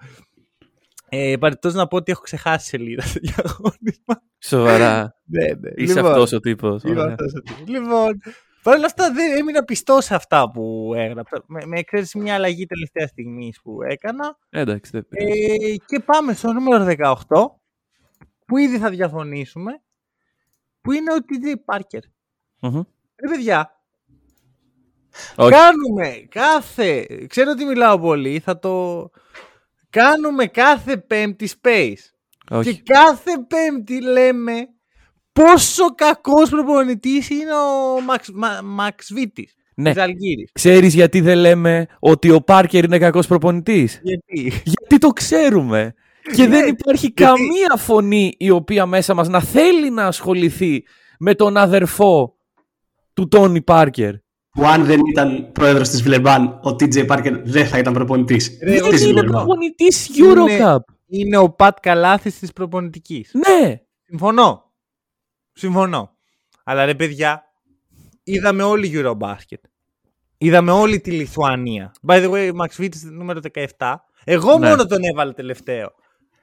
[1.09, 4.23] Ε, Παρεπτός να πω ότι έχω ξεχάσει σελίδα στο διαγώνισμα.
[4.39, 5.15] Σοβαρά.
[5.25, 5.71] ναι, ναι.
[5.75, 6.83] Είσαι αυτός ο τύπος.
[6.83, 7.13] Είμαι Ωραία.
[7.13, 7.69] αυτός ο τύπος.
[7.69, 8.21] Λοιπόν,
[8.67, 11.45] παρ' όλα αυτά δεν έμεινα πιστός σε αυτά που έγραψα.
[11.47, 14.39] Με, με εξαίρεση μια αλλαγή τελευταία στιγμής που έκανα.
[14.51, 15.77] Εντάξει, δεν Ε, πειράζει.
[15.87, 17.15] και πάμε στο νούμερο 18.
[18.47, 19.83] που ήδη θα διαφωνήσουμε,
[20.81, 22.01] που είναι ο TJ Parker.
[22.61, 22.83] Μμμ.
[23.23, 23.81] Ρε παιδιά,
[25.37, 25.51] Όχι.
[25.51, 29.09] κάνουμε κάθε, ξέρω ότι μιλάω πολύ, θα το
[29.91, 31.95] κάνουμε κάθε πέμπτη space.
[32.51, 32.75] Όχι.
[32.75, 34.69] Και κάθε πέμπτη λέμε
[35.45, 39.55] πόσο κακός προπονητής είναι ο Μαξ, Μα, Μαξ Βίτης.
[39.75, 39.93] Ναι.
[39.93, 40.51] της Αλγύρης.
[40.53, 45.95] Ξέρεις γιατί δεν λέμε ότι ο Πάρκερ είναι κακός προπονητής; Γιατί; Γιατί το ξέρουμε.
[46.35, 50.85] Και δεν Ναι, υπάρχει γιατί- καμία φωνή η οποία μέσα μας να θέλει να ασχοληθεί
[51.19, 52.37] με τον αδερφό
[53.15, 54.13] του Τόνι Πάρκερ.
[54.51, 58.59] Που αν δεν ήταν πρόεδρος της Βιλερμπάν, ο TJ Parker δεν θα ήταν προπονητής.
[58.63, 59.33] Ρε, Δεν όχι, είναι Βιλερμπάν.
[59.33, 60.79] προπονητής Είναι- Eurocup.
[61.09, 63.31] Είναι ο Πατ Καλάθης της προπονητικής.
[63.35, 63.81] Ναι.
[64.07, 64.66] Συμφωνώ.
[65.59, 66.11] Συμφωνώ.
[66.65, 67.43] Αλλά ρε παιδιά,
[68.23, 69.61] είδαμε όλη Eurobasket.
[70.39, 71.93] Είδαμε όλη τη Λιθουανία.
[72.07, 73.41] By the way, Max Vitis νούμερο
[73.79, 73.95] 17.
[74.25, 74.69] Εγώ Ναι.
[74.69, 75.93] μόνο τον έβαλε τελευταίο.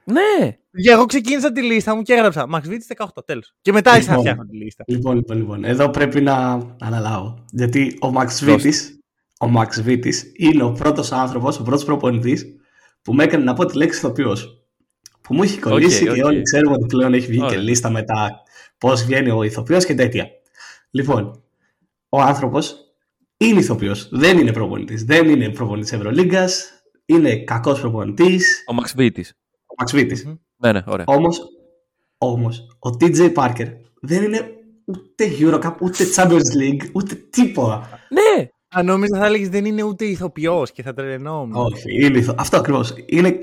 [0.04, 0.56] Ναι.
[0.70, 3.54] Για εγώ ξεκίνησα τη λίστα μου και έγραψα Max Vitis 18, τέλος.
[3.60, 4.32] Και μετά άρχισα να Λοιπόν.
[4.32, 4.84] φτιάχνω τη λίστα.
[4.86, 5.64] Λοιπόν, λοιπόν, λοιπόν.
[5.64, 6.36] Εδώ πρέπει να
[6.80, 7.44] αναλάβω.
[7.50, 8.44] Γιατί ο Max Δώστε.
[8.54, 8.98] Βίτης,
[9.40, 12.46] ο Max Βίτης είναι ο πρώτος άνθρωπος, ο πρώτος προπονητής
[13.02, 14.63] που με έκανε να πω τη λέξη ηθοποιός.
[15.24, 16.26] Που μου έχει κολλήσει Οκ, και οκ.
[16.26, 17.58] όλοι ξέρουμε ότι πλέον έχει βγει και Ωραία.
[17.58, 18.42] λίστα με τα
[18.78, 20.28] πώς βγαίνει ο ηθοποιός και τέτοια.
[20.90, 21.42] Λοιπόν,
[22.08, 22.76] ο άνθρωπος
[23.36, 25.04] είναι ηθοποιός, δεν είναι προπονητής.
[25.04, 26.70] Δεν είναι προπονητής Ευρωλίγκας,
[27.06, 29.34] είναι κακός προπονητής, Ο Μαξβίτης.
[29.66, 30.24] ο Μαξβίτης.
[30.24, 30.34] Μμμ.
[30.56, 31.04] Ναι, ναι, ωραία.
[31.08, 31.40] Όμως,
[32.18, 33.66] όμως, ο TJ Parker
[34.00, 34.50] δεν είναι
[34.84, 37.88] ούτε Eurocup, ούτε Champions League, ούτε τίποτα.
[38.08, 38.48] Ναι.
[38.68, 41.54] Αν νόμιζα θα έλεγες δεν είναι ούτε ηθοποιός και θα τρελαινόμουν.
[41.56, 42.34] Όχι, είναι ηθο...
[42.38, 42.94] αυτό ακριβώς.
[43.06, 43.36] Είναι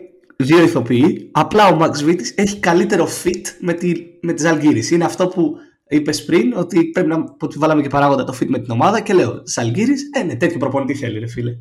[0.44, 3.92] δύο ηθοποιοί, απλά ο Max Βίτης έχει καλύτερο fit με, τη...
[4.22, 4.92] με τις Αλγύρης.
[4.92, 5.56] Είναι αυτό που
[5.88, 9.14] είπες πριν, ότι πρέπει να ότι βάλαμε και παράγοντα το fit με την ομάδα και
[9.14, 11.58] λέω, της Αλγύρης, ε, ναι, τέτοιο προπονητή θέλει ρε φίλε.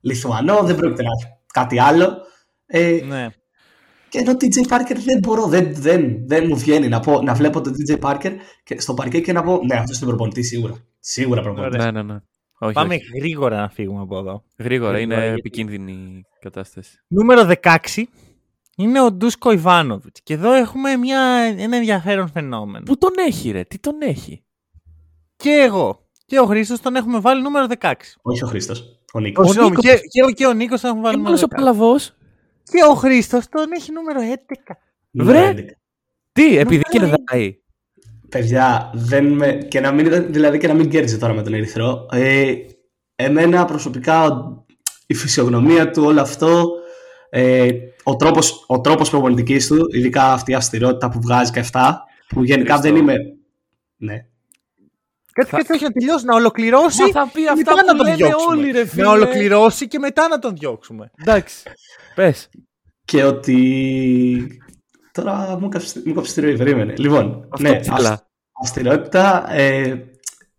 [0.00, 2.16] Λιθουανό, δεν πρόκειται να έχει κάτι άλλο.
[2.66, 3.28] Ε, Ναι.
[4.08, 7.60] Και ενώ TJ Parker δεν μπορώ, δεν, δεν, δεν μου βγαίνει να, πω, να βλέπω
[7.60, 10.74] τον TJ Parker και στο παρκέ και να πω Ναι, αυτός είναι προπονητής σίγουρα.
[11.00, 11.78] Σίγουρα προπονητής.
[11.78, 11.92] Ωραία.
[11.92, 12.20] Ναι, ναι, ναι.
[12.62, 13.04] Όχι, Πάμε όχι.
[13.18, 14.44] γρήγορα να φύγουμε από εδώ.
[14.58, 16.98] Γρήγορα, είναι Γρήγορα, γιατί- επικίνδυνη η κατάσταση.
[17.06, 18.06] Νούμερο 16
[18.76, 20.20] είναι ο Ντούσκο Ιβάνοβιτς.
[20.22, 21.20] Και εδώ έχουμε μια,
[21.58, 22.84] ένα ενδιαφέρον φαινόμενο.
[22.84, 24.44] Πού τον έχει, ρε, τι τον έχει;
[25.36, 27.92] Και εγώ και ο Χρήστος τον έχουμε βάλει νούμερο 16.
[28.22, 28.98] Όχι ο Χρήστος.
[29.12, 29.44] Ο Νίκος.
[29.48, 29.84] Ο, συγγνώμη, Νίκος.
[30.00, 31.56] και, και, ο- και ο Νίκος τον έχουμε βάλει Και νούμερο μόνος ο 16.
[31.56, 32.14] Παλαβός.
[32.64, 34.76] Και ο Χρήστος τον έχει νούμερο 11.
[35.10, 35.54] βρε.
[36.32, 37.58] Τι, επειδή Νούμερο κερδάει.
[38.30, 41.54] Παιδιά, δεν με, και να μην, ήταν- δηλαδή και να μην κέρδισε τώρα με τον
[41.54, 42.06] Ερυθρό.
[42.12, 42.52] Ε,
[43.16, 44.64] εμένα προσωπικά ο-
[45.06, 46.70] η φυσιογνωμία του όλο αυτό,
[47.30, 47.68] ε,
[48.02, 52.42] ο τρόπος, ο τρόπος προπονητικής του, ειδικά αυτή η αυστηρότητα που βγάζει και αυτά, που
[52.44, 52.92] γενικά Χριστό.
[52.92, 53.14] δεν είμαι...
[53.96, 54.24] Ναι.
[55.32, 57.02] Κάτι Θα- τέτοιο όχι να τελειώσει, να ολοκληρώσει.
[57.02, 58.56] Μα θα πει και αυτά μετά που να τον λένε διώξουμε.
[58.56, 59.02] όλοι, ρε φίλε.
[59.04, 61.10] Να ολοκληρώσει και μετά να τον διώξουμε.
[61.16, 61.62] Εντάξει.
[62.14, 62.48] Πες.
[63.04, 64.60] Και ότι...
[65.22, 66.94] Τώρα μου κόψει μου κόψεις τη ροή, περίμενε.
[66.98, 68.10] Λοιπόν, Αυτό ναι, ήθελα.
[68.12, 68.22] αυ-
[68.62, 70.04] αυστηρότητα ε,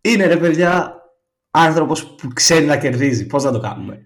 [0.01, 0.95] είναι ρε παιδιά
[1.51, 3.25] άνθρωπος που ξέρει να κερδίζει.
[3.25, 4.03] Πώς να το κάνουμε;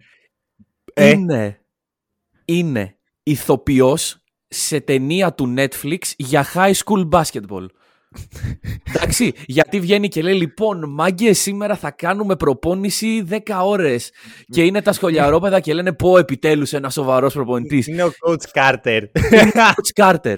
[0.94, 1.10] Ε.
[1.10, 1.60] Είναι.
[2.46, 7.66] Είναι ηθοποιός σε ταινία του Netflix για high school basketball.
[8.84, 14.12] Εντάξει, γιατί βγαίνει και λέει λοιπόν μάγκε σήμερα θα κάνουμε προπόνηση 10 ώρες
[14.46, 17.88] και είναι τα σχολιαρόπαιδα και λένε πω επιτέλους ένας σοβαρός προπονητής.
[17.88, 19.02] Είναι ο coach Carter.
[19.54, 20.36] Coach Carter.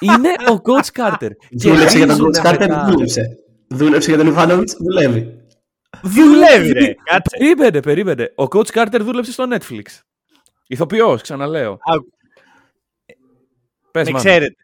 [0.00, 1.30] Είναι ο Coach Carter.
[1.58, 2.86] Και Δούλεψε για τον ρίζουνε Coach Carter, μετά.
[2.90, 3.38] δούλεψε.
[3.68, 5.34] Δούλεψε για τον Ιβάνοβιτς, δουλεύει.
[6.02, 6.94] Δουλεύει, ρε.
[7.04, 7.36] Κάτσε.
[7.38, 8.32] Περίμενε, περίμενε.
[8.36, 9.82] Ο Coach Carter δούλεψε στο Netflix.
[10.66, 11.78] Ηθοποιός, ξαναλέω.
[11.94, 12.12] Άκου.
[13.90, 14.24] Πες, Με Μάνο.
[14.24, 14.54] ξέρετε.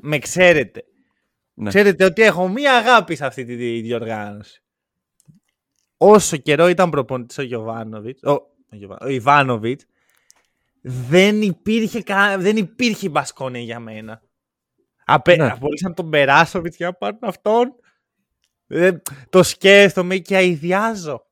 [0.00, 0.84] Με ξέρετε.
[1.60, 1.68] Ναι.
[1.68, 4.62] Ξέρετε ότι έχω μία αγάπη σε αυτή τη δι- διοργάνωση.
[5.96, 9.84] Όσο καιρό ήταν προπονητής ο Γιωβάνοβιτς, ο, ο, Γιωβα- ο Ιβάνοβιτς,
[10.80, 14.22] δεν υπήρχε, κα, δεν υπήρχε μπασκόνια για μένα.
[15.04, 15.50] Απέ, Ναι.
[15.50, 17.74] Απολύσαν τον Περάσοβιτς για να πάρουν αυτόν.
[18.66, 18.90] Ε,
[19.30, 21.26] το σκέφτομαι και αειδιάζω.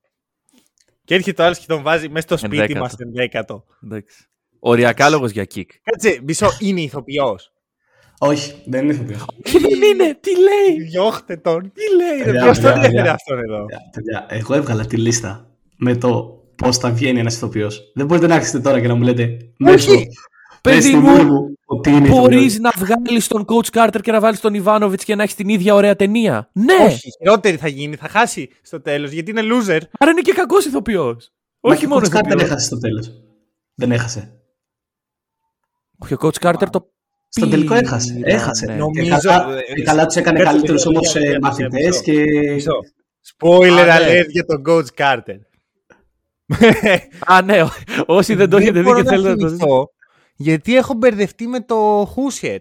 [1.03, 2.79] Και έρχεται ο άλλος και τον βάζει μέσα στο σπίτι Ενδέκατο.
[2.79, 3.65] μας ενδέκατο.
[3.83, 4.25] Εντάξει.
[4.59, 5.65] Οριακά λόγος για kick.
[5.83, 7.51] Κάτσε, μισό, είναι ηθοποιός.
[8.19, 9.25] Όχι, δεν είναι ηθοποιός.
[9.43, 11.71] Και δεν είναι, τι λέει; Διώχτε τον.
[11.73, 12.23] Τι λέει, ρε.
[12.23, 13.11] Παιδιά, Ποιος τον παιδιά, έφερε παιδιά.
[13.13, 15.47] αυτόν εδώ; Παιδιά, παιδιά, εγώ έβγαλα τη λίστα
[15.77, 17.91] με το πώς θα βγαίνει ένας ηθοποιός.
[17.95, 20.07] Δεν μπορείτε να άρχισετε τώρα και να μου λέτε μέσα Όχι,
[20.61, 22.59] παιδί στη μου, μούρη μου ότι είναι Μπορείς ηθοποιός.
[22.59, 25.73] να βγάλεις τον coach Carter και να βάλεις τον Ιβάνοβιτς και να έχεις την ίδια
[25.73, 26.49] ωραία ταινία.
[26.53, 27.95] Ναι, Όχι, χειρότερη θα γίνει.
[27.95, 29.79] Θα χάσει στο τέλος γιατί είναι loser.
[29.99, 31.31] άρα είναι και κακός ηθοποιός.
[31.59, 32.41] Μα Όχι και ο μόνο Coach Carter ηθοποιός.
[32.43, 33.11] έχασε στο τέλος.
[33.75, 34.31] Δεν έχασε.
[35.97, 36.91] Όχι, ο coach Carter το.
[37.41, 38.13] Στο τελικό πήρε, έχασε.
[38.13, 38.33] ναι.
[38.33, 38.65] Έχασε.
[38.65, 41.85] Νομίζω- Και καλά, ε, και καλά τους έκανε κάτσε, καλύτερους μισό, όμως μισό, μισό, μαθητές
[41.85, 42.01] μισό.
[42.01, 42.51] και.
[42.53, 42.71] Μισό.
[43.37, 44.19] Spoiler Α, ναι.
[44.21, 45.37] alert για τον coach Carter.
[47.25, 47.69] Α, ναι, ό-
[48.05, 49.57] όσοι δεν το έχετε δει μπορώ και να θέλετε να το δείτε.
[49.63, 49.89] θυμηθώ,
[50.35, 52.57] Γιατί έχω μπερδευτεί με το Hoosiers.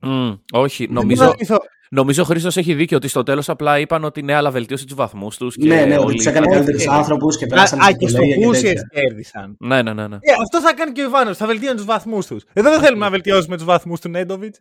[0.00, 1.56] Μμ, όχι, Δεν νομίζω, μπορώ να θυμηθώ.
[1.92, 4.94] Νομίζω ο Χρήστος έχει δίκιο ότι στο τέλος απλά είπαν ότι ναι, αλλά βελτίωσε τους
[4.94, 5.56] βαθμούς τους.
[5.56, 6.54] Ναι, ναι, ότι τους έκανε Όχι.
[6.54, 9.02] καλύτερους ανθρώπου και Α, πέρασαν α, στην και στο κολέγια και Πούσιες τέτοια.
[9.02, 9.56] κέρδισαν.
[9.58, 10.06] Ναι, ναι, ναι.
[10.08, 10.16] ναι.
[10.20, 11.36] Ε, αυτό θα κάνει και ο Ιβάνος.
[11.36, 12.44] Θα βελτίωνε τους βαθμούς τους.
[12.52, 14.60] Εδώ δεν θέλουμε να βελτιώσουμε τους βαθμούς του Νέντοβιτς.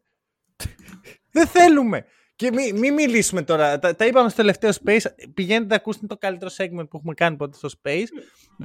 [1.31, 2.03] δεν θέλουμε.
[2.35, 3.79] Και μην μη μιλήσουμε τώρα.
[3.79, 5.05] Τα, τα είπαμε στο τελευταίο Space.
[5.33, 8.05] Πηγαίνετε να ακούσετε το καλύτερο segment που έχουμε κάνει ποτέ στο Space.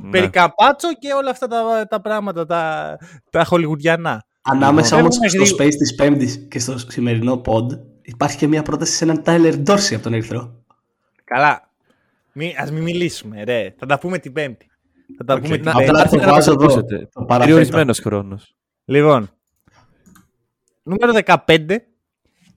[0.02, 0.10] Ναι.
[0.10, 2.96] Περί Καμπάτσο και όλα αυτά τα, τα πράγματα, τα,
[3.30, 4.24] τα χολιγουδιανά.
[4.42, 7.66] Ανάμεσα Λοιπόν, όμως έχουμε στο γρήγορα- Space της Πέμπτης και στο σημερινό pod
[8.06, 10.64] υπάρχει και μια πρόταση σε έναν Tyler Dorsey από τον Ερυθρό.
[11.24, 11.70] Καλά.
[12.32, 13.74] Μη, ας μην μιλήσουμε, ρε.
[13.78, 14.66] Θα τα πούμε την Πέμπτη.
[15.18, 15.40] Θα τα Οκ.
[15.42, 15.88] πούμε την Να, Πέμπτη.
[15.88, 16.64] απλά να το έρθετε να βάζω μας εδώ.
[16.74, 17.08] ακούσετε.
[17.12, 17.38] Το παραθέτω.
[17.56, 18.54] Περιορισμένος χρόνος.
[18.84, 19.30] Λοιπόν.
[20.82, 21.12] Νούμερο
[21.46, 21.76] 15.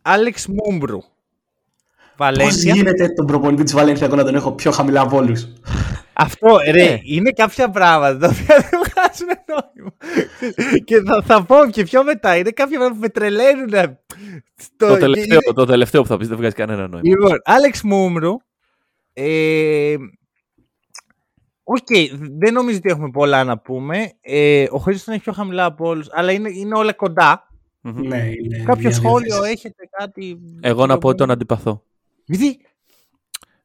[0.02, 0.98] Άλεξ Μούμπρου.
[0.98, 1.08] Πώς
[2.18, 2.74] Βαλένσια.
[2.74, 5.34] γίνεται τον προπονητή της Βαλένθια εγώ να τον έχω πιο χαμηλά από όλου.
[6.14, 7.00] Αυτό, ρε, Ναι.
[7.04, 8.80] είναι κάποια πράγματα τα οποία δεν
[9.12, 9.92] βγάζουν νόημα.
[10.86, 12.38] και θα, θα πω και πιο μετά.
[12.38, 13.98] Είναι κάποια πράγματα που με τρελαίνουν.
[14.56, 14.88] Στο...
[14.88, 17.08] Το, τελευταίο, είναι- το τελευταίο που θα πεις δεν βγάζει κανένα νόημα.
[17.08, 18.34] Λοιπόν, Άλεξ Μούμρου.
[19.14, 19.96] Ε,
[21.64, 21.88] Οκ,
[22.40, 24.12] δεν νομίζω ότι έχουμε πολλά να πούμε.
[24.22, 27.48] Ε, ο Χρήστος είναι πιο χαμηλά από όλους, αλλά είναι, είναι όλα κοντά.
[27.82, 28.08] Μμμ.
[28.08, 29.52] Ναι, είναι Κάποιο μια σχόλιο διάθεση.
[29.52, 30.40] έχετε, κάτι.
[30.62, 31.84] Εγώ να πω ότι τον αντιπαθώ.
[32.26, 32.60] Γιατί;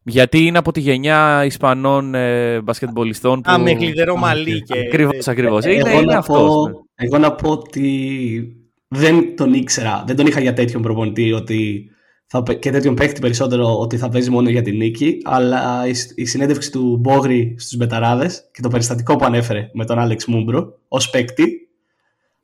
[0.07, 3.51] Γιατί είναι από τη γενιά Ισπανών ε, μπασκετμπολιστών που...
[3.51, 4.63] Α, με λιγδερό Α, μαλλί οκ.
[4.65, 4.79] και.
[4.79, 5.65] Ακριβώς, ακριβώς.
[5.65, 6.37] Ε, Είναι, εγώ, είναι να αυτός.
[6.37, 6.75] πω, ναι.
[7.07, 8.57] εγώ να πω ότι
[8.89, 11.89] δεν τον ήξερα, δεν τον είχα για τέτοιον προπονητή ότι
[12.27, 15.93] θα, παι- και τέτοιον παίχτη περισσότερο ότι θα παίζει μόνο για την νίκη, αλλά η,
[16.15, 20.79] η συνέντευξη του Μπόγρη στους Μπεταράδες και το περιστατικό που ανέφερε με τον Άλεξ Μούμπρο
[20.89, 21.69] ως παίκτη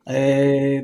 [0.05, 0.81] ε,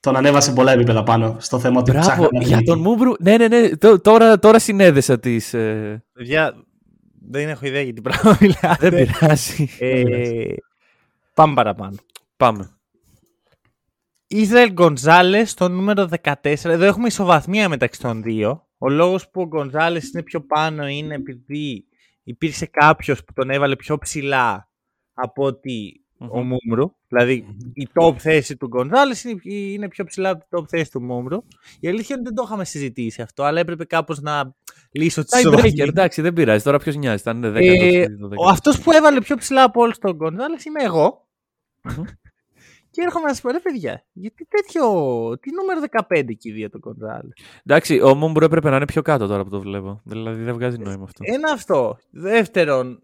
[0.00, 2.68] τον ανέβασε πολλά επίπεδα πάνω στο θέμα ότι Μπράβο, ψάχναμε για νίκη.
[2.68, 3.12] τον Μούμπρου.
[3.20, 3.76] Ναι, ναι, ναι.
[3.76, 5.54] τω- Τώρα, τώρα συνέδεσα τις...
[5.54, 6.54] Ε, Παιδιά,
[7.28, 8.88] δεν έχω ιδέα για τι πράγμα μιλάτε.
[8.90, 9.68] δεν πειράζει.
[9.78, 10.52] Ε,
[11.34, 11.96] πάμε παραπάνω.
[12.36, 12.70] Πάμε.
[14.26, 16.32] Ισραήλ Γκονζάλες στο νούμερο 14.
[16.64, 18.66] Εδώ έχουμε ισοβαθμία μεταξύ των δύο.
[18.78, 21.84] Ο λόγος που ο Γκονζάλες είναι πιο πάνω είναι επειδή
[22.22, 24.68] υπήρξε κάποιος που τον έβαλε πιο ψηλά
[25.14, 26.48] από ότι ο Μμμ.
[26.64, 26.92] Μούμρου.
[27.08, 31.02] Δηλαδή η top θέση του Γκονζάλε είναι, είναι πιο ψηλά από την top θέση του
[31.02, 31.44] Μούμρου.
[31.80, 34.54] Η αλήθεια είναι ότι δεν το είχαμε συζητήσει αυτό, αλλά έπρεπε κάπως να
[34.92, 36.64] λύσω τι Tiebreaker, εντάξει, δεν πειράζει.
[36.64, 37.22] Τώρα ποιος νοιάζει.
[37.22, 37.54] Θα είναι 10.
[37.54, 38.06] ε,
[38.36, 41.26] ο αυτός που έβαλε πιο ψηλά από όλους τον Γκονζάλες είμαι εγώ.
[41.82, 42.04] Μμμ.
[42.90, 44.84] και έρχομαι να σας πω, ρε παιδιά, γιατί τέτοιο,
[45.40, 47.32] τι νούμερο 15 και οι δύο τον Γκονζάλες.
[47.64, 50.00] Εντάξει, ο Μούμπρου έπρεπε να είναι πιο κάτω τώρα που το βλέπω.
[50.04, 51.22] Δηλαδή δεν βγάζει νόημα αυτό.
[51.24, 51.98] Ένα αυτό.
[52.10, 53.02] Δεύτερον,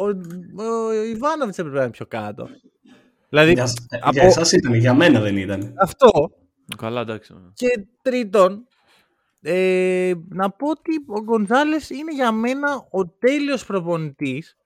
[0.00, 0.06] ο,
[0.64, 2.48] ο Ιβάνοβιτς έπρεπε να είναι πιο κάτω.
[3.28, 3.64] Δηλαδή, Για,
[4.00, 5.74] από- για εσάς ήταν, για μένα δεν ήταν.
[5.78, 6.10] αυτό.
[6.76, 7.34] Καλά, εντάξει.
[7.54, 8.66] Και τρίτον,
[9.42, 14.56] ε, να πω ότι ο Γκονζάλες είναι για μένα ο τέλειος προπονητής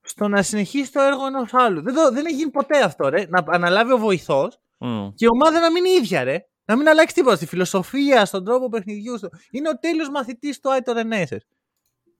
[0.00, 1.82] στο να συνεχίσει το έργο ενός άλλου.
[1.82, 3.26] Δεν, το, δεν έχει γίνει ποτέ αυτό, ρε.
[3.28, 5.08] Να αναλάβει ο βοηθός Μμ.
[5.14, 6.46] και η ομάδα να μείνει ίδια, ρε.
[6.64, 9.18] Να μην αλλάξει τίποτα στη φιλοσοφία, στον τρόπο παιχνιδιού.
[9.18, 9.28] Στο...
[9.50, 11.46] Είναι ο τέλειος μαθητής του Άιτο Ρενέσες.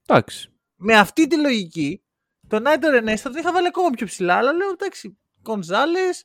[0.06, 0.48] Εντάξει.
[0.76, 2.02] Με αυτή τη λογική,
[2.48, 6.24] τον Άιτο Ρενέσες θα τον είχα βάλει ακόμα πιο ψηλά, αλλά λέω εντάξει, Γκονζάλες,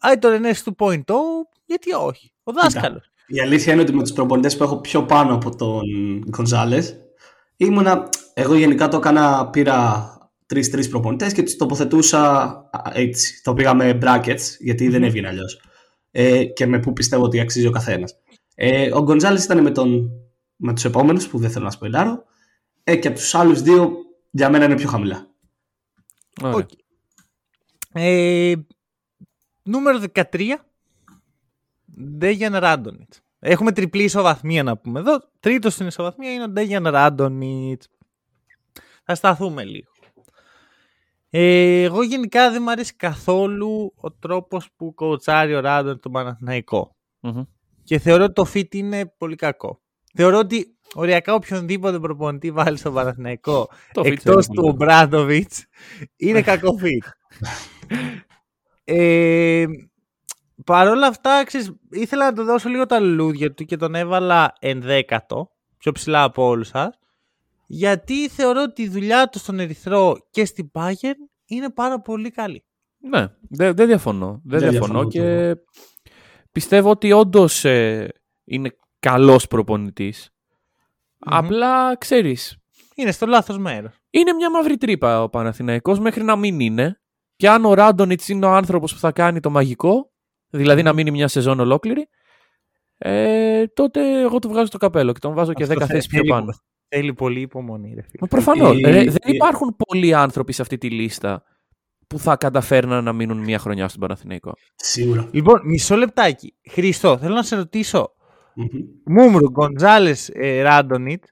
[0.00, 0.96] Άιτο Ρενέσες 2.0,
[1.64, 2.32] γιατί όχι.
[2.42, 3.10] Ο δάσκαλος.
[3.26, 5.82] Η αλήθεια είναι ότι με τους προπονητές που έχω πιο πάνω από τον
[6.28, 6.96] Γκονζάλες
[7.56, 10.08] ήμουνα, εγώ γενικά το έκανα, πήρα
[10.46, 12.22] τρεις-τρεις προπονητές και τους τοποθετούσα
[12.70, 13.42] α, έτσι.
[13.42, 15.60] Το πήγα με brackets γιατί δεν έβγαινε αλλιώς.
[16.10, 18.16] Ε, και με πού πιστεύω ότι αξίζει ο καθένας.
[18.54, 20.10] Ε, ο Γκονζάλες ήταν με, τον,
[20.56, 22.24] με τους επόμενους που δεν θέλω να σποιλάρω
[22.84, 23.92] ε, και από τους άλλους δύο
[24.30, 25.30] για μένα είναι πιο χαμηλά.
[26.42, 26.54] Ωραία.
[26.56, 26.70] Οκ.
[27.92, 28.54] Ε,
[29.62, 30.66] νούμερο 13.
[32.16, 33.20] Ντέγιαν Ράντονιτς.
[33.38, 35.20] Έχουμε τριπλή ισοβαθμία να πούμε εδώ.
[35.40, 37.88] Τρίτος στην ισοβαθμία είναι ο Ντέγιαν Ράντονιτς.
[39.04, 39.90] Θα σταθούμε λίγο.
[41.30, 46.96] Ε, εγώ γενικά δεν μου αρέσει καθόλου ο τρόπος που κοουτσάρει ο Ράντονιτς τον Παναθηναϊκό.
[47.20, 47.42] Μμμ.
[47.84, 49.80] Και θεωρώ ότι το fit είναι πολύ κακό.
[50.14, 55.64] Θεωρώ ότι οριακά οποιονδήποτε προπονητή βάλει στον Παναθηναϊκό Το fit εκτός είναι του πολύ Μπράντοβιτς
[56.16, 57.08] είναι κακό fit.
[58.94, 59.64] ε,
[60.64, 64.52] Παρ' όλα αυτά, ξέρεις, ήθελα να του δώσω λίγο τα λουλούδια του και τον έβαλα
[64.60, 66.98] ενδέκατο, πιο ψηλά από όλους σας,
[67.66, 71.14] γιατί θεωρώ ότι η δουλειά του στον Ερυθρό και στην Bayern
[71.46, 72.64] είναι πάρα πολύ καλή.
[72.98, 74.40] Ναι, δεν δεν διαφωνώ.
[74.44, 75.56] Δεν, Δεν διαφωνώ διαφωνώ κι και
[76.52, 77.64] πιστεύω ότι όντως
[78.44, 80.30] είναι καλός προπονητής.
[81.20, 82.56] Απλά ξέρεις,
[82.94, 83.92] Είναι στο λάθος μέρος.
[84.10, 87.00] είναι μια μαύρη τρύπα ο Παναθηναϊκός μέχρι να μην είναι.
[87.36, 90.12] Και αν ο Ράντονιτς είναι ο άνθρωπος που θα κάνει το μαγικό,
[90.50, 92.08] δηλαδή να μείνει μια σεζόν ολόκληρη,
[92.98, 96.06] ε, τότε εγώ του βγάζω το καπέλο και τον βάζω και Αυτό 10 θε- θέσεις
[96.08, 96.52] πιο θέλει- πάνω.
[96.88, 98.18] Θέλει πολύ υπομονή, ρε φίλε.
[98.20, 98.78] Μα προφανώς.
[98.78, 101.42] Η- ρε, η- δεν υπάρχουν πολλοί άνθρωποι σε αυτή τη λίστα
[102.06, 104.52] που θα καταφέρναν να μείνουν μία χρονιά στον Παναθηναϊκό.
[104.74, 105.28] Σίγουρα.
[105.32, 106.54] Λοιπόν, μισό λεπτάκι.
[106.70, 108.14] Χρήστο, θέλω να σε ρωτήσω.
[108.54, 108.68] Μμμ.
[109.04, 111.24] Μούμρου, Γκοντζάλε, ε, Ράντονιτ,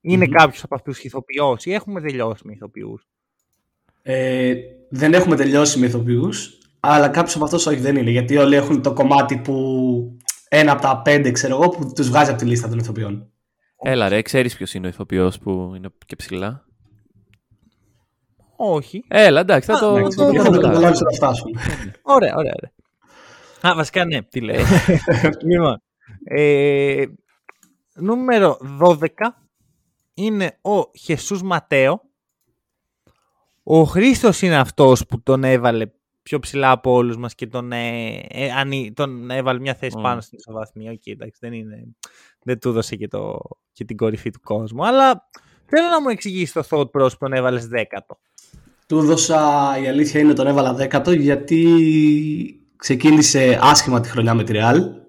[0.00, 0.32] είναι Μμμ.
[0.32, 3.06] κάποιος από αυτούς ηθοποιό ή έχουμε τελειώσει με ηθοποιούς;
[4.02, 4.54] Ε,
[4.90, 8.10] δεν έχουμε τελειώσει με ηθοποιούς, αλλά κάποιος από αυτούς όχι δεν είναι.
[8.10, 10.16] Γιατί όλοι έχουν το κομμάτι που
[10.48, 13.30] ένα από τα πέντε, ξέρω εγώ, που τους βγάζει από τη λίστα των ηθοποιών.
[13.82, 16.64] Έλα ρε, ξέρεις ποιος είναι ο ηθοποιός που είναι και ψηλά;
[18.56, 19.04] Όχι.
[19.08, 19.96] Έλα, εντάξει, θα Α, το...
[19.96, 20.74] εντάξει, θα το το- Θα το καταλάβω.
[20.74, 21.56] καταλάβει όταν φτάσουν.
[22.02, 22.72] Ωραία, ωραία, ωραία.
[23.72, 24.60] Α, βασικά ναι, τι λέει.
[25.50, 25.82] λοιπόν,
[26.28, 27.04] ε,
[27.94, 29.06] νούμερο 12
[30.14, 32.00] είναι ο Χεσούς Ματέο.
[33.62, 35.86] Ο Χρήστος είναι αυτός που τον έβαλε
[36.22, 40.02] πιο ψηλά από όλους μας και τον, ε, ε, ανή- τον έβαλε μια θέση Μμ.
[40.02, 40.90] πάνω στην ισοβαθμία.
[40.90, 41.86] Οκ, εντάξει, δεν, είναι,
[42.42, 43.38] δεν του έδωσε και, το,
[43.72, 44.86] και την κορυφή του κόσμου.
[44.86, 45.28] Αλλά
[45.66, 48.18] θέλω να μου εξηγήσεις το thought process που τον έβαλες δέκατο.
[48.86, 51.64] Του έδωσα, η αλήθεια είναι τον έβαλα δέκατο γιατί
[52.76, 55.05] ξεκίνησε άσχημα τη χρονιά με τη Real.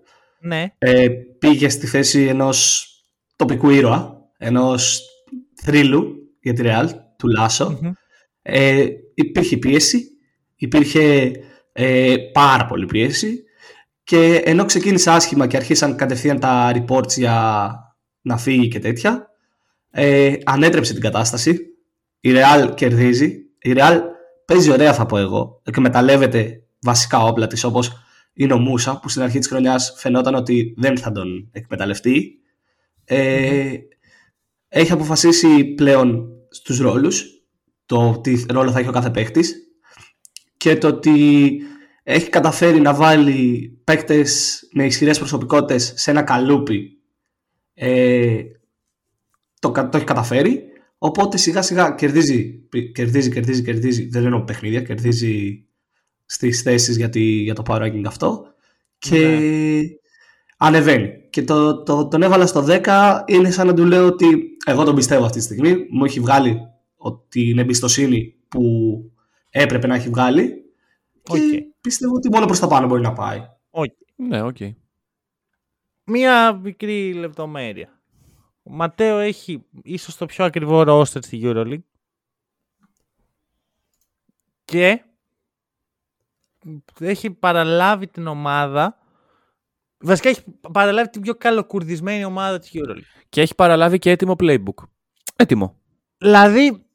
[0.47, 1.07] Ναι, Ε,
[1.39, 2.87] πήγε στη θέση ενός
[3.35, 5.01] τοπικού ήρωα, ενός
[5.63, 7.77] θρύλου για τη Real, του Λάσο.
[7.81, 7.91] Μμμ.
[8.41, 10.07] Ε, υπήρχε πίεση,
[10.55, 11.31] υπήρχε
[11.71, 13.43] ε, πάρα πολύ πίεση
[14.03, 17.73] και ενώ ξεκίνησε άσχημα και αρχίσαν κατευθείαν τα reports για
[18.21, 19.27] να φύγει και τέτοια,
[19.91, 21.59] ε, ανέτρεψε την κατάσταση.
[22.19, 23.25] Η Real κερδίζει.
[23.61, 24.01] Η Real
[24.45, 25.61] παίζει ωραία θα πω εγώ.
[25.65, 28.06] Εκμεταλλεύεται βασικά όπλα της όπως
[28.37, 32.39] είναι ο Μούσα που στην αρχή της χρονιάς φαινόταν ότι δεν θα τον εκμεταλλευτεί.
[33.03, 33.73] Ε,
[34.67, 37.25] έχει αποφασίσει πλέον στους ρόλους
[37.85, 39.55] το τι ρόλο θα έχει ο κάθε παίχτης
[40.57, 41.49] και το ότι
[42.03, 46.99] έχει καταφέρει να βάλει παίκτες με ισχυρές προσωπικότητες σε ένα καλούπι
[47.73, 48.41] ε,
[49.59, 50.63] το, κα- το έχει καταφέρει
[50.97, 55.66] οπότε σιγά σιγά κερδίζει, κερδίζει, κερδίζει, κερδίζει δεν εννοώ παιχνίδια, κερδίζει
[56.29, 58.45] στις θέσεις για, τη- για το power ranking αυτό
[58.97, 59.39] και
[60.57, 64.83] ανεβαίνει και το, το, τον έβαλα στο 10 είναι σαν να του λέω ότι εγώ
[64.83, 66.59] τον πιστεύω αυτή τη στιγμή μου έχει βγάλει
[66.97, 68.61] ότι την εμπιστοσύνη που
[69.49, 70.63] έπρεπε να έχει βγάλει
[71.23, 71.63] και Οκ.
[71.81, 73.47] πιστεύω ότι μόνο προς τα πάνω μπορεί να πάει.
[74.15, 74.57] Ναι, οκ.
[76.03, 78.01] μία μικρή λεπτομέρεια.
[78.63, 81.79] Ο Ματέο έχει ίσως το πιο ακριβό roster στη EuroLeague
[84.65, 85.01] και
[86.99, 88.97] έχει παραλάβει την ομάδα
[89.99, 90.41] βασικά έχει
[90.71, 93.23] παραλάβει την πιο καλοκουρδισμένη ομάδα της EuroLeague.
[93.29, 94.83] Και έχει παραλάβει και έτοιμο playbook.
[95.35, 95.75] Έτοιμο.
[96.17, 96.85] Δηλαδή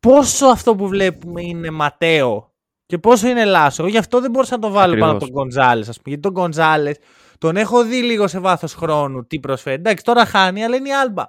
[0.00, 2.52] πόσο αυτό που βλέπουμε είναι Ματέο
[2.86, 3.82] και πόσο είναι Λάσο.
[3.82, 5.34] Εγώ γι' αυτό δεν μπορούσα να το βάλω πάνω από Ακριβώς.
[5.34, 5.80] τον Γκονζάλες.
[5.80, 6.02] Ας πούμε.
[6.04, 6.92] Γιατί τον Γκονζάλες
[7.38, 9.76] τον έχω δει λίγο σε βάθος χρόνου τι προσφέρει.
[9.76, 11.24] Εντάξει, τώρα χάνει, αλλά είναι η Άλμπα.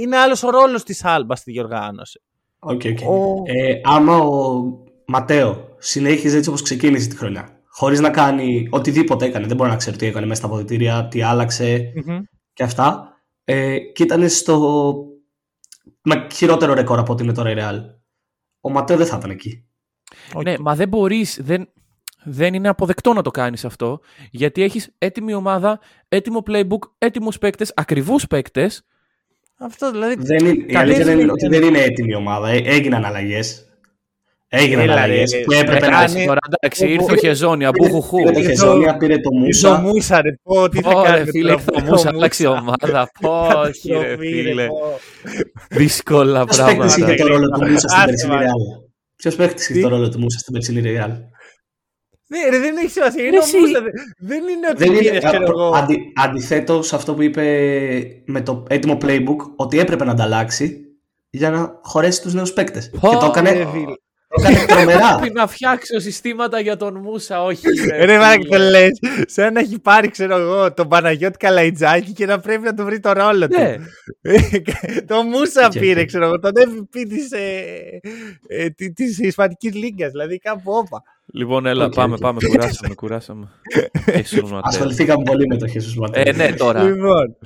[0.00, 2.22] Είναι άλλος ο ρόλος της Άλμπας στη διοργάνωση.
[2.58, 2.98] Οκ, οκ.
[3.10, 4.62] Ο- Ε, άμα ο
[5.06, 9.76] Ματέο συνέχιζε έτσι όπως ξεκίνησε τη χρονιά χωρίς να κάνει οτιδήποτε έκανε, δεν μπορεί να
[9.76, 11.92] ξέρει τι έκανε μέσα στα αποδυτήρια, τι άλλαξε
[12.52, 14.94] και αυτά ε, και ήταν στο
[16.02, 17.80] με χειρότερο ρεκόρ από ό,τι είναι τώρα η Real.
[18.60, 19.64] Ο Ματέο δεν θα ήταν εκεί.
[20.34, 20.42] Οκ.
[20.42, 21.68] Ναι, μα δεν μπορείς, δεν,
[22.24, 24.00] δεν είναι αποδεκτό να το κάνεις αυτό,
[24.30, 28.84] γιατί έχεις έτοιμη ομάδα, έτοιμο playbook, έτοιμους παίκτες, ακριβούς παίκτες.
[29.58, 30.14] Αυτό δηλαδή.
[30.18, 32.48] Δεν είναι, η Καλές αλήθεια είναι είναι- ότι δεν είναι έτοιμη η ομάδα.
[32.48, 33.68] Ε, έγιναν αλλαγές.
[34.56, 35.98] Έγιναν Έλα, αλλαγές ρε, που έπρεπε ρε, να.
[35.98, 38.16] κάνει- τώρα, εντάξει, ο- ήρθε ο- ο Χεζόνια, μπουχουχού.
[38.16, 39.80] Πήρε το Ήρθε Χεζόνια, πήρε το Ήρθε ο Μούσα.
[39.80, 41.30] Μούσα, ρε, πω, τι θα Ωρε, κάνει.
[41.30, 43.10] φίλε, ήρθε ο Μούσα, άλλαξε η ομάδα.
[43.66, 44.66] Όχι, ρε, φίλε.
[45.70, 47.16] Δύσκολα Ποιος παίχτη είχε πράγματα.
[47.16, 48.42] το ρόλο του Μούσα στην Άσε περσινή μας.
[48.44, 48.82] Real.
[49.16, 51.10] Ποιος παίχτη είχε Τι; το ρόλο του Μούσα στην περσινή Real.
[52.28, 53.24] Ναι, ρε, δεν έχει σημασία.
[53.24, 53.58] Είναι ο εσύ.
[53.58, 53.80] Μούσα.
[53.82, 55.70] δε- Δεν είναι ότι Δεν είναι, πήρες, ξέρω εγώ.
[55.74, 57.42] αντι, αντιθέτω σε αυτό που είπε
[58.26, 60.78] με το έτοιμο playbook, ότι έπρεπε να ανταλλάξει
[61.30, 62.90] για να χωρέσει τους νέους παίκτες.
[63.00, 63.84] Πω, Και το έκανε, ρε, φίλε.
[63.84, 63.96] το
[64.42, 65.16] έκανε τρομερά.
[65.18, 67.66] Πρέπει να φτιάξω συστήματα για τον Μούσα, όχι.
[68.04, 68.70] Ρε Μάρκ το φίλε.
[68.70, 72.84] λες, σαν να έχει πάρει ξέρω εγώ τον Παναγιώτη Καλαϊτζάκη και να πρέπει να του
[72.84, 73.58] βρει το ρόλο του.
[73.60, 73.76] Ναι,
[75.06, 78.00] το Μούσα Και- πήρε ξέρω εγώ, τον MVP της, ε,
[78.46, 81.02] ε, τη- της Ισπανικής Λίγκας, δηλαδή κάπου όπα.
[81.32, 82.20] Λοιπόν, έλα, Οκ, πάμε, οκ.
[82.20, 83.48] πάμε, κουράσαμε, κουράσαμε.
[84.06, 84.60] Jesús Mateo.
[84.62, 86.22] Ασχοληθήκαμε πολύ με το Χεσούς Ματέο.
[86.26, 86.82] Ε, ναι, τώρα.
[86.82, 87.36] Λοιπόν,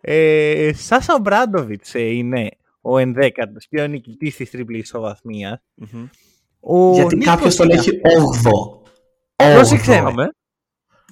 [0.00, 2.48] ε, Σάσα Ομπράντοβιτς ε, είναι
[2.80, 5.62] ο ενδέκατος και ο νικητής της τρίπλης ισοβαθμίας.
[6.68, 6.90] Μμμ.
[6.90, 8.80] Ο Γιατί Νίκος κάποιος τον είναι έχει 8ο.
[9.36, 10.02] Πρόσεξε με.
[10.02, 10.28] Πάμε.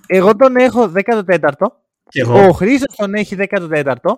[0.07, 1.67] Εγώ τον έχω 14ο,
[2.09, 2.53] Και ο εγώ.
[2.53, 4.17] Χρήστος τον έχει 14ο,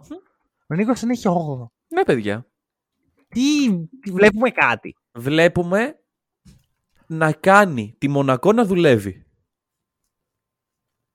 [0.66, 1.66] ο Νίκος τον έχει 8ο.
[1.88, 2.46] Ναι, παιδιά.
[3.28, 3.40] Τι,
[4.00, 4.96] τι βλέπουμε κάτι.
[5.18, 5.98] Βλέπουμε
[7.06, 9.26] να κάνει τη Μονακό να δουλεύει.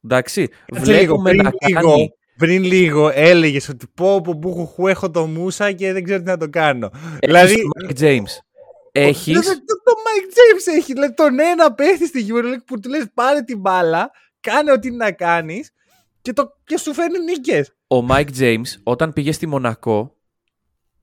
[0.03, 0.47] Εντάξει.
[0.65, 2.09] Κάτσε λίγο, Βλέπουμε πριν να λίγο, κάνει.
[2.37, 6.37] πριν λίγο έλεγες ότι πω πω μπουχουχού έχω το Μούσα και δεν ξέρω τι να
[6.37, 6.89] το κάνω.
[7.19, 7.53] Δηλαδή...
[7.53, 8.50] δηλαδή, Mike James.
[8.91, 9.45] Έχεις...
[9.45, 10.93] Το, το Mike James έχει.
[10.93, 15.11] Δηλαδή τον ένα παίχτη στη EuroLeague που του λες πάρε την μπάλα, κάνε ό,τι να
[15.11, 15.73] κάνεις
[16.21, 17.75] και, το, και σου φέρνει νίκες.
[17.87, 20.15] Ο Mike James όταν πήγε στη Μονακό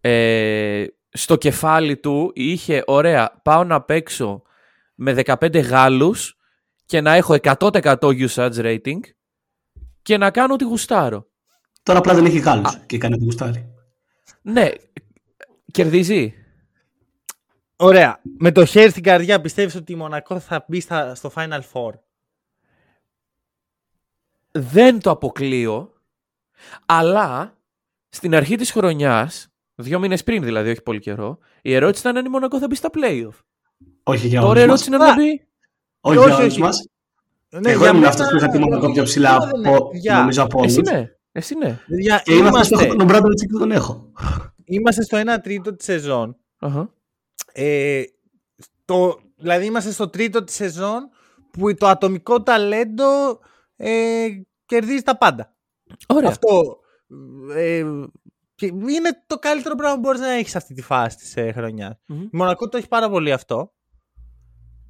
[0.01, 4.43] ε, στο κεφάλι του είχε ωραία πάω να παίξω
[4.95, 6.37] με 15 Γάλλους
[6.87, 9.01] και να έχω 100% usage rating
[10.03, 11.27] και να κάνω ό,τι γουστάρω.
[11.83, 13.69] Τώρα απλά δεν έχει Γάλλους και κάνει ό,τι γουστάρει.
[14.43, 14.69] Ναι,
[15.73, 16.35] κερδίζει.
[17.81, 18.21] Ωραία.
[18.39, 21.91] Με το χέρι στην καρδιά πιστεύεις ότι η Μονακό θα μπει στα, στο Final Four;
[24.53, 25.93] Δεν το αποκλείω,
[26.87, 27.57] αλλά
[28.09, 32.25] στην αρχή της χρονιάς, δύο μήνες πριν δηλαδή, όχι πολύ καιρό, η ερώτηση ήταν αν
[32.25, 33.39] η Μονακό θα μπει στα playoff.
[34.03, 34.99] Όχι για Τώρα η όλους ερώτηση μας.
[35.01, 35.47] είναι να μπει.
[36.01, 36.61] Όχι όχι, για όλους όχι.
[36.61, 36.87] μας.
[37.49, 39.89] Ναι, Εγώ για ήμουν μένα- αυτός που είχα τη Μονακό πιο ψηλά Εγώ δεν από,
[39.91, 39.99] είναι.
[39.99, 40.19] Για.
[40.19, 40.77] νομίζω από όλους.
[40.77, 41.79] Εσύ ναι, εσύ ναι.
[41.89, 44.13] Παιδιά, Και είμαι αυτός που είμαστε, έχω τον Μπράντοβιτς και δεν τον έχω.
[44.65, 46.37] είμαστε στο 1 τρίτο της σεζόν.
[46.59, 46.93] Αχα.
[47.61, 48.03] Ε,
[48.85, 51.09] το, δηλαδή είμαστε στο τρίτο της σεζόν
[51.51, 53.39] που το ατομικό ταλέντο
[53.77, 54.27] ε,
[54.67, 55.57] κερδίζει τα πάντα.
[56.07, 56.29] Ωραία.
[56.29, 56.79] Αυτό
[57.55, 57.85] ε,
[58.55, 61.53] και είναι το καλύτερο πράγμα που μπορείς να έχεις σε αυτή τη φάση της ε,
[61.53, 61.95] χρονιάς.
[62.07, 62.23] Μμμ.
[62.23, 63.73] Η Μονακό το έχεις πάρα πολύ αυτό.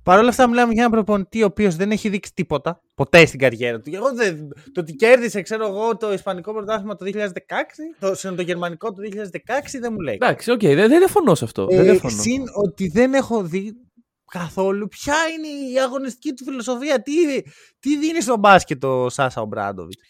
[0.08, 3.38] Παρ' όλα αυτά μιλάμε για έναν προπονητή ο οποίος δεν έχει δείξει τίποτα ποτέ στην
[3.38, 3.90] καριέρα του.
[3.94, 7.10] Εγώ δεν, το ότι κέρδισε ξέρω εγώ το Ισπανικό πρωτάθλημα το 2016,
[7.98, 9.30] το, συγγνώμη, το Γερμανικό το 2016
[9.80, 10.14] δεν μου λέει.
[10.14, 11.66] Εντάξει, οκ, δεν, δεν διαφωνώ σε αυτό.
[11.66, 12.22] δεν Ε, διαφωνώ.
[12.22, 13.72] συν ότι δεν έχω δει
[14.30, 17.02] καθόλου ποια είναι η αγωνιστική του φιλοσοφία.
[17.02, 17.12] Τι,
[17.78, 20.02] τι δίνει στο μπάσκετ ο Σάσα Ομπράντοβιτς.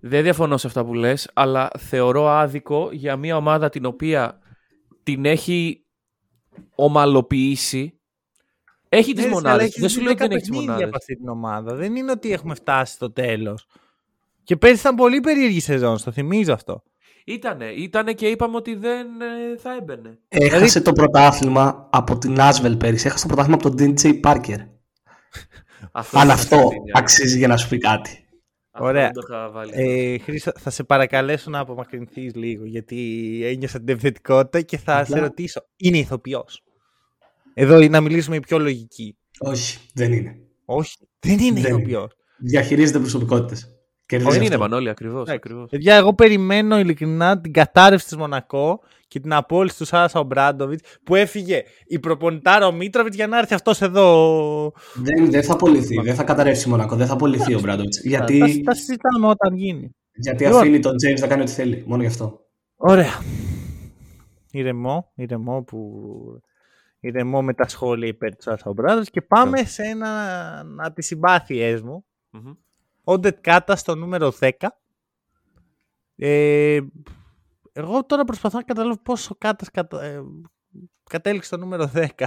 [0.00, 4.38] Δεν διαφωνώ σε αυτά που λες, αλλά θεωρώ άδικο για μια ομάδα την οποία
[5.02, 5.86] την έχει
[6.74, 7.99] ομαλοποιήσει.
[8.92, 9.76] Έχει τις μονάδες.
[9.78, 10.84] Δεν σου λέω ότι δεν έχεις τις μονάδες.
[10.86, 11.74] από αυτή την ομάδα.
[11.74, 13.66] Δεν είναι ότι έχουμε φτάσει στο τέλος.
[14.44, 16.82] Και πέρυσι ήταν πολύ περίεργη σεζόν, στο θυμίζω αυτό.
[17.24, 20.18] Ήτανε, ήτανε και είπαμε ότι δεν ε, θα έμπαινε.
[20.28, 23.06] Έχασε το πρωτάθλημα από την Άσβελ πέρυσι.
[23.06, 24.56] Έχασε το πρωτάθλημα από τον DJ Parker.
[25.92, 28.24] Αυτό Αν δεν αυτό θα δίνει, αξίζει για να σου πει κάτι.
[28.70, 29.02] αυτό Ωραία.
[29.02, 29.72] δεν το είχα βάλει.
[29.74, 32.96] Ε, Χρήστο, θα σε παρακαλέσω να απομακρυνθείς λίγο, γιατί
[33.44, 35.60] ένιωσα την επιθετικότητα και θα Απλά- σε ρωτήσω.
[35.76, 36.62] Είναι ηθοποιός;
[37.54, 39.16] Εδώ να μιλήσουμε η πιο λογική.
[39.40, 40.36] Όχι, δεν είναι.
[40.64, 42.08] Όχι, δεν είναι Δεν ηθοποιό.
[42.38, 43.68] Διαχειρίζεται προσωπικότητες.
[44.08, 45.20] δεν είναι Μανώλη, ακριβώς.
[45.22, 45.34] Εντάξει.
[45.34, 45.68] ακριβώς.
[45.70, 51.14] Παιδιά, εγώ περιμένω ειλικρινά την κατάρρευση της Μονακό και την απόλυση του Σάσα Ομπράντοβιτ που
[51.14, 54.72] έφυγε η προπονητάρα ο Μίτροβιτς για να έρθει αυτός εδώ.
[54.94, 56.00] Δεν, δεν θα απολυθεί.
[56.00, 56.96] Δεν θα καταρρεύσει η Μονακό.
[56.96, 57.96] Δεν θα απολυθεί ο Μπράντοβιτς.
[58.00, 59.90] Θα, Γιατί, τα συζητάμε όταν γίνει.
[60.14, 60.60] γιατί Λοιπόν.
[60.60, 61.84] αφήνει τον James να κάνει ό,τι θέλει.
[61.86, 62.40] Μόνο γι' αυτό.
[62.76, 63.22] Ωραία.
[64.52, 65.78] Ηρεμό, ηρεμό που.
[67.00, 71.82] Ηρεμό με τα σχόλια υπέρ του Σάσα Ομπράντοβιτ και πάμε σε ένα από τις συμπάθειές
[71.82, 72.04] μου.
[72.30, 72.52] Μμμ.
[73.04, 74.50] Όντετ Κάτα στο νούμερο 10.
[76.16, 76.80] Ε,
[77.72, 80.02] εγώ τώρα προσπαθώ να καταλάβω πόσο Κάτα κατα...
[80.02, 80.20] ε,
[81.10, 82.06] κατέληξε στο νούμερο 10.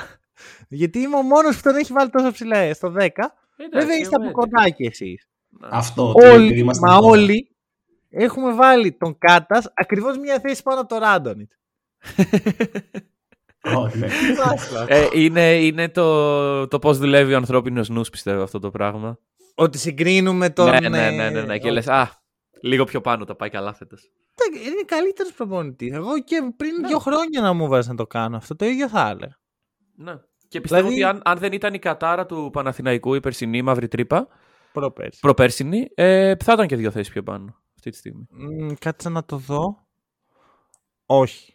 [0.67, 2.93] Γιατί είμαι ο μόνος που τον έχει βάλει τόσο ψηλά ε, στο 10.
[2.95, 3.27] Εντάξει,
[3.71, 5.27] Βέβαια είστε από εγώ κοντά κι εσείς.
[5.49, 5.67] Ναι.
[5.71, 6.09] Αυτό.
[6.09, 7.07] ότι Όλοι, επειδή είμαστε μα κοντά.
[7.07, 7.55] όλοι
[8.09, 11.51] έχουμε βάλει τον Κάτα ακριβώς μια θέση πάνω από το Ράντονιτ.
[13.75, 14.07] Όχι, ναι.
[14.87, 19.17] Ε, είναι είναι το, το πώς δουλεύει ο ανθρώπινος νους, πιστεύω, αυτό το πράγμα.
[19.55, 20.69] Ότι συγκρίνουμε τον.
[20.69, 21.57] ναι, ναι, ναι, ναι, ε, ναι.
[21.57, 22.09] Και λες, α,
[22.61, 24.11] λίγο πιο πάνω τα πάει καλά φέτος.
[24.35, 25.91] Εντάξει, Είναι καλύτερος προπονητής.
[25.93, 26.87] Εγώ και πριν Ναι.
[26.87, 29.39] δύο χρόνια να μου βάζει να το κάνω αυτό, το ίδιο θα έλεγα.
[29.95, 30.13] Ναι.
[30.47, 33.87] Και πιστεύω Δηλαδή- ότι αν, αν δεν ήταν η κατάρα του Παναθηναϊκού η περσινή μαύρη
[33.87, 34.27] τρύπα,
[34.73, 35.19] Προπέρσι.
[35.19, 38.27] προπέρσινη, ε, θα ήταν και δύο θέσεις πιο πάνω αυτή τη στιγμή.
[38.29, 39.87] Μ, κάτσε να το δω.
[41.05, 41.52] Όχι.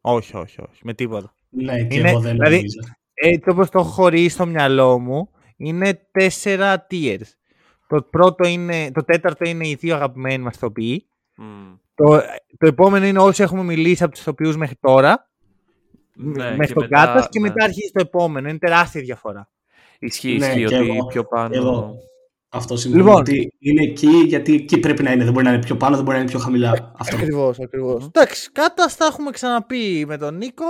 [0.00, 0.80] Όχι, όχι, όχι.
[0.82, 1.34] Με τίποτα.
[1.48, 2.78] Ναι, και Είναι- εγώ δεν δηλαδή- νομίζω.
[3.14, 7.26] Έτσι όπως το έχω χωρίσει στο μυαλό μου, είναι τέσσερα tiers.
[7.86, 11.06] Το πρώτο είναι, το τέταρτο είναι οι δύο αγαπημένοι μας ηθοποιοί.
[11.36, 11.44] Μμ.
[11.94, 12.20] Το,
[12.58, 15.28] το επόμενο είναι όσοι έχουμε μιλήσει από τους ηθοποιούς μέχρι τώρα.
[16.14, 17.48] Ναι, μέχρι και τον μετά- Κάτας και ναι.
[17.48, 18.48] μετά αρχίζει το επόμενο.
[18.48, 19.48] Είναι τεράστια διαφορά.
[19.98, 21.06] Ισχύει, Ναι, ισχύει και ότι εγώ.
[21.06, 21.54] πιο πάνω...
[21.56, 21.94] Εγώ.
[22.52, 23.20] Αυτό σημαίνει Λοιπόν.
[23.20, 25.24] ότι είναι εκεί γιατί εκεί πρέπει να είναι.
[25.24, 26.92] Δεν μπορεί να είναι πιο πάνω, δεν μπορεί να είναι πιο χαμηλά.
[26.98, 27.16] Αυτό.
[27.16, 28.04] Ακριβώς, ακριβώς.
[28.04, 30.64] Εντάξει, Κάτας τα έχουμε ξαναπεί με τον Νίκο.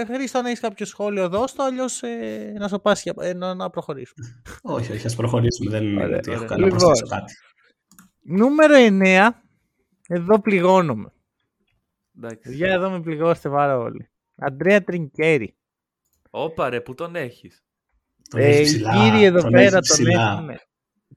[0.00, 3.32] Ε, Χρήστο, αν έχεις κάποιο σχόλιο δώσ' το, αλλιώς ε, να σου πάσει για- ε,
[3.34, 4.42] να, να προχωρήσουμε.
[4.76, 5.70] όχι, όχι, ας προχωρήσουμε.
[5.70, 6.48] Δεν είναι Ωραία, ότι έχω ωραία.
[6.48, 6.88] κανένα να Λοιπόν.
[6.88, 7.32] προσθέσω κάτι.
[8.22, 9.28] Νούμερο 9.
[10.08, 11.12] Εδώ πληγώνομαι.
[12.18, 12.54] Εντάξει.
[12.54, 14.10] Για εδώ με πληγώσετε πάρα όλοι.
[14.36, 15.56] Αντρέα Τρινκέρι.
[16.30, 17.64] Όπα ρε, πού τον έχεις.
[18.30, 20.44] Τον Ε, έχει οι ψηλά, κύριοι εδώ τον πέρα έχεις τον ψηλά.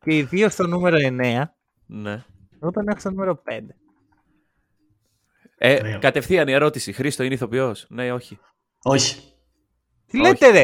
[0.03, 0.11] Έχουν.
[0.11, 1.43] Και οι δύο στο νούμερο 9.
[1.85, 2.23] Ναι.
[2.61, 3.59] Εγώ τον έχω στο νούμερο 5.
[5.57, 5.99] Ε, Ωραίο.
[5.99, 6.91] κατευθείαν η ερώτηση.
[6.93, 8.39] Χρήστο είναι ηθοποιός; Ναι, όχι.
[8.83, 9.15] Όχι,
[10.07, 10.27] Τι Όχι.
[10.29, 10.63] λέτε ρε,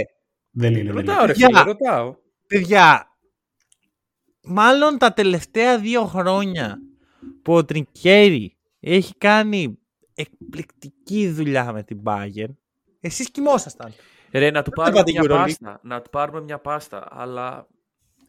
[0.51, 0.83] δεν είναι.
[0.83, 1.25] Δεν Ρωτάω είναι.
[1.25, 1.63] ρε φίλε, Για.
[1.63, 2.15] ρωτάω.
[2.47, 3.07] παιδιά.
[4.43, 6.77] Μάλλον τα τελευταία δύο χρόνια
[7.41, 9.79] που ο Τρινκέρι έχει κάνει
[10.15, 12.53] εκπληκτική δουλειά με την Bayern.
[12.99, 13.93] Εσείς κοιμόσασταν.
[14.31, 15.43] Ρε, να του Δεν πάρουμε είπατε μια Euroleague.
[15.45, 15.79] πάστα.
[15.83, 17.07] Να του πάρουμε μια πάστα.
[17.11, 17.67] Αλλά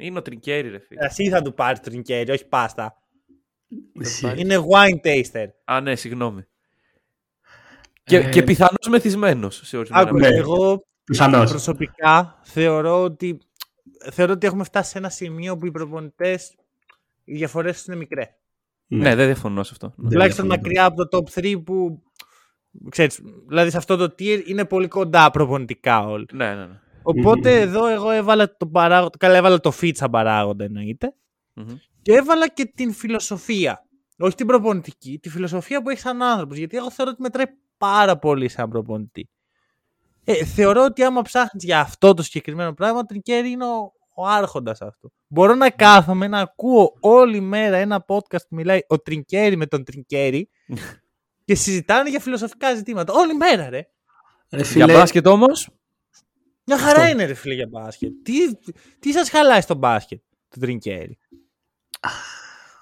[0.00, 1.04] είναι ο Τρικέρι, ρε φίλε.
[1.06, 2.96] Εσύ θα του πάρεις το τρινκέρι, όχι πάστα.
[3.92, 4.32] Ισχύει.
[4.36, 5.46] Είναι wine taster.
[5.64, 6.44] Α, ναι, συγγνώμη.
[8.04, 10.20] Και, Ε, και πιθανώς μεθυσμένος σε ορισμένα Άκου, ναι.
[10.20, 10.36] μέρη.
[10.36, 11.50] εγώ Πιθανώς.
[11.50, 13.38] προσωπικά θεωρώ ότι,
[14.12, 16.54] θεωρώ ότι έχουμε φτάσει σε ένα σημείο που οι προπονητές
[17.24, 18.28] οι διαφορές τους είναι μικρές.
[18.86, 19.92] Ναι, δεν διαφωνώ σε αυτό.
[19.96, 20.08] Ναι.
[20.10, 20.62] Τουλάχιστον διαφωνώ.
[20.62, 22.02] μακριά από το top 3 που.
[22.88, 26.26] Ξέρεις, δηλαδή σε αυτό το tier είναι πολύ κοντά προπονητικά όλοι.
[26.32, 26.80] Ναι, ναι, ναι.
[27.02, 27.68] Οπότε Μμμ.
[27.68, 29.18] εδώ εγώ έβαλα το παράγοντα.
[29.18, 31.14] Καλά, έβαλα το fit σαν παράγοντα εννοείται.
[31.54, 31.76] Μμμ.
[32.02, 33.84] Και έβαλα και την φιλοσοφία.
[34.18, 36.58] Όχι την προπονητική, τη φιλοσοφία που έχει σαν άνθρωπος.
[36.58, 37.46] Γιατί εγώ θεωρώ ότι μετράει
[37.78, 39.28] πάρα πολύ σαν προπονητή.
[40.24, 44.26] Ε, θεωρώ ότι άμα ψάχνεις για αυτό το συγκεκριμένο πράγμα, ο Τρικέρι είναι ο, ο
[44.26, 45.12] άρχοντας αυτού.
[45.26, 49.84] Μπορώ να κάθομαι να ακούω όλη μέρα ένα podcast που μιλάει ο Τρικέρι με τον
[49.84, 50.48] Τρικέρι
[51.44, 53.12] και συζητάνε για φιλοσοφικά ζητήματα.
[53.12, 53.88] Όλη μέρα, ρε.
[54.50, 55.68] Ρε φίλε, Για μπάσκετ όμως.
[56.74, 57.12] Μια χαρά Αυτό.
[57.12, 58.10] είναι, ρε φίλε, για μπάσκετ.
[58.22, 58.32] Τι,
[58.98, 61.18] τι σας χαλάει στο μπάσκετ, το Τρικέρι.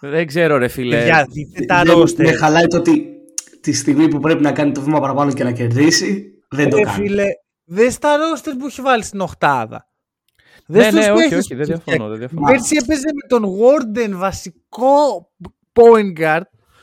[0.00, 0.96] Δεν ξέρω, ρε φίλε.
[0.98, 2.26] Παιδιά, δείτε τα δεν- ρόστερ.
[2.26, 3.08] με χαλάει το ότι
[3.60, 6.82] τη στιγμή που πρέπει να κάνει το βήμα παραπάνω και να κερδίσει, δεν το Ρε
[6.82, 6.94] κάνει.
[7.02, 7.24] φίλε,
[7.64, 9.88] δες στα ρόστερ που έχει βάλει στην οχτάδα.
[10.66, 12.08] Ναι, Δες τους ναι, όχι, παίχτες όχι, που δεν έχει διαφωνώ.
[12.08, 12.34] Δεν φτιάξει.
[12.36, 12.46] διαφωνώ.
[12.58, 15.30] Πέρσι έπαιζε με τον Warden βασικό
[15.72, 16.40] point guard.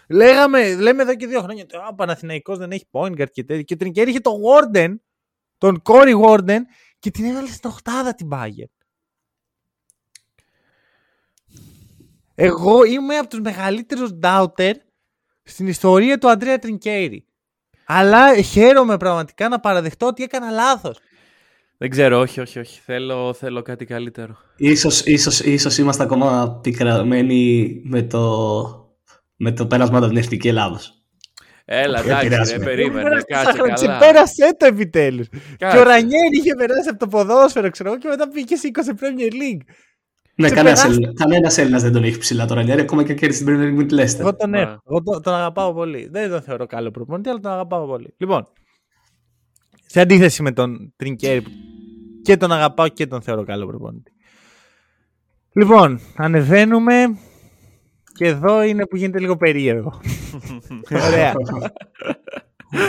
[0.09, 3.61] Λέγαμε, λέμε εδώ και δύο χρόνια ότι ο Παναθηναϊκός δεν έχει point guard και τέτοια.
[3.63, 4.95] Και την είχε τον Warden,
[5.57, 6.59] τον Corey Warden
[7.05, 8.73] και την έβαλε στην οχτάδα την Bayern.
[12.35, 14.71] Εγώ είμαι από τους μεγαλύτερους doubter
[15.43, 17.25] στην ιστορία του Αντρέα Τρινκέιρη.
[17.85, 20.99] Αλλά χαίρομαι πραγματικά να παραδεχτώ ότι έκανα λάθος.
[21.77, 22.79] Δεν ξέρω, όχι, όχι, όχι.
[22.79, 24.37] Θέλω, θέλω κάτι καλύτερο.
[24.55, 28.97] Ίσως, ίσως, ίσως είμαστε ακόμα πικραμένοι με το,
[29.35, 31.04] με το πέρασμα από την Εθνικής Ελλάδος.
[31.65, 32.57] Έλα, Δεν εντάξει, πειράζει.
[32.57, 33.97] ρε, περίμενε, Πέρασε κάτσε τόσα χρόνια, καλά.
[33.99, 35.27] Ξεπέρασε το επιτέλους.
[35.29, 35.77] Κάτσε.
[35.77, 38.89] Και ο Ρανιέρη είχε περάσει από το ποδόσφαιρο, ξέρω εγώ, και μετά πήγε σε 20
[38.99, 39.61] Premier League.
[40.35, 40.87] Ναι, Σε κανένας περάσει.
[41.01, 42.59] Έλληνα- κανένας Έλληνας δεν τον έχει ψηλά τώρα.
[42.59, 44.19] Ρανιέρη, ακόμα και κέρδισε την Premier League με τη Leicester.
[44.19, 44.59] Εγώ τον Ναι.
[44.61, 44.81] έχω.
[44.89, 46.07] Εγώ τον, τον αγαπάω πολύ.
[46.11, 48.13] Δεν τον θεωρώ καλό προπονητή, αλλά τον αγαπάω πολύ.
[48.17, 48.47] Λοιπόν,
[49.85, 51.49] σε αντίθεση με τον Τρινκέρι που
[52.23, 54.11] και τον αγαπάω και τον θεωρώ καλό προπονητή.
[55.53, 57.17] Λοιπόν, ανεβαίνουμε
[58.17, 60.01] και εδώ είναι που γίνεται λίγο περίεργο.
[60.91, 61.33] Ωραία.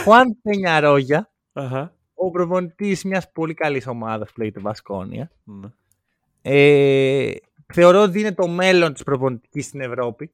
[0.02, 1.94] Χουάν Πενιαρόγια, Αχα.
[2.14, 5.30] ο προπονητής μιας πολύ καλής ομάδας που λέγεται Βασκόνια.
[5.44, 5.68] Ναι.
[6.42, 7.32] Ε,
[7.74, 10.32] θεωρώ ότι είναι το μέλλον της προπονητικής στην Ευρώπη.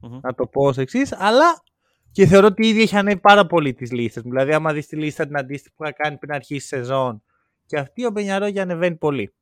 [0.00, 0.18] Μμμ.
[0.22, 1.62] Να το πω ως εξής, αλλά
[2.12, 4.22] και θεωρώ ότι ήδη έχει ανέβει πάρα πολύ τις λίστες.
[4.22, 4.30] μου.
[4.30, 7.22] Δηλαδή, άμα δεις τη λίστα την αντίστοιχη που θα κάνει πριν αρχίσει η σεζόν,
[7.66, 9.34] και αυτή ο Μπενιαρόγια ανεβαίνει πολύ.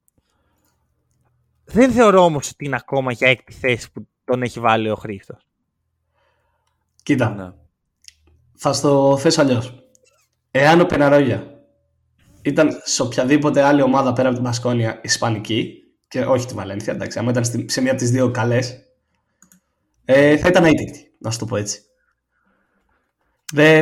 [1.65, 5.47] Δεν θεωρώ όμως ότι είναι ακόμα για έκτη θέση που τον έχει βάλει ο Χρήστος.
[7.03, 7.53] Κοίτα, Ναι.
[8.57, 9.75] θα στο θέσω αλλιώς.
[10.51, 11.61] Εάν ο Πεναρόγια
[12.43, 15.77] ήταν σε οποιαδήποτε άλλη ομάδα πέρα από την Πασκόνια Ισπανική,
[16.09, 18.79] και όχι τη Βαλένθια, εντάξει, άμα ήταν στη- σε μία από τις δύο καλές,
[20.05, 21.81] ε, θα ήταν αίτητη, να σου το πω έτσι.
[23.53, 23.79] Δε,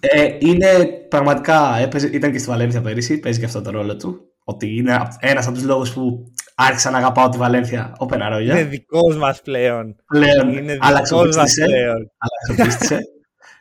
[0.00, 4.20] ε, είναι πραγματικά, έπαιζε, ήταν και στη Βαλένθια πέρυσι, παίζει και αυτό το ρόλο του,
[4.44, 8.58] ότι είναι ένας από τους λόγους που άρχισα να αγαπάω τη Βαλένθια, ο Πεναρόγια.
[8.60, 9.96] Είναι δικός μας πλέον.
[10.06, 11.66] Πλέον Είναι άλλαξε ο δικός μας πίστης, ε.
[11.66, 12.10] πλέον.
[12.18, 13.00] αλλά ξεπίστησε.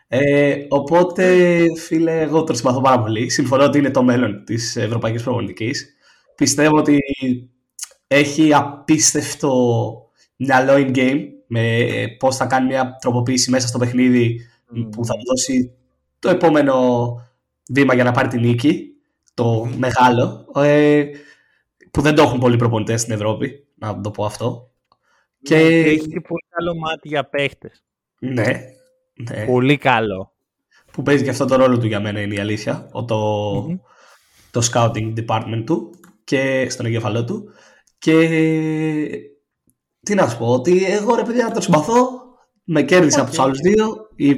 [0.08, 1.34] ε, οπότε,
[1.78, 3.30] φίλε, εγώ τον συμπαθώ πάρα πολύ.
[3.30, 5.96] Συμφωνώ ότι είναι το μέλλον της ευρωπαϊκής προπονητικής.
[6.36, 6.98] Πιστεύω ότι
[8.08, 9.54] έχει απίστευτο
[10.36, 11.78] μυαλό in game με
[12.20, 14.40] πώς θα κάνει μια τροποποίηση μέσα στο παιχνίδι
[14.92, 15.76] που θα του δώσει
[16.20, 16.76] το επόμενο
[17.70, 18.90] βήμα για να πάρει την νίκη.
[19.34, 20.46] Το μεγάλο.
[20.56, 21.04] Ε,
[21.96, 24.72] που δεν το έχουν πολλοί προπονητές στην Ευρώπη, να το πω αυτό.
[25.42, 27.84] Και Και έχει και πολύ καλό μάτι για παίχτες.
[28.20, 28.62] ναι,
[29.14, 29.46] ναι.
[29.46, 30.34] Πολύ καλό.
[30.92, 33.18] που παίζει και αυτό το ρόλο του για μένα είναι η αλήθεια, ο- το,
[33.68, 33.78] Μμμ.
[34.52, 37.50] το scouting department του και στον εγκεφαλό του
[37.98, 38.14] και
[40.00, 42.10] τι να σου πω, ότι εγώ ρε παιδιά τον συμπαθώ,
[42.64, 44.36] με κέρδισε από τους άλλους δύο, οι,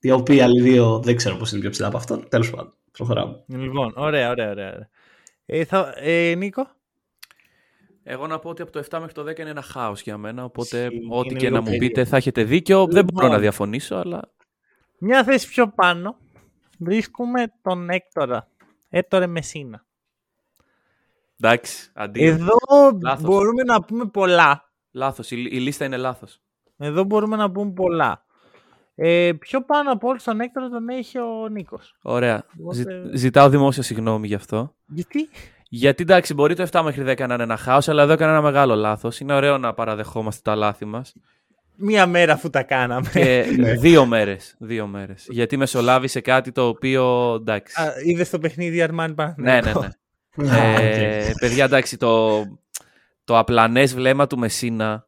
[0.00, 3.44] οι οποίοι άλλοι δύο δεν ξέρω πώς είναι πιο ψηλά από αυτόν, τέλος πάντων, προχωράμε.
[3.46, 4.68] Λοιπόν, ωραία, ωραία, ωραία.
[4.72, 4.88] ωραία.
[5.46, 6.66] Ε, θα, ε, Νίκο;
[8.10, 10.44] Εγώ να πω ότι από το 7 μέχρι το 10 είναι ένα χάος για μένα.
[10.44, 11.86] Οπότε, Ισχύει, ό,τι είναι και λίγο να μου περίεργο.
[11.88, 12.78] πείτε θα έχετε δίκιο.
[12.86, 13.30] Δεν μπορώ Λοιπόν.
[13.30, 14.22] να διαφωνήσω, αλλά.
[14.98, 16.16] Μια θέση πιο πάνω
[16.78, 18.48] βρίσκουμε τον Έκτορα.
[18.88, 19.84] Έτορε Μεσίνα.
[21.40, 22.26] Εντάξει, αντίο.
[22.26, 22.56] Εδώ
[23.02, 23.22] Λάθος.
[23.24, 24.70] μπορούμε να πούμε πολλά.
[24.92, 25.30] Λάθος.
[25.30, 26.40] Η, η λίστα είναι λάθος.
[26.76, 28.24] Εδώ μπορούμε να πούμε πολλά.
[28.94, 31.96] Ε, πιο πάνω από όλους τον Έκτορα τον έχει ο Νίκος.
[32.02, 32.44] Ωραία.
[32.60, 34.74] Οπότε- Ζη- ζητάω δημόσια συγγνώμη γι' αυτό.
[34.86, 35.28] Γιατί;
[35.68, 38.40] Γιατί εντάξει, μπορεί το 7 μέχρι 10 να είναι ένα χάος, αλλά εδώ έκανα ένα
[38.42, 39.20] μεγάλο λάθος.
[39.20, 41.12] Είναι ωραίο να παραδεχόμαστε τα λάθη μας.
[41.76, 43.08] μία μέρα αφού τα κάναμε.
[43.12, 43.72] Και Ναι.
[43.74, 44.54] δύο μέρες.
[44.58, 45.26] Δύο μέρες.
[45.30, 47.34] Γιατί μεσολάβησε κάτι το οποίο.
[47.34, 47.74] εντάξει.
[48.04, 49.80] Είδες το παιχνίδι Αρμάνι ναι, ναι, Παναθηναϊκό.
[50.34, 50.50] ναι.
[50.60, 50.80] Α, οκ.
[50.80, 52.38] Ε, παιδιά, εντάξει, το,
[53.24, 55.06] το απλανές βλέμμα του Μεσίνα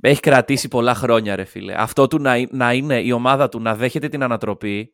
[0.00, 1.74] έχει κρατήσει πολλά χρόνια, ρε φίλε.
[1.76, 4.93] Αυτό του να, να είναι η ομάδα του να δέχεται την ανατροπή,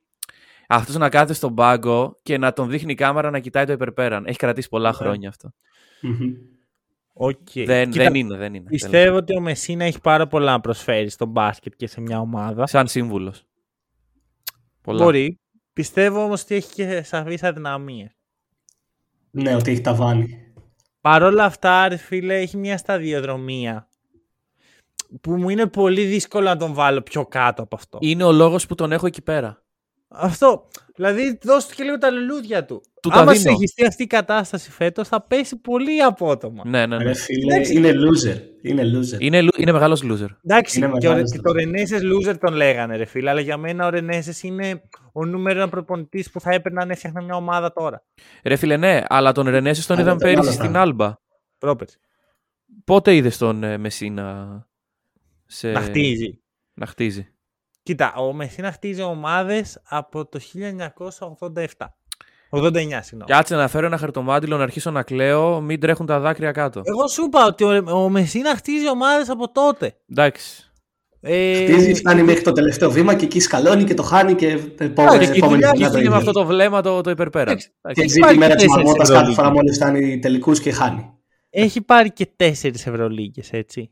[0.71, 4.27] αυτός να κάθεται στον πάγκο και να τον δείχνει η κάμερα να κοιτάει το υπερπέραν.
[4.27, 4.95] Έχει κρατήσει πολλά Ναι.
[4.95, 5.53] χρόνια αυτό.
[6.01, 6.33] Μμμ.
[7.12, 7.37] Οκ.
[7.55, 8.68] Δεν, Κοίτα, δεν είναι, δεν είναι.
[8.68, 12.66] Πιστεύω ότι ο Μεσίνα έχει πάρα πολλά να προσφέρει στο μπάσκετ και σε μια ομάδα.
[12.66, 13.45] Σαν σύμβουλος.
[14.83, 15.05] Πολλά.
[15.05, 15.39] Μπορεί.
[15.73, 18.11] Πιστεύω όμως ότι έχει και σαφείς αδυναμίες.
[19.31, 20.53] Ναι, ότι έχει ταβάνι.
[21.01, 23.89] Παρ' όλα αυτά, ρε φίλε, έχει μια σταδιοδρομία
[25.21, 27.99] που μου είναι πολύ δύσκολο να τον βάλω πιο κάτω από αυτό.
[28.01, 29.62] Είναι ο λόγος που τον έχω εκεί πέρα.
[30.13, 30.69] Αυτό.
[30.95, 32.83] Δηλαδή, δώσ' του και λίγο τα λουλούδια του.
[33.03, 33.43] Του τα Άμα δίνω.
[33.43, 36.63] συνεχιστεί αυτή η κατάσταση φέτος, θα πέσει πολύ απότομα.
[36.67, 37.03] Ναι, ναι, ναι.
[37.05, 37.75] Ρε φίλε, Εντάξει.
[37.77, 38.41] είναι loser.
[38.63, 39.21] Είναι loser.
[39.21, 40.27] Είναι, λου- είναι μεγάλος loser.
[40.45, 41.61] Εντάξει, Είναι και, ο, μεγάλος και το το πράγμα.
[41.73, 44.83] Ρενέσες loser τον λέγανε, ρε φίλε, αλλά για μένα ο Ρενέσες είναι
[45.13, 48.05] ο νούμερο ένα προπονητής που θα έπαιρνε να έφτιαχνα μια ομάδα τώρα.
[48.45, 50.91] Ρε φίλε, ναι, αλλά τον Ρενέσης τον Αλλά είδαμε ήταν άλλο πέρυσι στην πράγμα.
[50.91, 51.15] Άλμπα.
[51.59, 51.99] Πρόπερση.
[52.85, 54.49] Πότε είδες τον ε, Μεσίνα
[55.47, 55.71] σε...
[55.71, 56.41] Να χτίζει.
[56.75, 57.35] να χτίζει.
[57.83, 60.41] Κοίτα, ο Μεσίνα χτίζει ομάδες από το
[61.49, 61.87] 1987.
[62.51, 63.24] 89, συγγνώμη.
[63.26, 66.81] Κάτσε να φέρω ένα χαρτομάτιλο να αρχίσω να κλαίω, μην τρέχουν τα δάκρυα κάτω.
[66.85, 69.97] Εγώ σου είπα ότι ο, ο Μεσίνα χτίζει ομάδες από τότε.
[70.11, 70.64] Εντάξει.
[71.20, 74.47] Ε, Χτίζει, φτάνει μέχρι το τελευταίο βήμα και εκεί σκαλώνει και το χάνει και
[74.78, 76.16] επό- Εντάξει, Και η επόμενη δουλειά χρονιά του το είναι με ίδιο.
[76.16, 77.51] αυτό το βλέμμα το, το υπερπέρα.
[77.51, 77.68] Εντάξει.
[77.68, 78.09] Και Εντάξει.
[78.09, 79.43] ζει τη Υπάρχει μέρα της τέσσερις μαρμότα κάθε Ευρωλίγκα.
[79.43, 81.11] φορά μόλις φτάνει τελικούς και χάνει.
[81.51, 83.91] Έχει πάρει και τέσσερις Ευρωλίγκες, έτσι.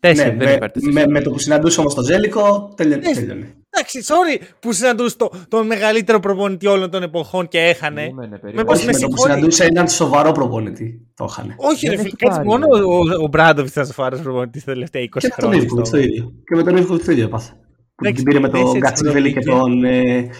[0.00, 0.36] Ναι, Τέσσερι.
[0.36, 3.02] δεν με, υπάρχει με, με το που συναντούσε όμως τον Τζέλικο, τελειώνει.
[3.06, 3.12] Ναι.
[3.12, 3.54] τελειώνει.
[3.70, 8.00] Εντάξει, sorry που συναντούσε το, τον μεγαλύτερο προπονητή όλων των εποχών και έχανε.
[8.00, 8.56] Περίμενε, περίμενε.
[8.56, 9.32] Με πώς Όχι, με με το που συγχωρεί.
[9.32, 11.06] συναντούσε έναν σοβαρό προπονητή.
[11.14, 11.54] Το είχαν.
[11.56, 12.82] Όχι, Δεν ρε έχει φίλε, κάτσε πάρει, μόνο ρε.
[12.82, 15.58] ο, ο Μπράντοβιτς ήταν σοβαρός προπονητής τα τελευταία 20 Και με τον χρόνια.
[15.62, 16.32] Ιβκοβιτς στο- το ίδιο.
[16.44, 17.52] Και με τον Ιβκοβιτς το ίδιο έπαθε.
[17.94, 19.82] Που Εντάξει, την πήρε με τον τέσσερις Γκατσίβελη και Ευρωλίγκες.
[19.82, 19.84] τον.
[19.84, 20.30] ε,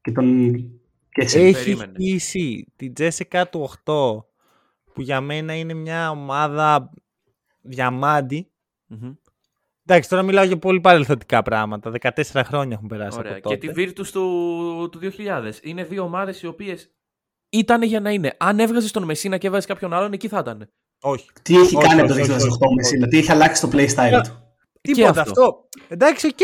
[0.00, 0.52] και τον.
[1.10, 1.38] Και εσύ.
[1.40, 1.92] Έχει Περίμενε.
[1.94, 4.24] χτίσει την ΤΣΣΚΑ του 8
[4.92, 6.90] που για μένα είναι μια ομάδα
[7.62, 8.48] διαμάντι.
[8.88, 9.12] Μμμ.
[9.86, 11.90] Εντάξει, τώρα μιλάω για πολύ παρελθοντικά πράγματα.
[12.00, 13.32] 14 χρόνια έχουν περάσει Ωραία.
[13.36, 13.72] από Και τότε.
[13.72, 15.58] τη Virtus του, του 2000.
[15.62, 16.90] Είναι δύο ομάδες οι οποίες
[17.48, 18.34] ήταν για να είναι.
[18.38, 20.70] Αν έβγαζες τον Μεσίνα και έβγαζες κάποιον άλλον, εκεί θα ήταν.
[21.00, 21.28] Όχι.
[21.42, 23.68] Τι έχει Όχι, κάνει από όχι, το όχι, 2008 όχι, Μεσίνα, τι έχει αλλάξει το
[23.72, 25.20] playstyle του; Τίποτα αυτό.
[25.42, 25.68] αυτό.
[25.88, 26.38] Εντάξει, οκ.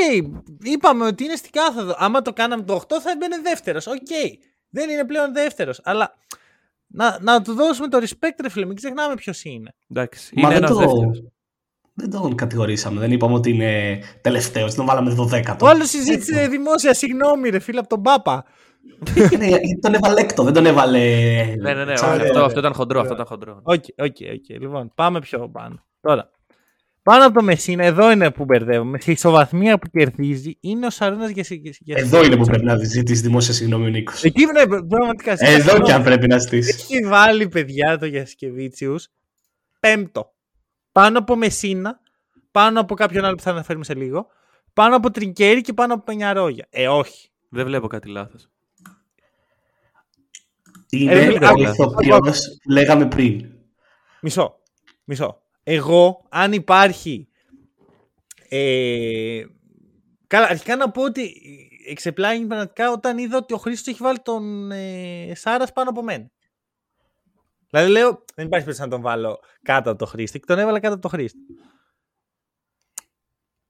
[0.62, 1.94] Είπαμε ότι είναι στην κάθοδο.
[1.98, 3.86] Άμα το κάναμε το 8 θα έμπαινε δεύτερος.
[3.86, 3.96] Οκ.
[4.68, 5.80] Δεν είναι πλέον δεύτερος.
[5.84, 6.14] Αλλά
[6.86, 8.64] να, να του δώσουμε το respect, ρε φίλε.
[8.66, 9.74] Μην ξεχνάμε ποιος είναι.
[9.88, 10.34] Εντάξει.
[10.34, 11.22] Μα είναι δεν ένας το- δεύτερος.
[11.94, 15.56] Δεν τον κατηγορήσαμε, δεν είπαμε ότι είναι τελευταίος, τον βάλαμε 12ο.
[15.60, 18.44] Ο άλλος ζήτησε δημόσια συγγνώμη, ρε φίλε, από τον Πάπα.
[19.38, 20.98] Ναι, γιατί τον έβαλε έκτο, δεν τον έβαλε.
[21.60, 21.96] Ναι, ναι, ναι.
[21.96, 22.98] Σαν- όχι, αυτό, αυτό ήταν χοντρό.
[22.98, 23.10] Ωραία.
[23.10, 23.60] Αυτό ήταν χοντρό.
[23.62, 24.60] Οκ, οκ, οκ.
[24.60, 25.84] Λοιπόν, πάμε πιο πάνω.
[26.00, 26.30] Τώρα.
[27.02, 29.00] Πάνω από το Μεσίνα, εδώ είναι που μπερδεύομαι.
[29.00, 31.44] Στη ισοβαθμία που κερδίζει είναι ο Σαρούνα για
[31.86, 34.24] Εδώ είναι που πρέπει να ζητήσεις δημόσια συγγνώμη ο Νίκος.
[34.24, 35.34] Εκεί ναι, πραγματικά.
[35.38, 36.70] Εδώ και αν πρέπει να στήσει.
[36.70, 39.08] Έχει βάλει παιδιά το Γιασκεβίτσιους
[39.80, 40.33] πέμπτο.
[40.94, 42.00] Πάνω από Μεσίνα,
[42.50, 44.26] πάνω από κάποιον άλλο που θα αναφέρουμε σε λίγο,
[44.74, 46.66] πάνω από Τρινκέρι και πάνω από Πενιαρόγια.
[46.70, 47.28] Ε, όχι.
[47.48, 48.48] Δεν βλέπω κάτι λάθος.
[50.90, 52.30] Είναι Ε, ο άκου, ηθοποιό άκου.
[52.62, 53.46] που λέγαμε πριν.
[54.20, 54.58] Μισό.
[55.04, 55.42] Μισό.
[55.62, 57.28] Εγώ, αν υπάρχει.
[58.48, 59.44] Ε,
[60.26, 61.32] καλά, αρχικά να πω ότι
[61.88, 66.30] εξεπλάγει πραγματικά όταν είδα ότι ο Χρήστος έχει βάλει τον ε, Σάρας πάνω από μένα.
[67.74, 70.80] Δηλαδή λέω, δεν υπάρχει περίπτωση να τον βάλω κάτω από το Χρήστη και τον έβαλα
[70.80, 71.38] κάτω από το Χρήστη.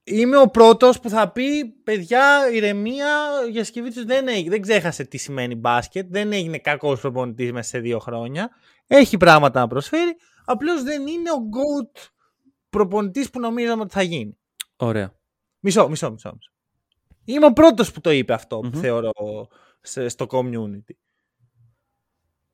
[0.05, 5.17] Είμαι ο πρώτος που θα πει, παιδιά, ηρεμία, ο Γιασκεβίτσιος δεν, έγινε, δεν ξέχασε τι
[5.19, 8.51] σημαίνει μπάσκετ, δεν έγινε κακός προπονητής μέσα σε δύο χρόνια,
[8.87, 12.09] έχει πράγματα να προσφέρει, απλώς δεν είναι ο GOAT
[12.69, 14.39] προπονητής που νομίζαμε ότι θα γίνει.
[14.77, 15.15] Ωραία.
[15.61, 16.33] Μισό, μισό, μισό.
[16.35, 16.51] μισό.
[17.25, 18.81] Είμαι ο πρώτος που το είπε αυτό που Μμμ.
[18.81, 19.11] θεωρώ
[19.81, 20.95] σε- στο community.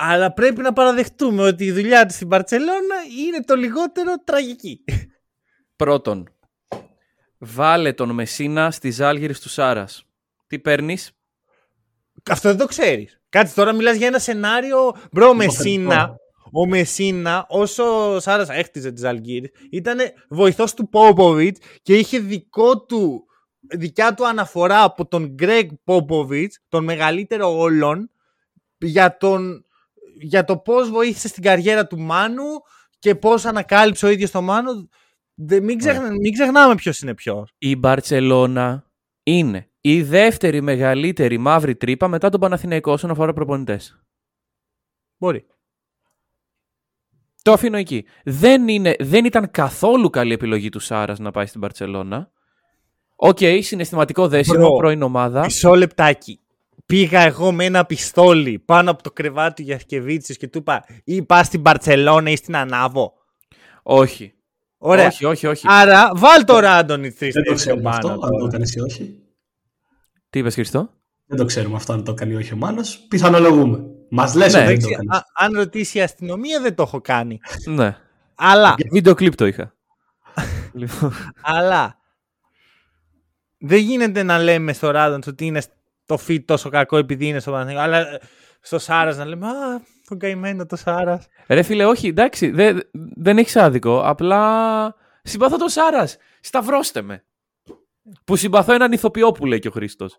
[0.03, 2.97] Αλλά πρέπει να παραδεχτούμε ότι η δουλειά του στην Παρτσελώνα
[3.27, 4.85] είναι το λιγότερο τραγική.
[5.77, 6.37] Πρώτον,
[7.39, 10.05] βάλε τον Μεσίνα στη Ζάλγηρη του Σάρας.
[10.47, 11.11] Τι παίρνεις;
[12.31, 13.21] Αυτό δεν το ξέρεις.
[13.29, 14.95] Κάτσε τώρα μιλάς για ένα σενάριο.
[15.13, 16.17] Μπρο, ο Μεσίνα,
[16.53, 19.99] ο Μεσίνα, όσο ο Σάρας έχτιζε τη Ζαλγκύρη, ήταν
[20.29, 23.25] βοηθός του Πόποβιτ και είχε δικό του,
[23.61, 28.11] δικιά του αναφορά από τον Γκρέγκ Πόποβιτ, τον μεγαλύτερο όλων,
[28.79, 29.65] για, τον,
[30.21, 32.45] για το πώς βοήθησε στην καριέρα του Μάνου
[32.99, 34.89] και πώς ανακάλυψε ο ίδιος το Μάνου.
[35.35, 37.53] Δε- μην, ξεχνα- μην ξεχνάμε ποιος είναι ποιος.
[37.59, 38.91] Η Μπαρτσελώνα
[39.23, 44.03] είναι η δεύτερη μεγαλύτερη μαύρη τρύπα μετά τον Παναθηναϊκό όσον αφορά προπονητές.
[45.16, 45.47] Μπορεί.
[47.43, 48.05] Το αφήνω εκεί.
[48.25, 52.31] Δεν, είναι, δεν ήταν καθόλου καλή επιλογή του Σάρας να πάει στην Μπαρσελόνα.
[53.16, 55.41] Οκ, συναισθηματικό δέσιμο, Bro, πρώην ομάδα.
[55.41, 56.41] Μισό λεπτάκι.
[56.91, 61.22] Πήγα εγώ με ένα πιστόλι πάνω από το κρεβάτι του Γιασικεβίτσιους και του είπα ή
[61.22, 63.12] πας στην Μπαρσελόνα ή στην Ανάβο.
[63.82, 64.34] Όχι.
[64.78, 65.07] Ωραία.
[65.07, 65.66] Όχι, όχι, όχι.
[65.68, 67.97] Άρα βάλ το Ράντονι τρει Δεν το ξέρουμε πάνω.
[67.97, 68.47] αυτό, αν το τώρα.
[68.47, 69.18] έκανε ή όχι.
[70.30, 70.91] Τι είπες, Χριστό.
[71.26, 72.99] Δεν το ξέρουμε αυτό αν το έκανε ή όχι ο Μάνος.
[73.09, 73.80] Πιθανολογούμε.
[74.11, 75.16] Μας λες Ναι, ότι δεν το Εντάξει, έκανε.
[75.16, 77.41] α- αν ρωτήσει η αστυνομία δεν το έχω κάνει.
[77.66, 77.97] Ναι.
[78.34, 79.74] Αλλά, Βίντεο κλιπ το είχα.
[80.72, 81.12] λοιπόν,
[81.43, 81.99] αλλά
[83.59, 85.62] δεν γίνεται να λέμε στο Ράντον ότι είναι
[86.17, 87.83] το fit τόσο κακό επειδή είναι στο Παναθηναϊκό.
[87.83, 88.19] Αλλά ε,
[88.61, 89.51] στο Σάρας να λέμε Α,
[90.09, 91.27] τον καημένο το Σάρας.
[91.49, 92.81] ρε φίλε, όχι, εντάξει, δεν,
[93.17, 94.01] δεν έχεις άδικο.
[94.05, 96.17] Απλά συμπαθώ τον Σάρας.
[96.41, 97.25] Σταυρώστε με.
[98.25, 100.19] Που συμπαθώ έναν ηθοποιό που λέει και ο Χρήστος.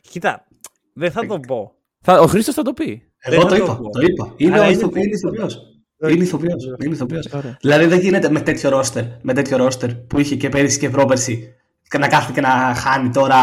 [0.00, 0.46] Κοίτα,
[0.92, 1.72] δεν θα το πω.
[2.06, 3.12] Ο Χρήστος θα το πει.
[3.18, 3.66] Εγώ δεν το θα είπα.
[3.76, 3.90] το πω.
[3.90, 4.34] Το είπα.
[4.36, 5.58] Είναι Αλλά ο είναι ηθο- είναι πολύ- ηθοποιός.
[6.00, 6.12] Όχι.
[6.14, 6.64] Είναι ηθοποιός.
[6.84, 7.26] Είναι ηθοποιός.
[7.32, 7.56] Ωραία.
[7.60, 11.54] Δηλαδή δεν γίνεται με τέτοιο ρόστερ, με τέτοιο ρόστερ που είχε και πέρυσι και πρόπερσι
[11.94, 13.36] και να κάθεται και να χάνει τώρα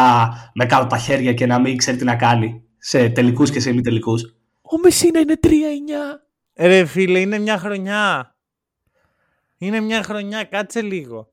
[0.53, 3.73] με κάτω τα χέρια και να μην ξέρει τι να κάνει σε τελικούς και σε
[3.73, 4.21] μη τελικούς.
[4.61, 5.47] Ο Μεσίνα είναι 3-9.
[6.67, 8.35] Ρε φίλε, είναι μια χρονιά.
[9.57, 11.27] Είναι μια χρονιά, κάτσε λίγο.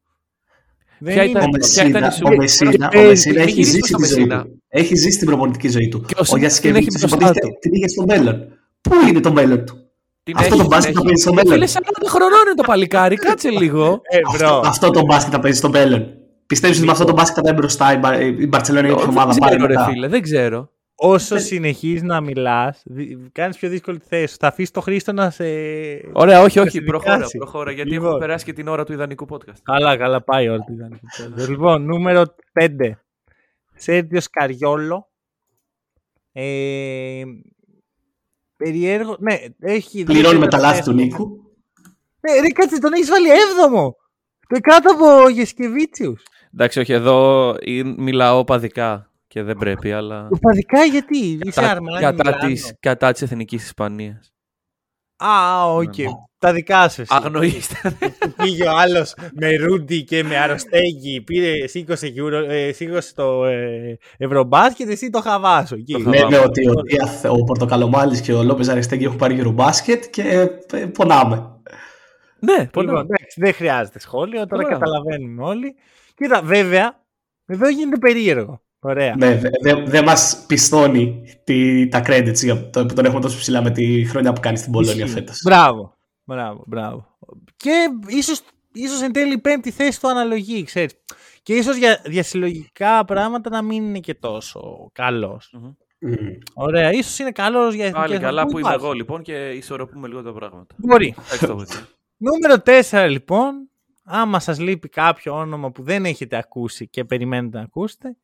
[0.98, 3.08] Δεν Ποια είναι ήταν- Ο το- Ποια ήταν Μεσίνα, η σου- ο Μεσίνα, ο Παίζει,
[3.08, 4.42] Μεσίνα μην έχει γυρίσουμε ζήσει στο τη ζωή Μεσίνα.
[4.42, 4.62] του.
[4.68, 6.00] Έχει ζήσει την προπονητική ζωή του.
[6.00, 7.58] Και ο Ο Σιμ- Γιασκεβίτσιος την έχει μπροστά υποτίθεται του.
[7.60, 8.58] την είχε στο μέλλον.
[8.80, 9.74] Πού είναι το μέλλον του;
[10.22, 10.98] Την Αυτό έχει, το την μπάσκετ έχει.
[10.98, 11.52] θα παίζει στο Ε, μέλλον.
[11.52, 14.00] Φίλε, 40 χρονών είναι το παλικάρι, κάτσε λίγο.
[14.10, 14.60] Ε, μπρο.
[14.64, 16.12] Αυτό το μπάσκετ θα παίζει στο μέλλον.
[16.48, 19.04] Πιστεύεις ότι με αυτό το μπάσκετ θα πάει μπροστά η Μπα- η Μπαρσελόνα ή όποια
[19.06, 19.90] ομάδα; δεν πάρει ξέρω, ρε μετά.
[19.90, 20.70] φίλε, δεν ξέρω.
[21.00, 22.82] Όσο συνεχίζεις να μιλάς,
[23.32, 24.36] κάνεις πιο δύσκολη τη θέση σου.
[24.40, 25.44] Θα αφήσεις το Χρήστο να σε.
[26.12, 27.38] Ωραία, όχι, να όχι, σε προχώρα, δικάσει.
[27.38, 28.06] προχώρα, γιατί Λοιπόν.
[28.06, 29.58] έχουμε περάσει και την ώρα του ιδανικού podcast.
[29.62, 31.48] Καλά, καλά, πάει η ώρα του ιδανικού podcast.
[31.48, 32.22] Λοιπόν, νούμερο
[32.52, 32.66] 5.
[33.74, 35.08] Σέρτιο Καριόλο.
[36.32, 37.22] Ε,
[38.56, 39.16] περιέργο.
[39.20, 40.04] Ναι, έχει.
[40.04, 41.18] Πληρώνει με τα δύο λάθη του τετραπές.
[41.18, 41.40] Νίκου.
[42.20, 43.96] Ναι, ρε, κάτσε, τον έχεις βάλει έβδομο.
[44.48, 46.16] Το κάτω από Γεσκεβίτσιου.
[46.54, 50.28] Εντάξει, όχι, εδώ ε, μιλάω παδικά και δεν πρέπει, αλλά...
[50.30, 52.00] Οπαδικά γιατί, είσαι κατά, αρμάνι.
[52.00, 52.46] κατά, Μιλάνο.
[52.52, 54.32] της, κατά της εθνικής Ισπανίας.
[55.24, 55.96] Α, οκ.
[55.96, 56.04] Ναι.
[56.38, 57.00] Τα δικά σου.
[57.00, 57.14] εσύ.
[57.16, 57.96] Αγνοήστε.
[58.18, 61.20] Που πήγε ο άλλος με Ρούντι και με Αροστέγγι.
[61.20, 65.74] Πήρε, σήκωσε, Euro- ε, σήκωσε το ε, Ευρωμπάσκετ, εσύ το χαβάσο.
[65.74, 65.92] Εκεί.
[65.92, 66.44] Το Λένε Χαβάμ.
[66.44, 70.22] ότι ο, Δίαθ, ο Πορτοκαλομάλης και ο Λόπεζ Αριστέγγι έχουν πάρει Eurobasket και
[70.72, 71.50] ε, πονάμε.
[72.40, 74.78] ναι, πολύ Λοιπόν, εντάξει, δεν χρειάζεται σχόλιο, τώρα Μπράβο.
[74.78, 75.74] καταλαβαίνουμε όλοι.
[76.18, 77.04] Κοίτα, βέβαια,
[77.46, 78.62] εδώ γίνεται περίεργο.
[78.80, 79.14] Ωραία.
[79.16, 83.38] Ναι, δεν δε, δε μας πιστώνει τι, τα credits για το, που τον έχουμε τόσο
[83.38, 85.18] ψηλά με τη χρονιά που κάνει στην Πολωνία Ισχύει.
[85.18, 85.40] φέτος.
[85.44, 85.96] Μπράβο.
[86.24, 87.16] Μπράβο, μπράβο.
[87.56, 88.40] Και ίσως,
[88.72, 90.92] ίσως εν τέλει η πέμπτη θέση του αναλογεί, ξέρεις.
[91.42, 95.50] Και ίσως για, για συλλογικά πράγματα να μην είναι και τόσο καλός.
[95.52, 95.72] Μμμ.
[96.00, 96.14] Μμμ.
[96.54, 98.52] Ωραία, ίσως είναι καλός για εθνικές Πάλι καλά ομάδες.
[98.52, 98.84] που είμαι Υπάρχει.
[98.84, 100.74] εγώ λοιπόν και ισορροπούμε λίγο τα πράγματα.
[100.78, 101.14] Μπορεί.
[101.18, 101.78] Ευχαριστώ, Βίτσι.
[102.16, 103.70] Νούμερο 4 λοιπόν,
[104.08, 108.16] άμα σας λείπει κάποιο όνομα που δεν έχετε ακούσει και περιμένετε να ακούσετε,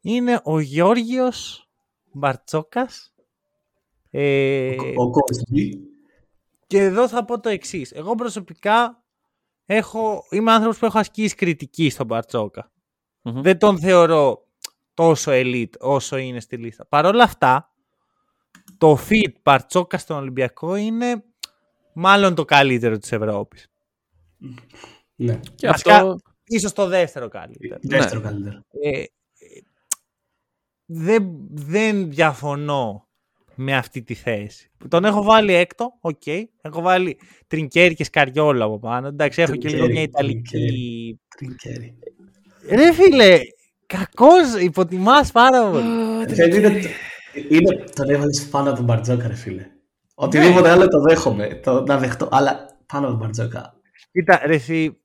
[0.00, 1.68] είναι ο Γιώργιος
[2.12, 3.12] Μπαρτσόκας.
[4.10, 5.80] Ε, Ο Κόστι.
[6.66, 7.92] και εδώ θα πω το εξής.
[7.92, 9.02] Εγώ προσωπικά
[9.66, 12.70] έχω, είμαι άνθρωπος που έχω ασκήσει κριτική στον Μπαρτσόκα.
[13.22, 13.40] Μμμ.
[13.42, 14.46] Δεν τον θεωρώ
[14.94, 16.86] τόσο elite όσο είναι στη λίστα.
[16.86, 17.72] Παρ' όλα αυτά,
[18.78, 21.24] το fit Μπαρτζώκα στον Ολυμπιακό είναι
[21.92, 23.70] μάλλον το καλύτερο της Ευρώπης.
[25.22, 25.40] Ναι.
[25.54, 26.18] Και Βασικά- αυτό...
[26.44, 27.76] Ίσως το δεύτερο καλύτερο.
[27.80, 28.60] Δεύτερο καλύτερο.
[28.82, 29.04] Ε, ε,
[30.86, 33.08] δεν, δεν διαφωνώ
[33.54, 34.70] με αυτή τη θέση.
[34.88, 36.26] Τον έχω βάλει έκτο, οκ.
[36.60, 39.06] Έχω βάλει Τρινκέρι και Σκαριόλο από πάνω.
[39.06, 41.20] Εντάξει, έχω και λίγο Τρινκέρι, μια ιταλική...
[41.36, 41.98] Τρινκέρι.
[42.68, 43.38] Ρε φίλε,
[43.86, 46.24] κακός, υποτιμάς πάρα πολύ.
[46.26, 46.80] Δεν είναι,
[47.48, 49.66] είναι, τον έβαλες πάνω από τον Μπαρτζόκα, ρε φίλε.
[50.14, 53.74] Οτιδήποτε άλλο το δέχομαι, το, να δεχτώ, αλλά πάνω από τον Μπαρτζόκα.
[54.12, 55.00] Κοίτα, ρε εσύ,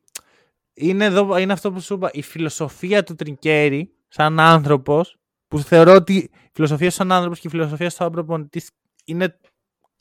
[0.76, 5.94] είναι, εδώ, είναι αυτό που σου είπα, η φιλοσοφία του Τρινκέρι σαν άνθρωπος, που θεωρώ
[5.94, 8.70] ότι η φιλοσοφία σου σαν άνθρωπος και η φιλοσοφία σου σαν προπονητής
[9.06, 9.40] είναι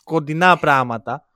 [0.04, 1.28] κοντινά πράγματα.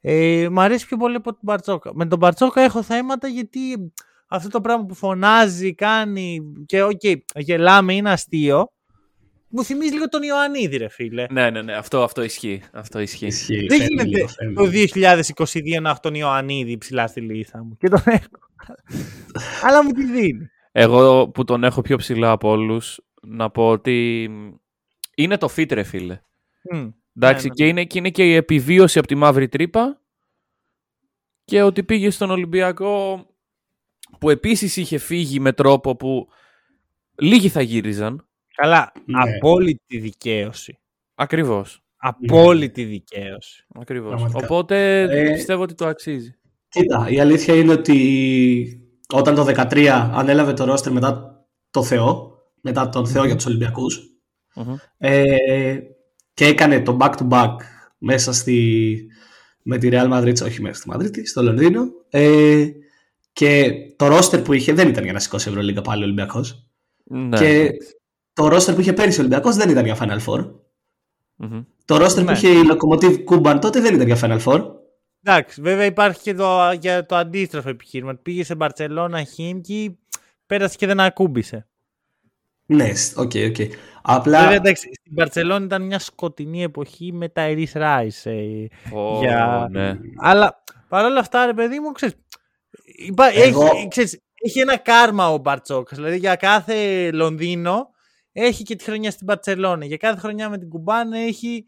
[0.00, 1.90] Ε, μ' αρέσει πιο πολύ από τον Μπαρτσόκα.
[1.94, 3.92] Με τον Μπαρτσόκα έχω θέματα γιατί
[4.28, 7.00] αυτό το πράγμα που φωνάζει, κάνει και οκ,
[7.34, 8.66] γελάμε, είναι αστείο.
[9.54, 11.26] Μου θυμίζει λίγο τον Ιωαννίδη, ρε φίλε.
[11.30, 12.62] Ναι, ναι, ναι, αυτό, αυτό ισχύει.
[12.72, 13.26] Αυτό ισχύει.
[13.26, 13.66] Ισχύει.
[13.66, 14.88] Δεν φαίνεται γίνεται λίγο, φαίνεται.
[15.34, 15.46] το
[15.78, 17.76] 2022 να έχω τον Ιωαννίδη ψηλά στη λίστα μου.
[17.76, 18.26] Και τον έχω.
[19.62, 20.50] Αλλά μου τη δίνει.
[20.72, 24.28] Εγώ που τον έχω πιο ψηλά από όλους, να πω ότι
[25.14, 26.20] είναι το fit, ρε φίλε.
[26.72, 26.88] Μμ.
[27.16, 27.54] Εντάξει, Ναι, ναι.
[27.54, 30.00] Και, είναι, και είναι και η επιβίωση από τη μαύρη τρύπα
[31.44, 33.26] και ότι πήγε στον Ολυμπιακό
[34.18, 36.28] που επίσης είχε φύγει με τρόπο που
[37.14, 38.26] λίγοι θα γύριζαν.
[38.62, 39.18] Καλά, Ναι.
[39.36, 40.78] απόλυτη δικαίωση.
[41.14, 41.80] Ακριβώς.
[41.96, 43.66] Απόλυτη δικαίωση.
[43.74, 44.08] Ακριβώς.
[44.10, 44.44] Πραγματικά.
[44.44, 46.34] Οπότε Ε, πιστεύω ότι το αξίζει.
[46.68, 48.80] Κοίτα, η αλήθεια είναι ότι
[49.14, 54.00] όταν το 13 ανέλαβε το ρόστερ μετά το Θεό, μετά τον Θεό για τους Ολυμπιακούς,
[54.54, 54.74] Μμμ.
[54.98, 55.36] ε,
[56.34, 57.56] και έκανε το back-to-back
[57.98, 58.96] μέσα στη,
[59.62, 62.64] με τη Real Madrid, όχι μέσα στη Μαδρίτη, στο Λονδίνο, ε,
[63.32, 66.66] και το ρόστερ που είχε δεν ήταν για να σηκώσει Ευρωλίγκα πάλι ο Ολυμπιακός.
[67.04, 67.38] Ναι.
[67.38, 67.70] και
[68.32, 70.50] το ρόστερ που είχε πέρυσι ο Ολυμπιακός δεν ήταν για Final Four.
[71.36, 71.62] Μμμ.
[71.84, 72.30] Το ρόστερ Ναι.
[72.30, 74.64] που είχε η Lokomotiv Kuban τότε δεν ήταν για Final Four.
[75.24, 78.14] Εντάξει, βέβαια υπάρχει και το, για το αντίστροφο επιχείρημα.
[78.14, 79.98] Πήγε σε Μπαρσελόνα, Χίμκι,
[80.46, 81.66] πέρασε και δεν ακούμπησε.
[82.66, 83.56] Ναι, οκ, οκ.
[84.02, 88.30] Απλά Βέβαια, εντάξει, στην Μπαρσελόνα ήταν μια σκοτεινή εποχή με τα Tyrese Rice.
[88.30, 89.98] Ε, Ω, για- ναι.
[90.16, 92.14] Αλλά παρόλα αυτά, ρε παιδί μου, ξέρεις,
[92.84, 95.98] υπά- Εγώ- έχει, ξέρεις, έχει ένα κάρμα ο Μπαρτζώκας.
[95.98, 97.90] Δηλαδή για κάθε Λονδίνο
[98.32, 99.84] έχει και τη χρονιά στην Μπαρσελόνα.
[99.84, 101.64] Για κάθε χρονιά με την Κουμπάν έχει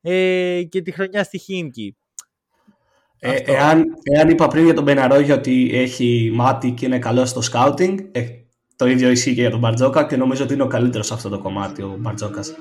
[0.00, 1.96] ε, και τη χρονιά στη Χίμκι.
[3.18, 3.52] Ε, Αυτό.
[3.52, 7.98] εάν, εάν είπα πριν για τον Μπεναρόγιο ότι έχει μάτι και είναι καλό στο σκάουτινγκ,
[8.12, 8.26] ε,
[8.76, 11.28] το ίδιο ισχύει και για τον Μπαρτζόκα και νομίζω ότι είναι ο καλύτερος σε αυτό
[11.28, 12.54] το κομμάτι ο Μπαρτζόκας.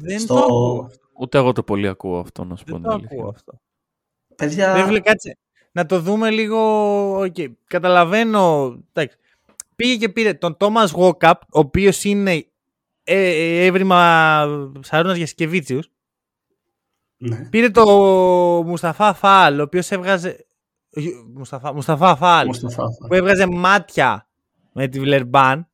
[0.00, 0.80] Δεν Στο- το ακούω.
[0.84, 0.98] αυτό.
[1.18, 3.16] Ούτε εγώ το πολύ ακούω αυτό, να σου πω Δεν την το αλήθεια.
[3.18, 3.60] ακούω αυτό.
[4.36, 4.74] Παιδιά.
[4.74, 5.38] Ρε φίλε, κάτσε.
[5.72, 7.20] Να το δούμε λίγο.
[7.20, 7.52] Okay.
[7.66, 8.76] Καταλαβαίνω.
[8.92, 9.16] Εντάξει.
[9.76, 12.46] Πήγε και πήρε τον Τόμα Γουόκαπ, ο οποίος είναι
[13.14, 14.42] ε, ε, έβριμα
[14.80, 15.80] Σαρούνα Γιασκεβίτσιου.
[17.16, 17.36] Ναι.
[17.50, 17.84] Πήρε το
[18.66, 20.46] Μουσταφά Φάλ, ο οποίος έβγαζε.
[21.36, 22.84] Μουσταφά, Μουσταφά Φάλ, Μουσταφά.
[23.08, 24.28] που έβγαζε μάτια
[24.72, 25.68] με τη Βιλερμπάν.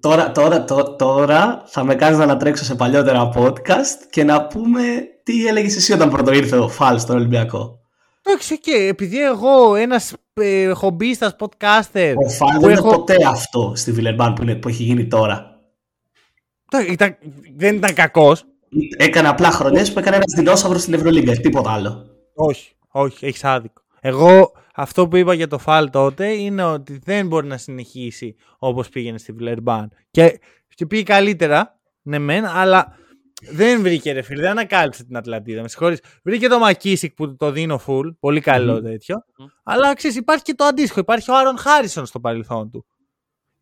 [0.00, 4.82] Τώρα, τώρα, τω- τώρα θα με κάνεις να ανατρέξω σε παλιότερα podcast και να πούμε
[5.22, 7.80] τι έλεγες εσύ όταν πρώτο ήρθε ο Φαλ στον Ολυμπιακό.
[8.22, 12.14] Εντάξει, οκ, επειδή εγώ ένας ε, χομπίστας podcaster.
[12.24, 15.06] Ο Φαλ που δεν έχω- είναι ποτέ αυτό στη Βιλερμπάν που, είναι, που έχει γίνει
[15.06, 15.51] τώρα.
[16.72, 17.16] Εντάξει, ήταν-
[17.56, 18.44] δεν ήταν κακός.
[18.96, 22.06] Έκανε απλά χρονιές που έκανε ένας δεινόσαυρος στην Ευρωλίγκα, τίποτα άλλο.
[22.34, 23.82] Όχι, όχι, έχεις άδικο.
[24.00, 28.88] Εγώ αυτό που είπα για το Φαλ τότε είναι ότι δεν μπορεί να συνεχίσει όπως
[28.88, 29.92] πήγαινε στη Βιλερμπάν.
[30.10, 30.40] Και,
[30.74, 32.96] και πήγε καλύτερα, ναι μεν, αλλά
[33.50, 35.62] δεν βρήκε ρε φίλε, δεν ανακάλυψε την Ατλαντίδα.
[35.62, 36.00] Με συγχωρείς.
[36.22, 38.82] Βρήκε το ΜακΚίσικ που το δίνω full, πολύ καλό Μμμ.
[38.82, 39.24] τέτοιο.
[39.38, 39.46] Μμμ.
[39.62, 41.00] Αλλά ξέρεις, υπάρχει και το αντίστοιχο.
[41.00, 42.86] Υπάρχει ο Άρον Χάρισον στο παρελθόν του.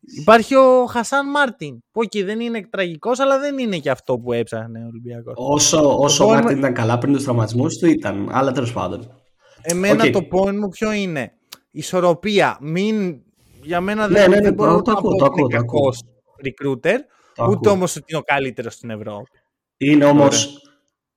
[0.01, 1.77] Υπάρχει ο Χασάν Μάρτιν.
[1.91, 5.33] Που εκεί δεν είναι τραγικός, αλλά δεν είναι και αυτό που έψαχνε ο Ολυμπιακός.
[5.37, 9.21] Όσο, όσο ο πόνημα- Μάρτιν ήταν καλά πριν τους τραυματισμούς του ήταν, αλλά τέλος πάντων.
[9.61, 10.11] Εμένα Οκ.
[10.11, 11.31] το point μου ποιο είναι;
[11.71, 12.57] Ισορροπία.
[12.61, 13.21] Μην...
[13.63, 15.41] Για μένα Ναι, δεν, ναι, ναι, δεν μπορώ το- το να ακούω, πω το ότι
[15.41, 15.89] είναι ακούω, το ακούω.
[15.89, 16.03] κακός
[16.43, 16.97] recruiter,
[17.35, 17.71] Το ούτε ακούω.
[17.71, 19.29] όμως ότι είναι ο καλύτερος στην Ευρώπη.
[19.77, 20.57] Είναι όμως Ωραία.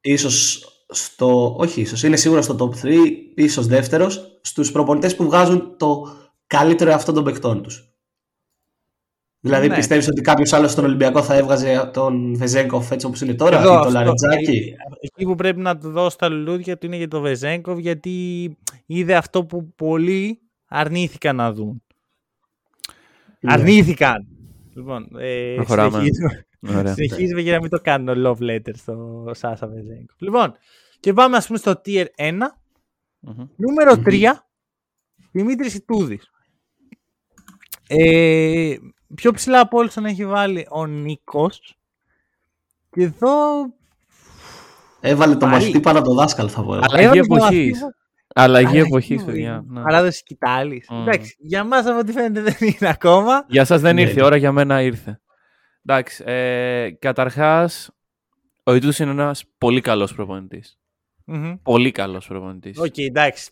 [0.01, 1.55] ίσως στο.
[1.59, 2.98] Όχι, ίσως είναι σίγουρα στο top 3,
[3.35, 6.02] ίσως δεύτερος, στους προπονητές που βγάζουν το
[6.47, 7.89] καλύτερο εαυτό των παικτών τους.
[9.45, 9.75] Δηλαδή, Ναι.
[9.75, 13.73] πιστεύεις ότι κάποιος άλλος στον Ολυμπιακό θα έβγαζε τον Βεζένκοφ έτσι όπως είναι τώρα, Εδώ,
[13.73, 16.97] ή αυτό, τον Λαρεντζάκη; ε, Εκεί που πρέπει να του δώσω τα λουλούδια του είναι
[16.97, 18.57] για το Βεζέγκοφ, γιατί
[18.87, 21.83] είδε αυτό που πολλοί αρνήθηκαν να δουν.
[23.41, 23.53] Ναι.
[23.53, 24.27] Αρνήθηκαν.
[24.75, 25.91] Λοιπόν, ε, Προχωράμε.
[25.91, 26.47] συνεχίζουμε.
[26.79, 26.93] Ωραία.
[26.95, 30.16] Συνεχίζουμε για να μην το κάνω love letter στο Σάσα Βεζέγκοφ.
[30.21, 30.55] Λοιπόν,
[31.01, 32.33] και πάμε ας πούμε στο tier 1.
[33.21, 33.47] Μμμ.
[33.57, 34.03] Νούμερο Μμμ.
[34.07, 34.33] 3,
[35.33, 36.31] Δημήτρης Ιτούδης.
[37.89, 38.75] Ε,
[39.15, 41.77] πιο ψηλά από όλους τον έχει βάλει ο Νίκος.
[42.91, 43.31] Και εδώ...
[45.01, 45.53] Έβαλε το Πάλι.
[45.53, 46.74] μαθητή πάνω από το δάσκαλο, θα πω.
[46.74, 46.82] εγώ.
[46.85, 47.77] Αλλαγή έβαλε τον εποχής.
[47.77, 47.95] Αθήνα.
[48.35, 49.24] Αλλαγή Αλλαγή εποχής, εποχής.
[49.24, 49.65] παιδιά.
[49.69, 49.82] ναι.
[49.82, 50.87] Παράδοση σκυτάλης.
[50.91, 51.01] Μμ.
[51.01, 53.45] Εντάξει, για μας από ό,τι φαίνεται δεν είναι ακόμα.
[53.49, 54.01] Για σας δεν Ναι.
[54.01, 55.20] ήρθε η ώρα, για μένα ήρθε.
[55.86, 57.91] Εντάξει, ε, καταρχάς,
[58.62, 60.78] ο Ιτούδης είναι ένας πολύ καλός προπονητής.
[61.24, 61.55] Μμμ.
[61.62, 62.78] Πολύ καλός προπονητής.
[62.78, 63.51] Οκ, εντάξει.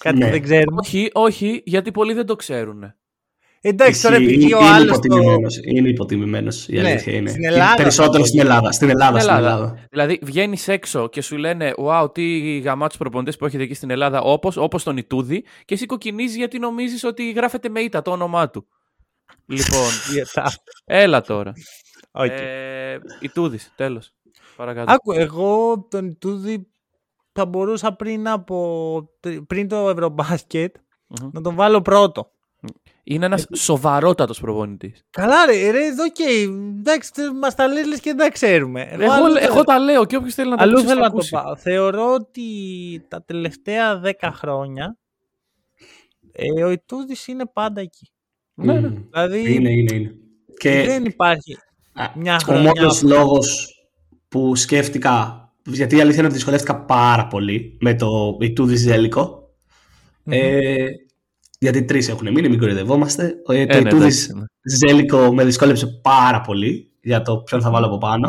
[0.00, 0.24] Κάτι Ναι.
[0.24, 0.80] που δεν ξέρουμε.
[0.80, 2.94] Όχι, όχι, γιατί πολλοί δεν το ξέρουν.
[3.66, 5.02] Εντάξει, τώρα Ισχύει, επειδή ο είναι άλλος το...
[5.04, 6.68] υποτιμημένος, Είναι υποτιμημένος.
[6.68, 7.30] Η Ναι, αλήθεια είναι.
[7.30, 8.72] στην Ελλάδα Περισσότερο θα στην Ελλάδα.
[8.72, 9.18] Στην Ελλάδα.
[9.18, 9.56] Στην Στην Ελλάδα.
[9.56, 9.86] Ελλάδα.
[9.90, 14.20] Δηλαδή, βγαίνεις έξω και σου λένε Wow, τι γαμάτους προπονητές που έχετε εκεί στην Ελλάδα,
[14.20, 18.50] όπως όπως τον Ιτούδη, και εσύ κοκκινίζεις γιατί νομίζεις ότι γράφεται με ήτα το όνομά
[18.50, 18.66] του.
[19.46, 19.88] Λοιπόν,
[20.84, 21.52] έλα τώρα.
[22.12, 22.26] Οκ.
[22.30, 24.14] ε, Ιτούδης, τέλος.
[24.56, 24.92] Παρακάτω.
[24.92, 26.66] Άκου, εγώ τον Ιτούδη
[27.32, 29.08] θα μπορούσα πριν από...
[29.46, 30.74] πριν το Ευρωμπάσκετ
[31.06, 31.28] Μμμ.
[31.32, 32.30] να τον βάλω πρώτο.
[33.04, 35.04] Είναι ένας σοβαρότατος προπονητής.
[35.10, 36.24] Καλά ρε, ρε, εδώ και
[36.78, 37.10] εντάξει,
[37.40, 38.82] μας τα λες, λες και δεν τα ξέρουμε.
[38.90, 41.00] Εγώ, Εγώ, αλλού εγώ θέλω- τα λέω και όποιος θέλει να τα αλλού ακούσει, θέλω
[41.00, 41.30] θα να το ακούσει.
[41.30, 41.56] πάω.
[41.56, 42.42] Θεωρώ ότι
[43.08, 44.96] τα τελευταία δέκα χρόνια
[46.32, 48.08] ε, ο Ιτούδης είναι πάντα εκεί.
[48.54, 48.88] Ναι, ναι.
[48.88, 49.02] Μμμ.
[49.10, 50.14] Δηλαδή Είναι, είναι, είναι.
[50.58, 51.56] Και δεν υπάρχει
[51.92, 53.68] α, μια ο χρονιά μόνος που- λόγος
[54.28, 59.42] που σκέφτηκα, γιατί η αλήθεια είναι ότι δυσκολεύτηκα πάρα πολύ με το Ιτούδης Ζέλικο.
[60.26, 60.86] Ε,
[61.64, 63.24] γιατί τρεις έχουν μείνει, μην κορυδευόμαστε.
[63.24, 64.44] Ε, το Ε, ναι, Ιτούδη εντάξει, ναι.
[64.62, 68.28] Ζέλικο με δυσκόλεψε πάρα πολύ για το ποιον θα βάλω από πάνω.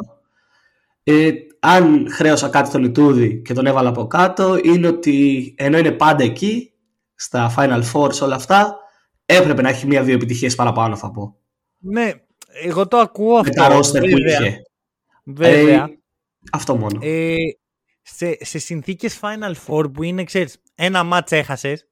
[1.04, 5.92] Ε, αν χρέωσα κάτι τον Ιτούδη και τον έβαλα από κάτω, είναι ότι ενώ είναι
[5.92, 6.74] πάντα εκεί,
[7.16, 8.78] στα Final Four, σε όλα αυτά,
[9.26, 11.38] έπρεπε να έχει μία-δύο επιτυχίες παραπάνω, θα πω.
[11.80, 12.12] Ναι,
[12.64, 13.62] εγώ το ακούω αυτό.
[13.62, 14.62] Με τα ρόστερ που είχε.
[15.24, 15.84] Βέβαια.
[15.84, 16.00] Ε,
[16.52, 17.00] αυτό μόνο.
[17.02, 17.36] Ε,
[18.02, 21.88] σε, σε συνθήκες Final Four που είναι, ξέρεις, ένα μάτς έχασες,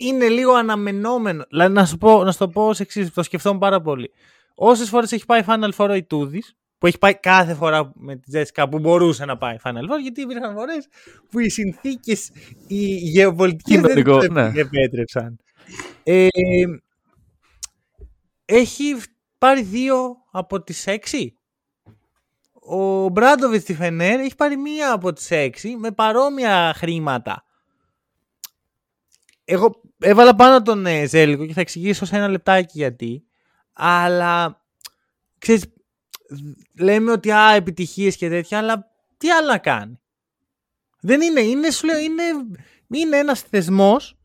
[0.00, 1.44] είναι λίγο αναμενόμενο.
[1.48, 4.10] Δηλαδή, να σου, πω, να σου το πω ως εξής, το σκεφτόμουν πάρα πολύ.
[4.54, 8.30] Όσες φορές έχει πάει Final Four ο Ιτούδης, που έχει πάει κάθε φορά με τη
[8.30, 10.86] Τζέσικα που μπορούσε να πάει Final Four, γιατί υπήρχαν φορές
[11.30, 12.30] που οι συνθήκες,
[12.66, 14.52] οι γεωπολιτικές δεν Κοινωνικό, το ναι.
[14.60, 15.38] επέτρεψαν.
[16.02, 16.26] Ε,
[18.44, 18.94] έχει
[19.38, 21.34] πάρει δύο από τις έξι.
[22.52, 27.44] Ο Μπράντοβιτς στη Φενέρ έχει πάρει μία από τις έξι με παρόμοια χρήματα.
[29.44, 33.24] Εγώ έβαλα πάνω τον ε, Ζέλικο και θα εξηγήσω σε ένα λεπτάκι γιατί.
[33.72, 34.62] Αλλά
[35.38, 35.64] ξέρεις,
[36.78, 40.00] λέμε ότι α, επιτυχίες και τέτοια, αλλά τι άλλο να κάνει;
[41.00, 42.22] Δεν είναι, είναι, σου λέω, είναι,
[42.88, 44.18] είναι ένας θεσμός,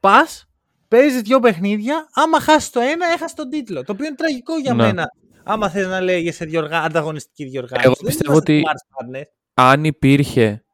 [0.00, 0.48] πας,
[0.88, 3.84] παίζεις δυο παιχνίδια, άμα χάσεις το ένα, έχασε τον τίτλο.
[3.84, 4.82] Το οποίο είναι τραγικό για Ναι.
[4.84, 5.06] μένα.
[5.44, 6.82] Άμα θες να λέγεσαι διοργα...
[6.82, 7.86] ανταγωνιστική διοργάνωση.
[7.86, 9.24] Εγώ Δεν πιστεύω είμαστε ότι- March Madness.
[9.54, 10.64] Αν υπήρχε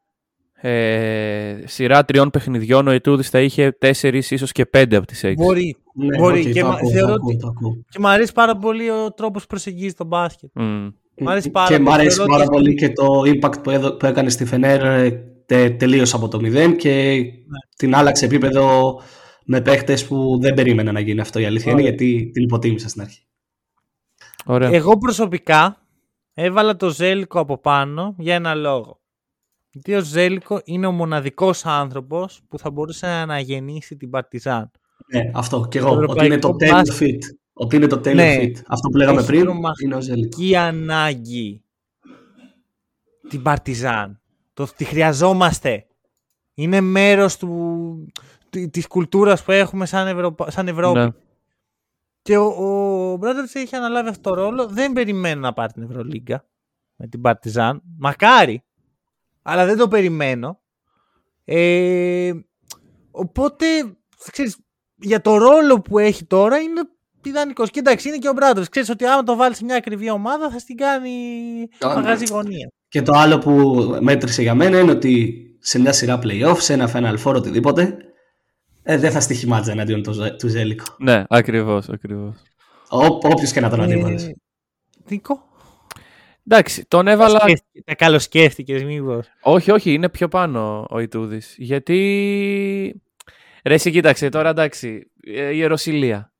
[0.68, 5.44] ε, σειρά τριών παιχνιδιών, ο Ιτούδης θα είχε τέσσερις, ίσως και πέντε από τις έξι.
[5.44, 5.76] Μπορεί.
[5.94, 7.84] Ναι, μπορεί οκ, και το μα- ακούω, θεωρώ το ακούω, ότι- το ακούω.
[7.88, 10.50] Και μου αρέσει πάρα πολύ ο τρόπος που προσεγγίζει το μπάσκετ.
[10.54, 10.88] Μμ.
[11.18, 11.84] Μ' αρέσει πάρα και πολύ.
[11.88, 14.82] μου αρέσει Θεωρώ πάρα ότι- πολύ και το impact που, έδω- που έκανε στη Φενέρ
[14.84, 15.10] ε,
[15.46, 17.58] τε, τελείως από το μηδέν και Ναι.
[17.76, 18.94] την άλλαξε επίπεδο
[19.44, 21.94] με παίχτες που δεν περίμενα να γίνει αυτό η αλήθεια είναι Ωραία.
[21.94, 23.20] γιατί την υποτίμησα στην αρχή.
[24.44, 24.70] Ωραία.
[24.72, 25.76] Εγώ προσωπικά
[26.34, 29.00] έβαλα το Ζέλικο από πάνω για ένα λόγο.
[29.74, 34.70] Γιατί ο Ζέλικο είναι ο μοναδικός άνθρωπος που θα μπορούσε να αναγεννήσει την Παρτιζάν.
[35.12, 35.96] Ναι, αυτό και Το εγώ.
[36.08, 37.22] Ότι είναι το ευρωπαϊκό τέλειο μπάσκετ.
[37.24, 37.36] fit.
[37.52, 38.36] Ότι είναι το τέλειο Ναι.
[38.42, 38.62] fit.
[38.68, 40.40] Αυτό που λέγαμε Έχει πριν τρομακτική είναι ο Ζέλικο.
[40.40, 41.62] Και ανάγκη
[43.28, 44.20] την Παρτιζάν.
[44.54, 45.86] Το, τη χρειαζόμαστε.
[46.54, 48.12] Είναι μέρος του,
[48.50, 50.98] τη- της κουλτούρας που έχουμε σαν, Ευρωπα- σαν Ευρώπη.
[50.98, 51.08] Ναι.
[52.22, 52.44] Και ο,
[53.12, 54.66] ο Μπράντοβιτς έχει αναλάβει αυτό το ρόλο.
[54.66, 56.44] Δεν περιμένω να πάρει την Ευρωλίγκα
[56.96, 57.82] με την Παρτιζάν.
[57.98, 58.62] Μακάρι.
[59.46, 60.60] Αλλά δεν το περιμένω.
[61.44, 62.32] Ε,
[63.10, 63.66] οπότε,
[64.32, 64.56] ξέρεις,
[64.94, 66.80] για το ρόλο που έχει τώρα είναι
[67.24, 67.70] ιδανικός.
[67.70, 68.68] Και εντάξει, είναι και ο Μπράντοβιτς.
[68.68, 71.10] Ξέρεις ότι άμα το βάλεις σε μια ακριβή ομάδα θα στην κάνει
[71.86, 72.72] Α, μαγαζί γωνία.
[72.88, 73.52] Και το άλλο που
[74.00, 77.96] μέτρησε για μένα είναι ότι σε μια σειρά playoff, σε ένα Final Four, οτιδήποτε,
[78.82, 80.84] ε, δεν θα στοιχημάτιζε εναντίον του, Ζε- του Ζέλικο.
[80.98, 82.34] Ναι, ακριβώς, ακριβώς.
[82.88, 84.22] Όποιος και να τον αντίπαλε.
[84.22, 84.30] Ε,
[85.08, 85.48] Νίκο,
[86.48, 87.40] Εντάξει, τον έβαλα...
[87.40, 89.26] σκέφτηκες- τα καλοσκέφτηκες μήπως.
[89.42, 91.54] όχι, όχι, είναι πιο πάνω ο Ιτούδης.
[91.58, 93.02] Γιατί...
[93.64, 96.32] Ρε, εσύ κοίταξε, τώρα εντάξει, ε, ιεροσυλία.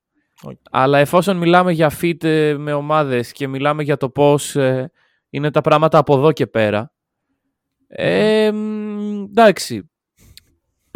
[0.43, 0.59] Όχι.
[0.70, 4.90] Αλλά εφόσον μιλάμε για fit ε, με ομάδες και μιλάμε για το πώς ε,
[5.31, 6.93] είναι τα πράγματα από εδώ και πέρα,
[7.89, 9.90] ε, μ, εντάξει,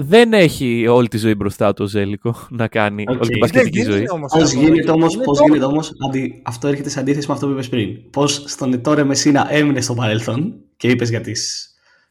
[0.00, 3.20] δεν έχει όλη τη ζωή μπροστά του ο Ζέλικο να κάνει Οκ.
[3.20, 4.00] όλη την μπασκετική Δεν ζωή.
[4.00, 4.58] είναι όμως Πώς αυτό.
[4.60, 6.42] γίνεται όμως, Είναι πώς το- γίνεται όμως, αντι...
[6.44, 8.10] αυτό έρχεται σε αντίθεση με αυτό που είπες πριν.
[8.10, 11.70] Πώς στον Ετόρε Μεσίνα έμεινε στο παρελθόν και είπες για τις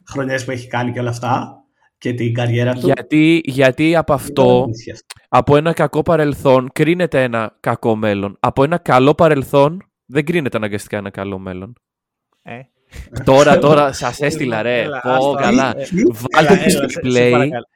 [0.09, 1.63] χρονιές που έχει κάνει και όλα αυτά
[1.97, 2.85] και την καριέρα του.
[2.85, 5.05] Γιατί, γιατί από Ήταν αυτό, αλήθεια αυτό.
[5.29, 8.37] από ένα κακό παρελθόν, κρίνεται ένα κακό μέλλον.
[8.39, 11.73] Από ένα καλό παρελθόν, δεν κρίνεται αναγκαστικά ένα καλό μέλλον.
[12.43, 12.59] Ε.
[13.23, 14.81] τώρα, τώρα, σας έστειλα ρε.
[14.81, 15.73] Έλα, Πω, άστο, καλά.
[15.77, 15.83] ε,
[16.13, 17.31] Βάλτε Έλα, το στο έλα, σε- σε replay.
[17.31, 17.67] παρακαλώ.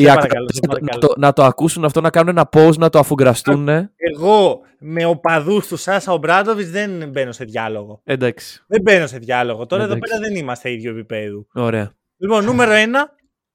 [0.00, 1.00] Οι Σε ακροατές παρακαλώ, σε να το- παρακαλώ.
[1.00, 3.68] να, το, να το ακούσουν αυτό, να κάνουν ένα pause, να το αφουγκραστούν.
[3.96, 8.00] Εγώ με οπαδούς του Σάσα Ομπράντοβιτς δεν μπαίνω σε διάλογο.
[8.04, 8.64] Εντάξει.
[8.66, 9.66] Δεν μπαίνω σε διάλογο.
[9.66, 10.12] Τώρα εδώ Εντάξει.
[10.12, 11.46] πέρα δεν είμαστε ίδιο επίπεδου.
[11.54, 11.92] Ωραία.
[12.16, 13.10] Λοιπόν, νούμερο ένα,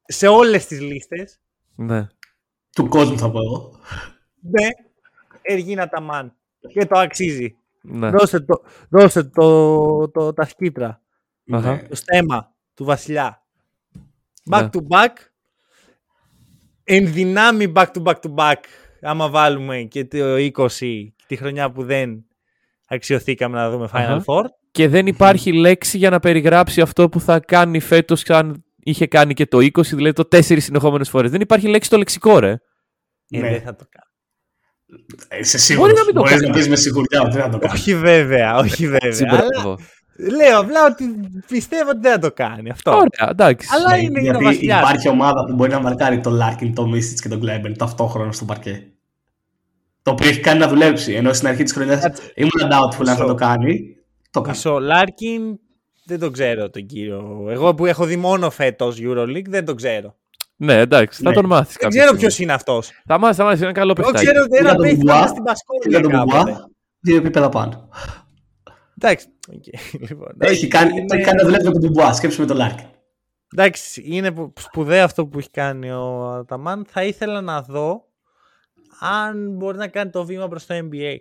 [0.05, 1.39] σε όλες τις λίστες,
[1.75, 2.07] Ναι.
[2.75, 3.79] Του κόσμου θα πω εγώ.
[4.41, 4.67] ναι,
[5.41, 6.33] Εργίνα Ταμάν.
[6.73, 7.55] Και το αξίζει.
[7.81, 8.09] ναι.
[8.09, 11.01] Δώστε, το, δώστε το, το, τα σκύπρα.
[11.51, 11.71] Αχα.
[11.71, 11.81] Ναι.
[11.89, 13.41] Το στέμα του Βασιλιά.
[14.51, 14.69] Back Ναι.
[14.71, 15.09] to back.
[16.83, 18.55] Εν δυνάμει back to back to back.
[19.01, 20.69] Άμα βάλουμε και το 20,
[21.27, 22.25] τη χρονιά που δεν
[22.87, 24.23] αξιοθήκαμε να δούμε Final Αχα.
[24.25, 24.43] Four.
[24.71, 29.33] Και δεν υπάρχει λέξη για να περιγράψει αυτό που θα κάνει φέτος αν είχε κάνει
[29.33, 31.31] και το 20, δηλαδή το 4 συνεχόμενες φορές.
[31.31, 32.51] Δεν υπάρχει λέξη στο λεξικό, ρε.
[33.29, 33.49] Ε, Ναι.
[33.49, 34.07] δεν θα το κάνω.
[35.27, 35.87] Ε, Είσαι σίγουρος.
[35.91, 36.53] Μπορεί να μην το Μπορείς να κάνει.
[36.57, 37.73] πεις με σιγουριά ότι δεν θα το κάνει.
[37.73, 38.99] όχι βέβαια, όχι βέβαια.
[39.03, 39.79] αλλά Ε, μπράβο.
[40.17, 41.03] Λέω απλά ότι
[41.47, 42.91] πιστεύω ότι δεν θα το κάνει αυτό.
[42.91, 43.67] Ωραία, εντάξει.
[43.71, 44.79] Αλλά Ναι, είναι, είναι ο γιατί Βασιλιάς.
[44.81, 48.45] υπάρχει ομάδα που μπορεί να μαρκάρει τον Λάρκιν, τον Μίσιτς και τον Κλάιμπερν ταυτόχρονα στο
[48.45, 48.87] παρκέ.
[50.01, 51.13] Το οποίο έχει κάνει να δουλέψει.
[51.13, 52.31] Ενώ στην αρχή της χρονιάς Κάτσε.
[52.35, 53.25] ήμουν doubtful αν θα Μισό.
[53.25, 53.79] το κάνει.
[54.31, 54.55] Το κάνει.
[54.57, 54.79] Μισό.
[54.79, 55.41] Λάρκιν
[56.05, 57.47] δεν τον ξέρω τον κύριο.
[57.49, 60.15] Εγώ που έχω δει μόνο φέτος Euroleague δεν τον ξέρω.
[60.55, 61.35] Ναι, εντάξει, θα Ναι.
[61.35, 61.75] τον μάθεις.
[61.79, 62.89] Δεν ξέρω ποιος είναι αυτός.
[63.05, 64.25] Θα μάθεις, θα μάθεις, είναι καλό Εγώ παιχνίδι.
[64.25, 65.43] ξέρω ότι Είδα ένα τον παίχτη Μπουά, ήταν στην
[65.89, 66.51] Είδα τον Πασκόνια κάποτε.
[66.51, 66.65] Μπουμπά,
[66.99, 67.89] δύο επίπεδα πάνω.
[69.03, 69.27] Εντάξει.
[69.51, 70.35] Okay, λοιπόν.
[70.37, 71.21] Έχει κάνει, είναι...
[71.21, 72.13] κάνει να δουλεύει με τον Ντουμπουά.
[72.13, 72.87] Σκέψουμε τον Λάρκιν.
[73.53, 76.85] Εντάξει, είναι σπουδαίο αυτό που έχει κάνει ο Αταμάν.
[76.89, 78.05] Θα ήθελα να δω
[78.99, 81.15] αν μπορεί να κάνει το βήμα προς το NBA.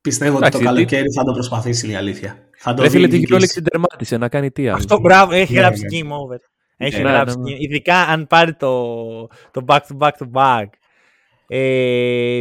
[0.00, 2.48] Πιστεύω ότι το καλοκαίρι θα το προσπαθήσει η αλήθεια.
[2.56, 4.76] Θα το Έφυγε την κυριόλεξη τερμάτισε να κάνει τι άλλο.
[4.76, 5.98] Αυτό μπράβο, έχει ναι, γράψει ναι.
[5.98, 6.36] game over.
[6.76, 7.38] Έχει ναι, γράψει.
[7.38, 7.56] Ναι, ναι.
[7.58, 10.66] Ειδικά αν πάρει το, το back to back to back.
[11.46, 12.40] Ε,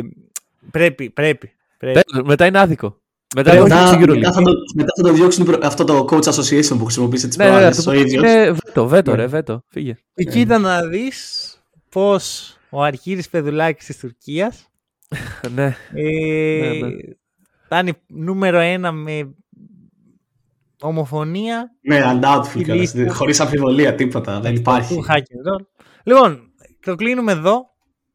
[0.72, 1.52] πρέπει, πρέπει.
[1.78, 2.02] πρέπει.
[2.24, 2.99] μετά είναι άδικο.
[3.36, 7.28] Μετά, μετά, μετά, θα το, μετά θα το διώξουν αυτό το coach association που χρησιμοποίησε
[7.28, 8.24] τις ναι, προάλλες ναι, ο ίδιος.
[8.24, 9.64] Είναι βέτο, βέτο, ρε, βέτο.
[9.68, 9.96] Φύγε.
[10.14, 11.54] Και κοίτα να δεις
[11.90, 14.70] πώς ο Αρχήρης Πεδουλάκης της Τουρκίας
[15.56, 15.76] ναι.
[15.94, 16.04] Ε,
[16.62, 16.96] ναι, ναι.
[17.66, 19.36] Φτάνει νούμερο ένα με
[20.82, 21.72] ομοφωνία.
[21.82, 23.08] Ναι, undoubtedly.
[23.10, 24.40] Χωρίς αμφιβολία, τίποτα.
[24.40, 25.00] Δεν υπάρχει.
[26.04, 27.69] Λοιπόν, το κλείνουμε εδώ.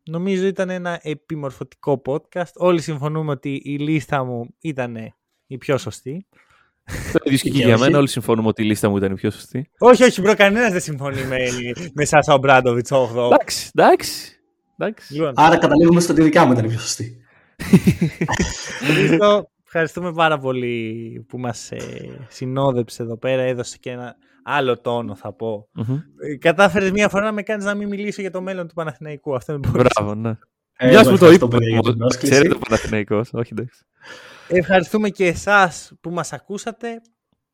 [0.06, 2.52] Νομίζω ήταν ένα επιμορφωτικό podcast.
[2.54, 5.14] Όλοι συμφωνούμε ότι η λίστα μου ήταν
[5.46, 6.26] η πιο σωστή.
[7.12, 7.98] Το ίδιο και για μένα.
[7.98, 9.70] Όλοι συμφωνούμε ότι η λίστα μου ήταν η πιο σωστή.
[9.78, 11.36] Όχι, όχι, bro, κανένας δεν συμφωνεί με,
[11.94, 13.30] με Σάσα Ομπράντοβιτς 8.
[13.32, 14.34] Εντάξει, εντάξει.
[15.12, 15.32] Λοιπόν.
[15.36, 17.18] Άρα καταλήγουμε στο ότι η δικιά μου ήταν η πιο σωστή.
[18.86, 23.42] Χρήστο, ευχαριστούμε πάρα πολύ που μας ε, συνόδεψε εδώ πέρα.
[23.42, 25.68] Έδωσε και ένα άλλο τόνο θα πω.
[25.78, 26.02] Mm-hmm.
[26.38, 29.34] Κατάφερες μία φορά να με κάνεις να μην μιλήσω για το μέλλον του Παναθηναϊκού.
[29.34, 30.38] Αυτό είναι Μπράβο, ναι.
[30.76, 32.16] Ε, Μια που το είπες.
[32.16, 33.32] Ξέρετε το Παναθηναϊκός.
[33.32, 33.84] Όχι, εντάξει.
[34.48, 37.00] Ευχαριστούμε και εσάς που μας ακούσατε.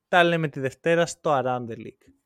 [0.08, 2.12] Τα λέμε τη Δευτέρα στο Around the League.